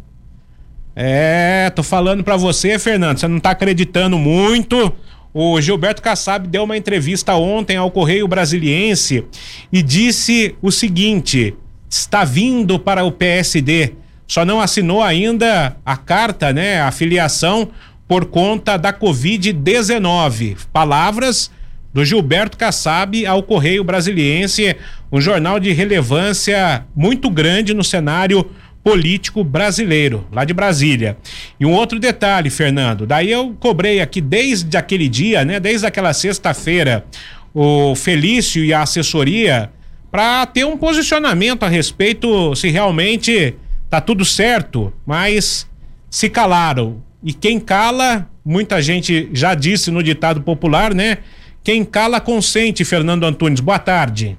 É, 0.98 1.70
tô 1.70 1.82
falando 1.82 2.24
para 2.24 2.36
você, 2.36 2.78
Fernando, 2.78 3.18
você 3.18 3.28
não 3.28 3.38
tá 3.38 3.50
acreditando 3.50 4.18
muito. 4.18 4.92
O 5.38 5.60
Gilberto 5.60 6.00
Kassab 6.00 6.48
deu 6.48 6.64
uma 6.64 6.78
entrevista 6.78 7.34
ontem 7.34 7.76
ao 7.76 7.90
Correio 7.90 8.26
Brasiliense 8.26 9.22
e 9.70 9.82
disse 9.82 10.56
o 10.62 10.72
seguinte: 10.72 11.54
está 11.90 12.24
vindo 12.24 12.78
para 12.78 13.04
o 13.04 13.12
PSD, 13.12 13.92
só 14.26 14.46
não 14.46 14.62
assinou 14.62 15.02
ainda 15.02 15.76
a 15.84 15.94
carta, 15.94 16.54
né, 16.54 16.80
a 16.80 16.90
filiação 16.90 17.68
por 18.08 18.24
conta 18.24 18.78
da 18.78 18.94
Covid-19. 18.94 20.56
Palavras 20.72 21.50
do 21.92 22.02
Gilberto 22.02 22.56
Kassab 22.56 23.26
ao 23.26 23.42
Correio 23.42 23.84
Brasiliense, 23.84 24.74
um 25.12 25.20
jornal 25.20 25.60
de 25.60 25.70
relevância 25.70 26.86
muito 26.96 27.28
grande 27.28 27.74
no 27.74 27.84
cenário 27.84 28.50
político 28.86 29.42
brasileiro, 29.42 30.24
lá 30.30 30.44
de 30.44 30.54
Brasília. 30.54 31.16
E 31.58 31.66
um 31.66 31.72
outro 31.72 31.98
detalhe, 31.98 32.48
Fernando, 32.50 33.04
daí 33.04 33.32
eu 33.32 33.52
cobrei 33.58 34.00
aqui 34.00 34.20
desde 34.20 34.76
aquele 34.76 35.08
dia, 35.08 35.44
né, 35.44 35.58
desde 35.58 35.84
aquela 35.84 36.12
sexta-feira, 36.12 37.04
o 37.52 37.96
Felício 37.96 38.64
e 38.64 38.72
a 38.72 38.82
assessoria 38.82 39.72
para 40.08 40.46
ter 40.46 40.64
um 40.64 40.76
posicionamento 40.76 41.64
a 41.64 41.68
respeito 41.68 42.54
se 42.54 42.68
realmente 42.68 43.56
tá 43.90 44.00
tudo 44.00 44.24
certo, 44.24 44.92
mas 45.04 45.68
se 46.08 46.30
calaram. 46.30 47.02
E 47.24 47.32
quem 47.32 47.58
cala, 47.58 48.30
muita 48.44 48.80
gente 48.80 49.28
já 49.32 49.56
disse 49.56 49.90
no 49.90 50.00
ditado 50.00 50.42
popular, 50.42 50.94
né? 50.94 51.18
Quem 51.64 51.84
cala 51.84 52.20
consente, 52.20 52.84
Fernando 52.84 53.24
Antunes. 53.24 53.58
Boa 53.58 53.80
tarde. 53.80 54.38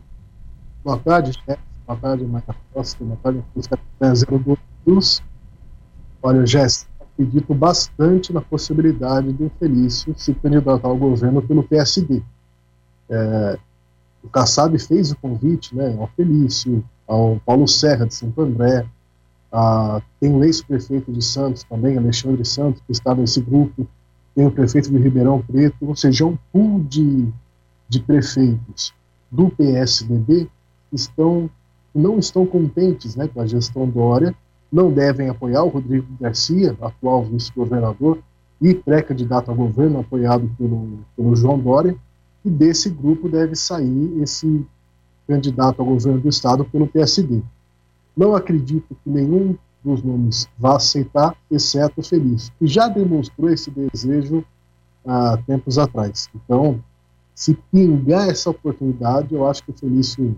Boa 0.86 0.98
tarde, 1.00 1.34
chefe 1.46 1.67
boa 1.88 1.98
tarde, 2.00 2.26
Maria 2.26 2.56
Costa, 2.74 3.06
tarde, 3.24 3.44
Zero 4.14 4.40
do 4.40 4.58
Cruz. 4.84 5.24
Olha, 6.22 6.46
Jéssica, 6.46 6.92
acredito 7.00 7.54
bastante 7.56 8.34
na 8.34 8.42
possibilidade 8.42 9.32
do 9.32 9.50
Felício 9.58 10.14
se 10.18 10.34
candidatar 10.34 10.86
ao 10.86 10.98
governo 10.98 11.42
pelo 11.42 11.64
PSD. 11.64 12.22
É, 13.10 13.58
o 14.22 14.28
Kassab 14.28 14.78
fez 14.78 15.12
o 15.12 15.18
convite 15.18 15.74
né, 15.74 15.96
ao 15.98 16.08
Felício, 16.08 16.84
ao 17.08 17.40
Paulo 17.46 17.66
Serra 17.68 18.06
de 18.06 18.14
Santo 18.14 18.42
André, 18.42 18.86
a, 19.50 20.02
tem 20.20 20.36
o 20.36 20.44
ex-prefeito 20.44 21.10
de 21.12 21.24
Santos 21.24 21.64
também, 21.64 21.98
Alexandre 21.98 22.44
Santos, 22.44 22.82
que 22.86 22.92
está 22.92 23.16
nesse 23.16 23.40
grupo, 23.40 23.88
tem 24.36 24.46
o 24.46 24.52
prefeito 24.52 24.92
de 24.92 24.98
Ribeirão 24.98 25.42
Preto, 25.42 25.88
ou 25.88 25.96
seja, 25.96 26.26
é 26.26 26.28
um 26.28 26.38
pool 26.52 26.84
de, 26.84 27.32
de 27.88 28.02
prefeitos 28.02 28.94
do 29.32 29.50
PSDB 29.50 30.50
estão 30.92 31.50
não 31.94 32.20
estão 32.20 32.46
contentes 32.46 33.16
né, 33.16 33.28
com 33.28 33.42
a 33.42 33.46
gestão 33.46 33.88
Dória, 33.88 34.36
não 34.72 34.92
devem 34.92 35.30
apoiar 35.30 35.64
o 35.64 35.70
Rodrigo 35.70 36.08
Garcia, 36.20 36.76
atual 36.82 37.24
vice-governador 37.24 38.20
e 38.62 38.74
pré-candidato 38.74 39.52
a 39.52 39.54
governo, 39.54 40.00
apoiado 40.00 40.50
pelo, 40.58 41.00
pelo 41.16 41.36
João 41.36 41.60
Dória, 41.60 41.96
e 42.44 42.50
desse 42.50 42.90
grupo 42.90 43.30
deve 43.30 43.56
sair 43.56 44.22
esse 44.22 44.66
candidato 45.28 45.82
a 45.82 45.86
governo 45.86 46.20
do 46.20 46.30
estado 46.30 46.66
pelo 46.66 46.88
PSD. 46.88 47.42
Não 48.16 48.36
acredito 48.36 48.96
que 49.04 49.10
nenhum 49.10 49.56
dos 49.84 50.04
nomes 50.04 50.48
vá 50.58 50.76
aceitar, 50.76 51.36
exceto 51.50 52.02
o 52.02 52.04
Feliz, 52.04 52.52
que 52.58 52.68
já 52.68 52.88
demonstrou 52.88 53.50
esse 53.50 53.72
desejo 53.72 54.44
há 55.06 55.38
tempos 55.46 55.78
atrás. 55.78 56.30
Então, 56.36 56.84
se 57.34 57.54
pingar 57.72 58.30
essa 58.30 58.50
oportunidade, 58.50 59.34
eu 59.34 59.48
acho 59.48 59.64
que 59.64 59.72
o 59.72 59.78
Felício 59.78 60.36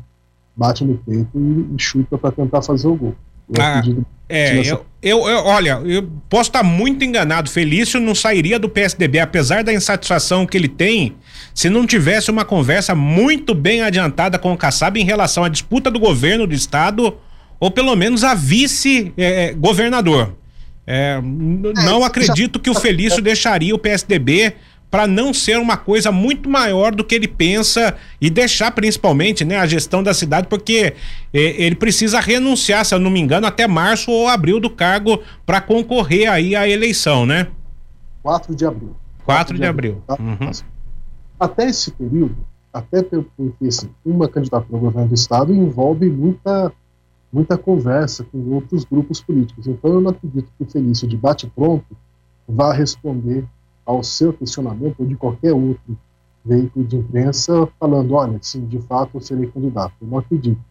bate 0.59 0.83
no 0.83 0.97
peito 0.97 1.29
e, 1.35 1.75
e 1.75 1.79
chuta 1.79 2.17
para 2.17 2.31
tentar 2.31 2.61
fazer 2.61 2.87
o 2.87 2.95
gol. 2.95 3.15
Eu 3.51 3.63
ah, 3.63 3.81
é, 4.27 4.59
eu, 4.59 4.85
eu, 5.01 5.27
eu, 5.27 5.45
olha, 5.45 5.81
eu 5.85 6.07
posso 6.29 6.49
estar 6.49 6.61
muito 6.61 7.03
enganado. 7.03 7.49
Felício 7.49 7.99
não 7.99 8.13
sairia 8.13 8.59
do 8.59 8.69
PSDB, 8.69 9.19
apesar 9.19 9.63
da 9.63 9.73
insatisfação 9.73 10.45
que 10.45 10.55
ele 10.55 10.67
tem, 10.67 11.15
se 11.55 11.67
não 11.67 11.87
tivesse 11.87 12.29
uma 12.29 12.45
conversa 12.45 12.93
muito 12.93 13.55
bem 13.55 13.81
adiantada 13.81 14.37
com 14.37 14.53
o 14.53 14.57
Kassab 14.57 14.99
em 14.99 15.05
relação 15.05 15.43
à 15.43 15.49
disputa 15.49 15.89
do 15.89 15.99
governo 15.99 16.45
do 16.45 16.53
estado, 16.53 17.17
ou 17.59 17.71
pelo 17.71 17.95
menos 17.95 18.23
a 18.23 18.35
vice-governador. 18.35 20.35
É, 20.85 21.17
é, 21.17 21.21
não 21.83 22.03
acredito 22.03 22.59
que 22.59 22.69
o 22.69 22.75
Felício 22.75 23.21
deixaria 23.21 23.73
o 23.73 23.79
PSDB 23.79 24.53
para 24.89 25.05
não 25.05 25.33
ser 25.33 25.59
uma 25.59 25.77
coisa 25.77 26.11
muito 26.11 26.49
maior 26.49 26.93
do 26.93 27.03
que 27.03 27.13
ele 27.13 27.27
pensa 27.27 27.95
e 28.19 28.29
deixar 28.29 28.71
principalmente 28.71 29.45
né, 29.45 29.57
a 29.57 29.67
gestão 29.67 30.01
da 30.01 30.13
cidade, 30.13 30.47
porque 30.47 30.95
eh, 31.33 31.63
ele 31.63 31.75
precisa 31.75 32.19
renunciar, 32.19 32.83
se 32.83 32.95
eu 32.95 32.99
não 32.99 33.11
me 33.11 33.19
engano, 33.19 33.45
até 33.45 33.67
março 33.67 34.09
ou 34.11 34.27
abril 34.27 34.59
do 34.59 34.69
cargo 34.69 35.21
para 35.45 35.61
concorrer 35.61 36.29
aí 36.31 36.55
à 36.55 36.67
eleição, 36.67 37.25
né? 37.25 37.47
4 38.23 38.55
de 38.55 38.65
abril. 38.65 38.95
4 39.25 39.53
de, 39.53 39.61
de 39.61 39.67
abril. 39.67 40.01
abril. 40.07 40.37
Tá? 40.39 40.45
Uhum. 40.45 40.51
Até 41.39 41.69
esse 41.69 41.91
período, 41.91 42.35
até 42.73 43.03
porque 43.03 43.67
assim, 43.67 43.89
uma 44.03 44.27
candidatura 44.27 44.75
ao 44.75 44.79
governo 44.79 45.09
do 45.09 45.15
estado 45.15 45.53
envolve 45.53 46.09
muita 46.09 46.71
muita 47.31 47.55
conversa 47.57 48.23
com 48.23 48.39
outros 48.53 48.83
grupos 48.83 49.21
políticos. 49.21 49.67
Então 49.67 49.93
eu 49.93 50.01
não 50.01 50.09
acredito 50.09 50.49
que 50.57 50.63
o 50.63 50.65
Felício 50.65 51.07
de 51.07 51.15
bate 51.15 51.45
pronto 51.47 51.85
vá 52.47 52.73
responder 52.73 53.45
ao 53.89 54.03
seu 54.03 54.31
questionamento 54.31 54.99
ou 54.99 55.05
de 55.07 55.15
qualquer 55.15 55.51
outro 55.51 55.97
veículo 56.45 56.85
de 56.85 56.95
imprensa 56.95 57.67
falando, 57.79 58.13
olha, 58.13 58.37
sim, 58.39 58.63
de 58.67 58.79
fato 58.79 59.17
eu 59.17 59.21
serei 59.21 59.47
candidato. 59.47 59.95
Eu 59.99 60.07
não 60.07 60.19
acredito. 60.19 60.61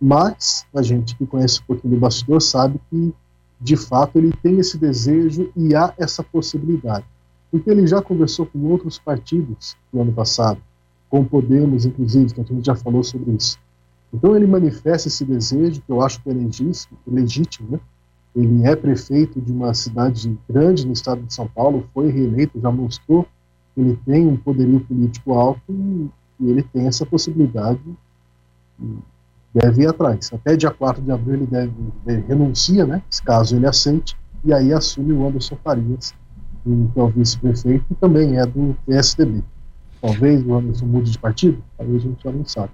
Mas 0.00 0.64
a 0.72 0.80
gente 0.80 1.16
que 1.16 1.26
conhece 1.26 1.60
um 1.60 1.64
pouquinho 1.64 1.94
do 1.94 2.00
bastidor 2.00 2.40
sabe 2.40 2.80
que, 2.88 3.12
de 3.60 3.76
fato, 3.76 4.18
ele 4.18 4.32
tem 4.40 4.60
esse 4.60 4.78
desejo 4.78 5.50
e 5.56 5.74
há 5.74 5.92
essa 5.98 6.22
possibilidade. 6.22 7.04
Porque 7.50 7.68
ele 7.68 7.84
já 7.88 8.00
conversou 8.00 8.46
com 8.46 8.60
outros 8.66 9.00
partidos 9.00 9.76
no 9.92 10.02
ano 10.02 10.12
passado, 10.12 10.60
com 11.08 11.24
Podemos, 11.24 11.84
inclusive, 11.84 12.32
que 12.32 12.40
a 12.40 12.44
gente 12.44 12.64
já 12.64 12.76
falou 12.76 13.02
sobre 13.02 13.32
isso. 13.32 13.58
Então 14.14 14.36
ele 14.36 14.46
manifesta 14.46 15.08
esse 15.08 15.24
desejo, 15.24 15.82
que 15.82 15.90
eu 15.90 16.00
acho 16.00 16.22
que 16.22 16.30
é 16.30 16.32
legítimo, 17.04 17.68
né? 17.72 17.80
Ele 18.34 18.64
é 18.64 18.76
prefeito 18.76 19.40
de 19.40 19.52
uma 19.52 19.74
cidade 19.74 20.38
grande 20.48 20.86
no 20.86 20.92
estado 20.92 21.22
de 21.22 21.34
São 21.34 21.48
Paulo, 21.48 21.88
foi 21.92 22.10
reeleito, 22.10 22.60
já 22.60 22.70
mostrou 22.70 23.26
que 23.74 23.80
ele 23.80 23.98
tem 24.06 24.26
um 24.26 24.36
poderio 24.36 24.80
político 24.80 25.32
alto 25.32 25.60
e, 25.68 26.08
e 26.40 26.50
ele 26.50 26.62
tem 26.62 26.86
essa 26.86 27.04
possibilidade 27.04 27.80
deve 29.54 29.82
ir 29.82 29.88
atrás. 29.88 30.30
Até 30.32 30.56
dia 30.56 30.70
4 30.70 31.02
de 31.02 31.10
abril 31.10 31.34
ele 31.34 31.46
deve, 31.46 31.72
ele 32.06 32.24
renuncia, 32.26 32.86
né, 32.86 33.02
caso 33.24 33.56
ele 33.56 33.66
aceite, 33.66 34.16
e 34.44 34.52
aí 34.52 34.72
assume 34.72 35.12
o 35.12 35.26
Anderson 35.26 35.56
Farias, 35.62 36.14
que 36.64 36.90
é 36.96 37.02
o 37.02 37.08
vice-prefeito, 37.08 37.84
e 37.90 37.94
também 37.94 38.38
é 38.38 38.46
do 38.46 38.76
PSDB. 38.86 39.42
Talvez 40.00 40.44
o 40.46 40.54
Anderson 40.54 40.86
mude 40.86 41.10
de 41.10 41.18
partido, 41.18 41.62
aí 41.78 41.94
a 41.94 41.98
gente 41.98 42.22
já 42.22 42.32
não 42.32 42.44
sabe. 42.44 42.72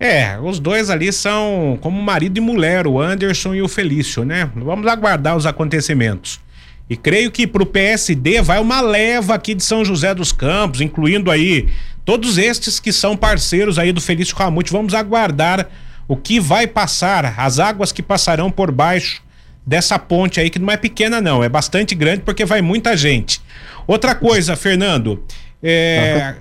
É, 0.00 0.38
os 0.40 0.60
dois 0.60 0.90
ali 0.90 1.12
são 1.12 1.78
como 1.80 2.00
marido 2.00 2.38
e 2.38 2.40
mulher, 2.40 2.86
o 2.86 3.00
Anderson 3.00 3.54
e 3.54 3.62
o 3.62 3.68
Felício, 3.68 4.24
né? 4.24 4.50
Vamos 4.54 4.86
aguardar 4.86 5.36
os 5.36 5.46
acontecimentos. 5.46 6.40
E 6.88 6.96
creio 6.96 7.30
que 7.30 7.46
para 7.46 7.62
o 7.62 7.66
PSD 7.66 8.40
vai 8.40 8.58
uma 8.60 8.80
leva 8.80 9.34
aqui 9.34 9.54
de 9.54 9.62
São 9.62 9.84
José 9.84 10.14
dos 10.14 10.32
Campos, 10.32 10.80
incluindo 10.80 11.30
aí 11.30 11.68
todos 12.04 12.38
estes 12.38 12.80
que 12.80 12.92
são 12.92 13.16
parceiros 13.16 13.78
aí 13.78 13.92
do 13.92 14.00
Felício 14.00 14.36
Ramute. 14.36 14.72
Vamos 14.72 14.94
aguardar 14.94 15.68
o 16.06 16.16
que 16.16 16.40
vai 16.40 16.66
passar, 16.66 17.34
as 17.38 17.58
águas 17.58 17.92
que 17.92 18.02
passarão 18.02 18.50
por 18.50 18.70
baixo 18.70 19.22
dessa 19.66 19.98
ponte 19.98 20.40
aí, 20.40 20.48
que 20.48 20.58
não 20.58 20.70
é 20.70 20.78
pequena, 20.78 21.20
não, 21.20 21.44
é 21.44 21.48
bastante 21.48 21.94
grande 21.94 22.22
porque 22.22 22.46
vai 22.46 22.62
muita 22.62 22.96
gente. 22.96 23.42
Outra 23.86 24.14
coisa, 24.14 24.56
Fernando, 24.56 25.22
é... 25.62 26.36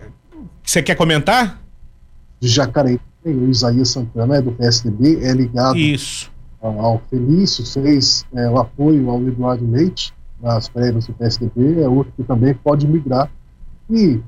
você 0.63 0.81
quer 0.81 0.95
comentar? 0.95 1.61
De 2.39 2.47
Jacareí, 2.47 2.97
o 3.25 3.49
Isaías 3.49 3.89
Santana 3.89 4.37
é 4.37 4.41
do 4.41 4.51
PSDB, 4.51 5.23
é 5.23 5.33
ligado 5.33 5.77
Isso. 5.77 6.31
ao 6.61 7.01
Felício, 7.09 7.65
fez 7.65 8.25
é, 8.33 8.49
o 8.49 8.57
apoio 8.57 9.09
ao 9.09 9.21
Eduardo 9.21 9.69
Leite 9.69 10.13
nas 10.41 10.69
prévias 10.69 11.07
do 11.07 11.13
PSDB, 11.13 11.81
é 11.81 11.87
outro 11.87 12.13
que 12.15 12.23
também 12.23 12.53
pode 12.53 12.87
migrar. 12.87 13.29
E, 13.89 14.19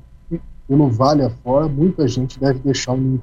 pelo 0.68 0.88
Vale 0.88 1.22
afora, 1.22 1.68
muita 1.68 2.06
gente 2.06 2.38
deve 2.38 2.58
deixar 2.60 2.92
o 2.92 2.96
ninho 2.96 3.22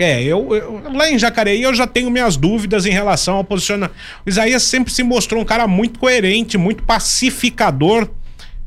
é, 0.00 0.22
eu, 0.22 0.54
eu, 0.54 0.80
lá 0.94 1.10
em 1.10 1.18
Jacareí 1.18 1.60
eu 1.60 1.74
já 1.74 1.84
tenho 1.84 2.08
minhas 2.08 2.36
dúvidas 2.36 2.86
em 2.86 2.90
relação 2.90 3.34
ao 3.34 3.42
posicionamento. 3.42 3.96
O 4.24 4.30
Isaías 4.30 4.62
sempre 4.62 4.92
se 4.92 5.02
mostrou 5.02 5.42
um 5.42 5.44
cara 5.44 5.66
muito 5.66 5.98
coerente, 5.98 6.56
muito 6.56 6.84
pacificador 6.84 8.08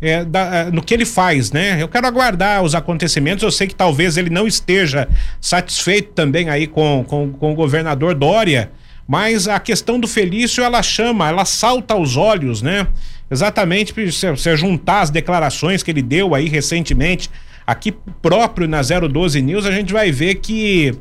é, 0.01 0.25
da, 0.25 0.55
é, 0.55 0.71
no 0.71 0.81
que 0.81 0.93
ele 0.93 1.05
faz, 1.05 1.51
né? 1.51 1.81
Eu 1.81 1.87
quero 1.87 2.07
aguardar 2.07 2.63
os 2.63 2.73
acontecimentos. 2.73 3.43
Eu 3.43 3.51
sei 3.51 3.67
que 3.67 3.75
talvez 3.75 4.17
ele 4.17 4.31
não 4.31 4.47
esteja 4.47 5.07
satisfeito 5.39 6.13
também 6.13 6.49
aí 6.49 6.65
com, 6.65 7.05
com, 7.07 7.31
com 7.31 7.51
o 7.51 7.55
governador 7.55 8.15
Dória, 8.15 8.71
mas 9.07 9.47
a 9.47 9.59
questão 9.59 9.99
do 9.99 10.07
Felício 10.07 10.63
ela 10.63 10.81
chama, 10.81 11.29
ela 11.29 11.45
salta 11.45 11.93
aos 11.93 12.17
olhos, 12.17 12.61
né? 12.61 12.87
Exatamente, 13.29 13.93
se 14.11 14.29
você 14.29 14.57
juntar 14.57 15.01
as 15.01 15.09
declarações 15.09 15.83
que 15.83 15.91
ele 15.91 16.01
deu 16.01 16.35
aí 16.35 16.49
recentemente 16.49 17.29
aqui 17.65 17.93
próprio 18.21 18.67
na 18.67 18.81
012 18.81 19.41
News, 19.41 19.65
a 19.65 19.71
gente 19.71 19.93
vai 19.93 20.11
ver 20.11 20.35
que 20.35 20.93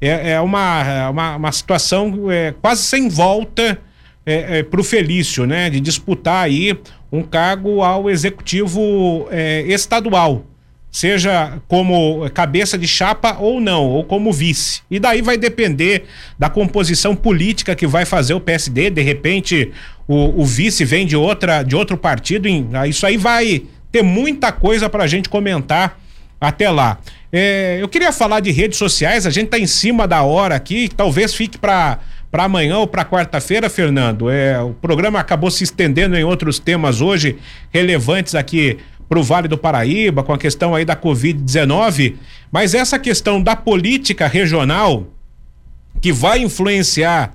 é, 0.00 0.32
é 0.32 0.40
uma, 0.40 1.10
uma, 1.10 1.36
uma 1.36 1.52
situação 1.52 2.30
é, 2.30 2.54
quase 2.60 2.82
sem 2.82 3.08
volta 3.08 3.78
é, 4.24 4.58
é, 4.58 4.62
para 4.64 4.80
o 4.80 4.84
Felício, 4.84 5.46
né? 5.46 5.70
De 5.70 5.78
disputar 5.78 6.44
aí 6.44 6.76
um 7.10 7.22
cargo 7.22 7.82
ao 7.82 8.10
executivo 8.10 9.28
é, 9.30 9.62
estadual, 9.62 10.44
seja 10.90 11.60
como 11.68 12.28
cabeça 12.30 12.76
de 12.78 12.88
chapa 12.88 13.36
ou 13.38 13.60
não, 13.60 13.84
ou 13.84 14.04
como 14.04 14.32
vice. 14.32 14.80
E 14.90 14.98
daí 14.98 15.22
vai 15.22 15.36
depender 15.36 16.04
da 16.38 16.48
composição 16.48 17.14
política 17.14 17.74
que 17.74 17.86
vai 17.86 18.04
fazer 18.04 18.34
o 18.34 18.40
PSD. 18.40 18.90
De 18.90 19.02
repente, 19.02 19.72
o, 20.08 20.42
o 20.42 20.44
vice 20.44 20.84
vem 20.84 21.06
de 21.06 21.16
outra, 21.16 21.62
de 21.62 21.76
outro 21.76 21.96
partido. 21.96 22.48
Em, 22.48 22.68
isso 22.88 23.06
aí 23.06 23.16
vai 23.16 23.62
ter 23.92 24.02
muita 24.02 24.50
coisa 24.52 24.88
para 24.88 25.04
a 25.04 25.06
gente 25.06 25.28
comentar 25.28 25.98
até 26.40 26.70
lá. 26.70 26.98
É, 27.32 27.78
eu 27.80 27.88
queria 27.88 28.12
falar 28.12 28.40
de 28.40 28.50
redes 28.50 28.78
sociais, 28.78 29.26
a 29.26 29.30
gente 29.30 29.48
tá 29.48 29.58
em 29.58 29.66
cima 29.66 30.06
da 30.06 30.22
hora 30.22 30.54
aqui, 30.54 30.88
talvez 30.88 31.34
fique 31.34 31.58
para 31.58 31.98
para 32.36 32.44
amanhã 32.44 32.76
ou 32.76 32.86
para 32.86 33.02
quarta-feira, 33.02 33.70
Fernando. 33.70 34.28
É, 34.28 34.60
o 34.60 34.74
programa 34.74 35.18
acabou 35.18 35.50
se 35.50 35.64
estendendo 35.64 36.18
em 36.18 36.22
outros 36.22 36.58
temas 36.58 37.00
hoje 37.00 37.38
relevantes 37.72 38.34
aqui 38.34 38.76
para 39.08 39.18
o 39.18 39.22
Vale 39.22 39.48
do 39.48 39.56
Paraíba, 39.56 40.22
com 40.22 40.34
a 40.34 40.36
questão 40.36 40.74
aí 40.74 40.84
da 40.84 40.94
Covid-19, 40.94 42.16
mas 42.52 42.74
essa 42.74 42.98
questão 42.98 43.42
da 43.42 43.56
política 43.56 44.26
regional 44.26 45.06
que 45.98 46.12
vai 46.12 46.40
influenciar 46.40 47.32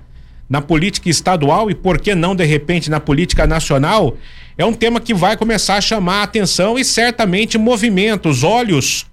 na 0.48 0.62
política 0.62 1.10
estadual 1.10 1.68
e 1.68 1.74
por 1.74 2.00
que 2.00 2.14
não 2.14 2.36
de 2.36 2.44
repente 2.44 2.88
na 2.88 3.00
política 3.00 3.44
nacional, 3.44 4.16
é 4.56 4.64
um 4.64 4.72
tema 4.72 5.00
que 5.00 5.12
vai 5.12 5.36
começar 5.36 5.78
a 5.78 5.80
chamar 5.80 6.20
a 6.20 6.22
atenção 6.22 6.78
e 6.78 6.84
certamente 6.84 7.58
movimenta 7.58 8.28
os 8.28 8.44
olhos 8.44 9.04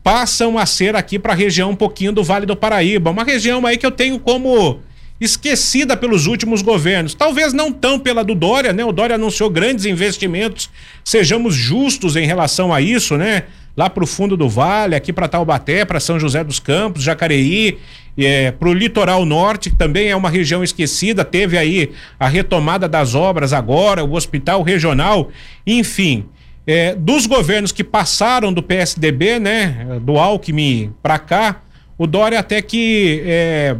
passam 0.00 0.56
a 0.56 0.64
ser 0.64 0.94
aqui 0.94 1.18
para 1.18 1.32
a 1.32 1.36
região 1.36 1.70
um 1.70 1.76
pouquinho 1.76 2.12
do 2.12 2.22
Vale 2.22 2.46
do 2.46 2.54
Paraíba, 2.54 3.10
uma 3.10 3.24
região 3.24 3.66
aí 3.66 3.76
que 3.76 3.84
eu 3.84 3.90
tenho 3.90 4.20
como 4.20 4.80
esquecida 5.20 5.96
pelos 5.96 6.26
últimos 6.26 6.62
governos. 6.62 7.14
Talvez 7.14 7.52
não 7.52 7.72
tão 7.72 7.98
pela 7.98 8.24
do 8.24 8.34
Dória, 8.34 8.72
né? 8.72 8.84
O 8.84 8.92
Dória 8.92 9.14
anunciou 9.14 9.48
grandes 9.48 9.84
investimentos, 9.84 10.70
sejamos 11.04 11.54
justos 11.54 12.16
em 12.16 12.26
relação 12.26 12.72
a 12.72 12.80
isso, 12.80 13.16
né? 13.16 13.44
Lá 13.76 13.90
para 13.90 14.04
o 14.04 14.06
fundo 14.06 14.36
do 14.36 14.48
Vale, 14.48 14.94
aqui 14.94 15.12
para 15.12 15.28
Taubaté, 15.28 15.84
para 15.84 15.98
São 15.98 16.18
José 16.18 16.44
dos 16.44 16.60
Campos, 16.60 17.02
Jacareí, 17.02 17.78
é, 18.16 18.52
para 18.52 18.68
o 18.68 18.72
litoral 18.72 19.24
norte, 19.24 19.70
que 19.70 19.76
também 19.76 20.08
é 20.08 20.16
uma 20.16 20.30
região 20.30 20.62
esquecida, 20.62 21.24
teve 21.24 21.58
aí 21.58 21.90
a 22.18 22.28
retomada 22.28 22.88
das 22.88 23.14
obras 23.14 23.52
agora, 23.52 24.04
o 24.04 24.14
hospital 24.14 24.62
regional, 24.62 25.30
enfim. 25.66 26.26
É, 26.66 26.94
dos 26.94 27.26
governos 27.26 27.72
que 27.72 27.84
passaram 27.84 28.52
do 28.52 28.62
PSDB, 28.62 29.38
né, 29.38 29.98
do 30.00 30.18
Alckmin 30.18 30.94
para 31.02 31.18
cá, 31.18 31.60
o 31.98 32.06
Dória 32.06 32.38
até 32.38 32.62
que 32.62 33.22
é, 33.26 33.76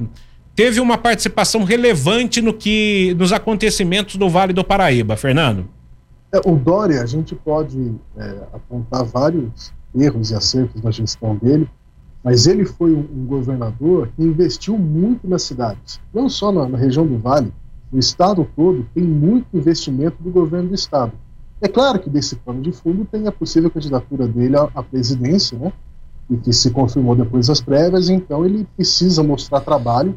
teve 0.55 0.81
uma 0.81 0.97
participação 0.97 1.65
relevante 1.65 2.41
no 2.41 2.55
que 2.55 3.15
nos 3.19 3.33
acontecimentos 3.33 4.17
do 4.17 4.29
Vale 4.29 4.53
do 4.53 4.65
Paraíba, 4.65 5.17
Fernando. 5.17 5.67
É, 6.33 6.41
o 6.45 6.57
Dória, 6.57 7.03
a 7.03 7.07
gente 7.07 7.35
pode 7.35 7.95
é, 8.17 8.39
apontar 8.53 9.05
vários 9.05 9.73
erros 9.95 10.31
e 10.31 10.35
acertos 10.35 10.83
na 10.83 10.91
gestão 10.91 11.37
dele, 11.37 11.69
mas 12.23 12.47
ele 12.47 12.65
foi 12.65 12.93
um, 12.93 13.27
governador 13.27 14.09
que 14.17 14.23
investiu 14.23 14.79
muito 14.79 15.29
nas 15.29 15.43
cidades, 15.43 16.01
não 16.13 16.29
só 16.29 16.51
na, 16.51 16.69
na 16.69 16.79
região 16.79 17.07
do 17.07 17.19
Vale, 17.19 17.53
no 17.93 17.99
estado 17.99 18.49
todo 18.57 18.87
tem 18.95 19.05
muito 19.05 19.47
investimento 19.53 20.17
do 20.21 20.31
governo 20.31 20.71
do 20.71 20.75
estado. 20.75 21.13
É 21.61 21.69
claro 21.69 22.01
que 22.01 22.11
desse 22.11 22.35
plano 22.37 22.61
de 22.61 22.73
fundo 22.73 23.05
tem 23.05 23.27
a 23.29 23.33
possível 23.33 23.71
candidatura 23.71 24.27
dele 24.27 24.57
à, 24.57 24.69
à 24.75 24.83
presidência, 24.83 25.57
né? 25.57 25.73
E 26.29 26.37
que 26.37 26.53
se 26.53 26.71
confirmou 26.71 27.15
depois 27.15 27.47
das 27.47 27.61
prévias, 27.61 28.09
então 28.09 28.45
ele 28.45 28.67
precisa 28.77 29.23
mostrar 29.23 29.61
trabalho 29.61 30.17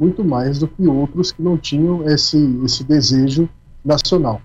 muito 0.00 0.24
mais 0.24 0.58
do 0.58 0.66
que 0.66 0.86
outros 0.86 1.30
que 1.30 1.42
não 1.42 1.58
tinham 1.58 2.08
esse, 2.08 2.38
esse 2.64 2.82
desejo 2.82 3.46
nacional. 3.84 4.40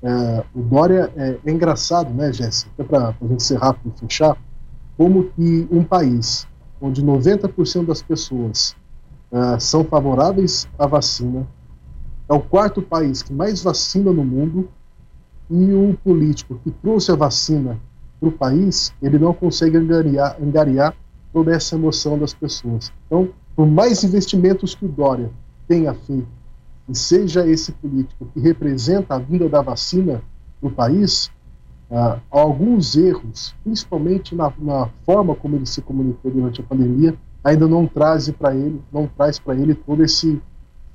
É, 0.00 0.44
o 0.54 0.62
Dória 0.62 1.12
é, 1.16 1.38
é, 1.44 1.50
engraçado, 1.50 2.14
né, 2.14 2.32
Jéssica? 2.32 2.84
Para 2.84 3.08
a 3.20 3.26
gente 3.26 3.42
ser 3.42 3.58
rápido 3.58 3.92
e 3.96 4.00
fechar, 4.00 4.36
como 4.96 5.24
que 5.30 5.66
um 5.70 5.82
país 5.82 6.46
onde 6.80 7.02
90% 7.02 7.86
das 7.86 8.02
pessoas 8.02 8.76
uh, 9.30 9.58
são 9.60 9.84
favoráveis 9.84 10.68
à 10.78 10.86
vacina, 10.86 11.46
é 12.28 12.34
o 12.34 12.40
quarto 12.40 12.82
país 12.82 13.22
que 13.22 13.32
mais 13.32 13.62
vacina 13.62 14.12
no 14.12 14.24
mundo, 14.24 14.68
e 15.50 15.72
o 15.72 15.96
político 16.02 16.58
que 16.64 16.70
trouxe 16.70 17.12
a 17.12 17.16
vacina 17.16 17.78
para 18.18 18.28
o 18.28 18.32
país, 18.32 18.92
ele 19.02 19.18
não 19.18 19.34
consegue 19.34 19.76
angariar, 19.76 20.36
angariar 20.40 20.94
toda 21.32 21.54
essa 21.54 21.76
emoção 21.76 22.18
das 22.18 22.32
pessoas. 22.32 22.92
Então, 23.06 23.28
por 23.54 23.66
mais 23.66 24.02
investimentos 24.02 24.74
que 24.74 24.84
o 24.84 24.88
Dória 24.88 25.30
tenha 25.68 25.94
feito, 25.94 26.28
e 26.88 26.96
seja 26.96 27.46
esse 27.46 27.72
político 27.72 28.26
que 28.32 28.40
representa 28.40 29.14
a 29.14 29.18
vinda 29.18 29.48
da 29.48 29.62
vacina 29.62 30.22
no 30.60 30.70
país, 30.70 31.30
ah, 31.90 32.18
alguns 32.30 32.96
erros, 32.96 33.54
principalmente 33.62 34.34
na, 34.34 34.52
na, 34.58 34.88
forma 35.04 35.34
como 35.34 35.56
ele 35.56 35.66
se 35.66 35.82
comunicou 35.82 36.30
durante 36.30 36.60
a 36.60 36.64
pandemia, 36.64 37.14
ainda 37.44 37.68
não 37.68 37.86
traz 37.86 38.30
para 38.30 38.54
ele, 38.54 38.80
não 38.92 39.06
traz 39.06 39.38
para 39.38 39.54
ele 39.54 39.74
todo 39.74 40.02
esse 40.02 40.40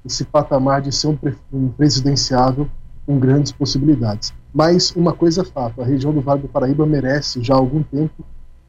esse 0.05 0.23
patamar 0.23 0.81
de 0.81 0.91
ser 0.91 1.07
um, 1.07 1.17
um 1.51 1.67
presidenciável 1.67 2.69
com 3.05 3.19
grandes 3.19 3.51
possibilidades. 3.51 4.33
Mas 4.53 4.95
uma 4.95 5.13
coisa 5.13 5.41
é 5.41 5.45
fato, 5.45 5.81
a 5.81 5.85
região 5.85 6.13
do 6.13 6.21
Vale 6.21 6.41
do 6.41 6.47
Paraíba 6.47 6.85
merece 6.85 7.43
já 7.43 7.53
há 7.53 7.57
algum 7.57 7.83
tempo 7.83 8.23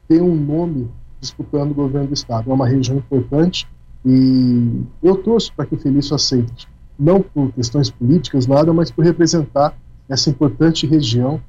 ter 0.07 0.21
um 0.21 0.35
nome 0.35 0.89
disputando 1.19 1.71
o 1.71 1.73
governo 1.73 2.07
do 2.07 2.13
estado. 2.13 2.51
É 2.51 2.53
uma 2.53 2.67
região 2.67 2.97
importante 2.97 3.67
e 4.05 4.81
eu 5.03 5.15
torço 5.15 5.53
para 5.53 5.65
que 5.65 5.75
o 5.75 5.77
Felício 5.77 6.15
aceite, 6.15 6.67
não 6.97 7.21
por 7.21 7.51
questões 7.51 7.89
políticas, 7.89 8.47
nada, 8.47 8.73
mas 8.73 8.91
por 8.91 9.03
representar 9.03 9.75
essa 10.07 10.29
importante 10.29 10.87
região. 10.87 11.39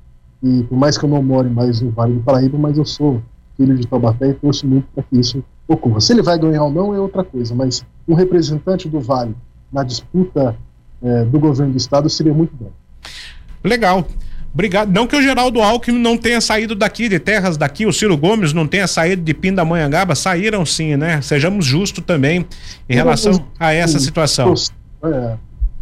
E 0.42 0.62
por 0.64 0.78
mais 0.78 0.96
que 0.96 1.04
eu 1.04 1.08
não 1.08 1.22
more 1.22 1.48
mais 1.50 1.80
no 1.80 1.90
Vale 1.90 2.14
do 2.14 2.22
Paraíba, 2.22 2.56
mas 2.56 2.78
eu 2.78 2.84
sou 2.84 3.22
filho 3.56 3.76
de 3.76 3.86
Taubaté 3.86 4.30
e 4.30 4.34
torço 4.34 4.66
muito 4.66 4.86
para 4.94 5.02
que 5.02 5.18
isso 5.18 5.44
ocorra. 5.68 6.00
Se 6.00 6.12
ele 6.12 6.22
vai 6.22 6.38
ganhar 6.38 6.64
ou 6.64 6.72
não 6.72 6.94
é 6.94 6.98
outra 6.98 7.22
coisa, 7.22 7.54
mas 7.54 7.84
um 8.08 8.14
representante 8.14 8.88
do 8.88 9.00
Vale 9.00 9.36
na 9.70 9.82
disputa 9.82 10.56
é, 11.02 11.24
do 11.24 11.38
governo 11.38 11.72
do 11.72 11.76
estado 11.76 12.08
seria 12.08 12.32
muito 12.32 12.54
bom. 12.56 12.70
Legal. 13.62 14.06
Obrigado. 14.52 14.92
Não 14.92 15.06
que 15.06 15.16
o 15.16 15.22
Geraldo 15.22 15.60
Alckmin 15.60 15.98
não 15.98 16.16
tenha 16.16 16.40
saído 16.40 16.74
daqui, 16.74 17.08
de 17.08 17.18
terras 17.18 17.56
daqui, 17.56 17.86
o 17.86 17.92
Ciro 17.92 18.16
Gomes 18.16 18.52
não 18.52 18.66
tenha 18.66 18.86
saído 18.86 19.22
de 19.22 19.32
Pindamonhangaba, 19.32 20.14
saíram 20.14 20.66
sim, 20.66 20.96
né? 20.96 21.20
Sejamos 21.22 21.64
justos 21.64 22.04
também 22.04 22.44
em 22.88 22.94
relação 22.94 23.44
a 23.58 23.72
essa 23.72 23.98
situação. 24.00 24.52
É, 25.04 25.36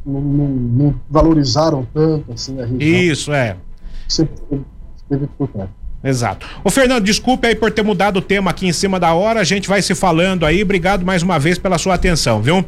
não, 0.05 0.21
não, 0.21 0.49
não, 0.49 1.01
valorizaram 1.09 1.87
tanto 1.95 2.33
assim 2.33 2.61
a 2.61 2.67
região. 2.67 2.81
Isso, 2.81 3.33
é. 3.33 3.57
Sempre 4.07 4.35
perto. 5.09 5.69
Exato. 6.05 6.47
Ô 6.63 6.71
Fernando, 6.71 7.03
desculpe 7.03 7.47
aí 7.47 7.55
por 7.55 7.73
ter 7.73 7.83
mudado 7.83 8.19
o 8.19 8.23
tema 8.23 8.51
aqui 8.51 8.67
em 8.67 8.73
cima 8.73 9.01
da 9.01 9.13
hora, 9.15 9.41
a 9.41 9.45
gente 9.45 9.69
vai 9.69 9.83
se 9.83 9.95
falando 9.95 10.47
aí, 10.47 10.63
obrigado 10.63 11.05
mais 11.05 11.23
uma 11.23 11.39
vez 11.39 11.59
pela 11.59 11.77
sua 11.77 11.95
atenção, 11.95 12.41
viu? 12.41 12.65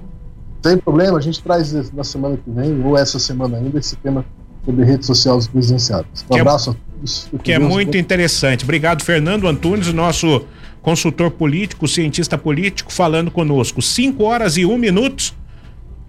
Sem 0.63 0.77
problema, 0.79 1.19
a 1.19 1.21
gente 1.21 1.43
traz 1.43 1.93
na 1.93 2.05
semana 2.05 2.37
que 2.37 2.51
vem, 2.51 2.85
ou 2.85 2.97
essa 2.97 3.19
semana 3.19 3.59
ainda, 3.59 3.79
esse 3.79 3.97
tema 3.97 4.25
sobre 4.65 4.85
redes 4.85 5.07
sociais 5.07 5.49
presidenciadas. 5.49 6.25
Um 6.29 6.33
que 6.33 6.39
é 6.39 6.41
abraço 6.41 6.71
é, 6.71 6.73
a 6.73 6.77
todos. 6.77 7.29
Que 7.43 7.53
é 7.53 7.59
muito 7.59 7.97
interessante. 7.97 8.65
Obrigado, 8.65 9.03
Fernando 9.03 9.47
Antunes, 9.49 9.93
nosso 9.93 10.45
consultor 10.83 11.31
político, 11.31 11.87
cientista 11.87 12.39
político, 12.39 12.93
falando 12.93 13.31
conosco. 13.31 13.83
5 13.83 14.23
horas 14.25 14.57
e 14.57 14.65
um 14.65 14.79
minutos. 14.79 15.35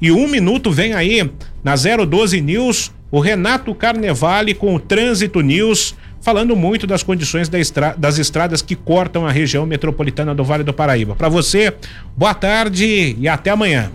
E 0.02 0.12
um 0.12 0.28
minuto 0.28 0.72
vem 0.72 0.94
aí 0.94 1.30
na 1.64 1.76
012 1.76 2.42
News, 2.42 2.92
o 3.12 3.20
Renato 3.20 3.76
Carnevale 3.76 4.56
com 4.56 4.74
o 4.74 4.80
Trânsito 4.80 5.42
News, 5.42 5.96
falando 6.22 6.56
muito 6.56 6.88
das 6.88 7.04
condições 7.04 7.48
da 7.50 7.60
estra 7.60 7.94
das 7.96 8.18
estradas 8.18 8.62
que 8.64 8.76
cortam 8.76 9.28
a 9.28 9.32
região 9.32 9.66
metropolitana 9.66 10.34
do 10.34 10.44
Vale 10.44 10.64
do 10.64 10.74
Paraíba. 10.74 11.16
Para 11.16 11.30
você, 11.30 11.74
boa 12.18 12.34
tarde 12.34 13.16
e 13.20 13.28
até 13.28 13.52
amanhã. 13.52 13.92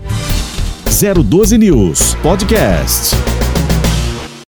012 0.85 1.59
News 1.59 2.15
Podcast. 2.23 3.36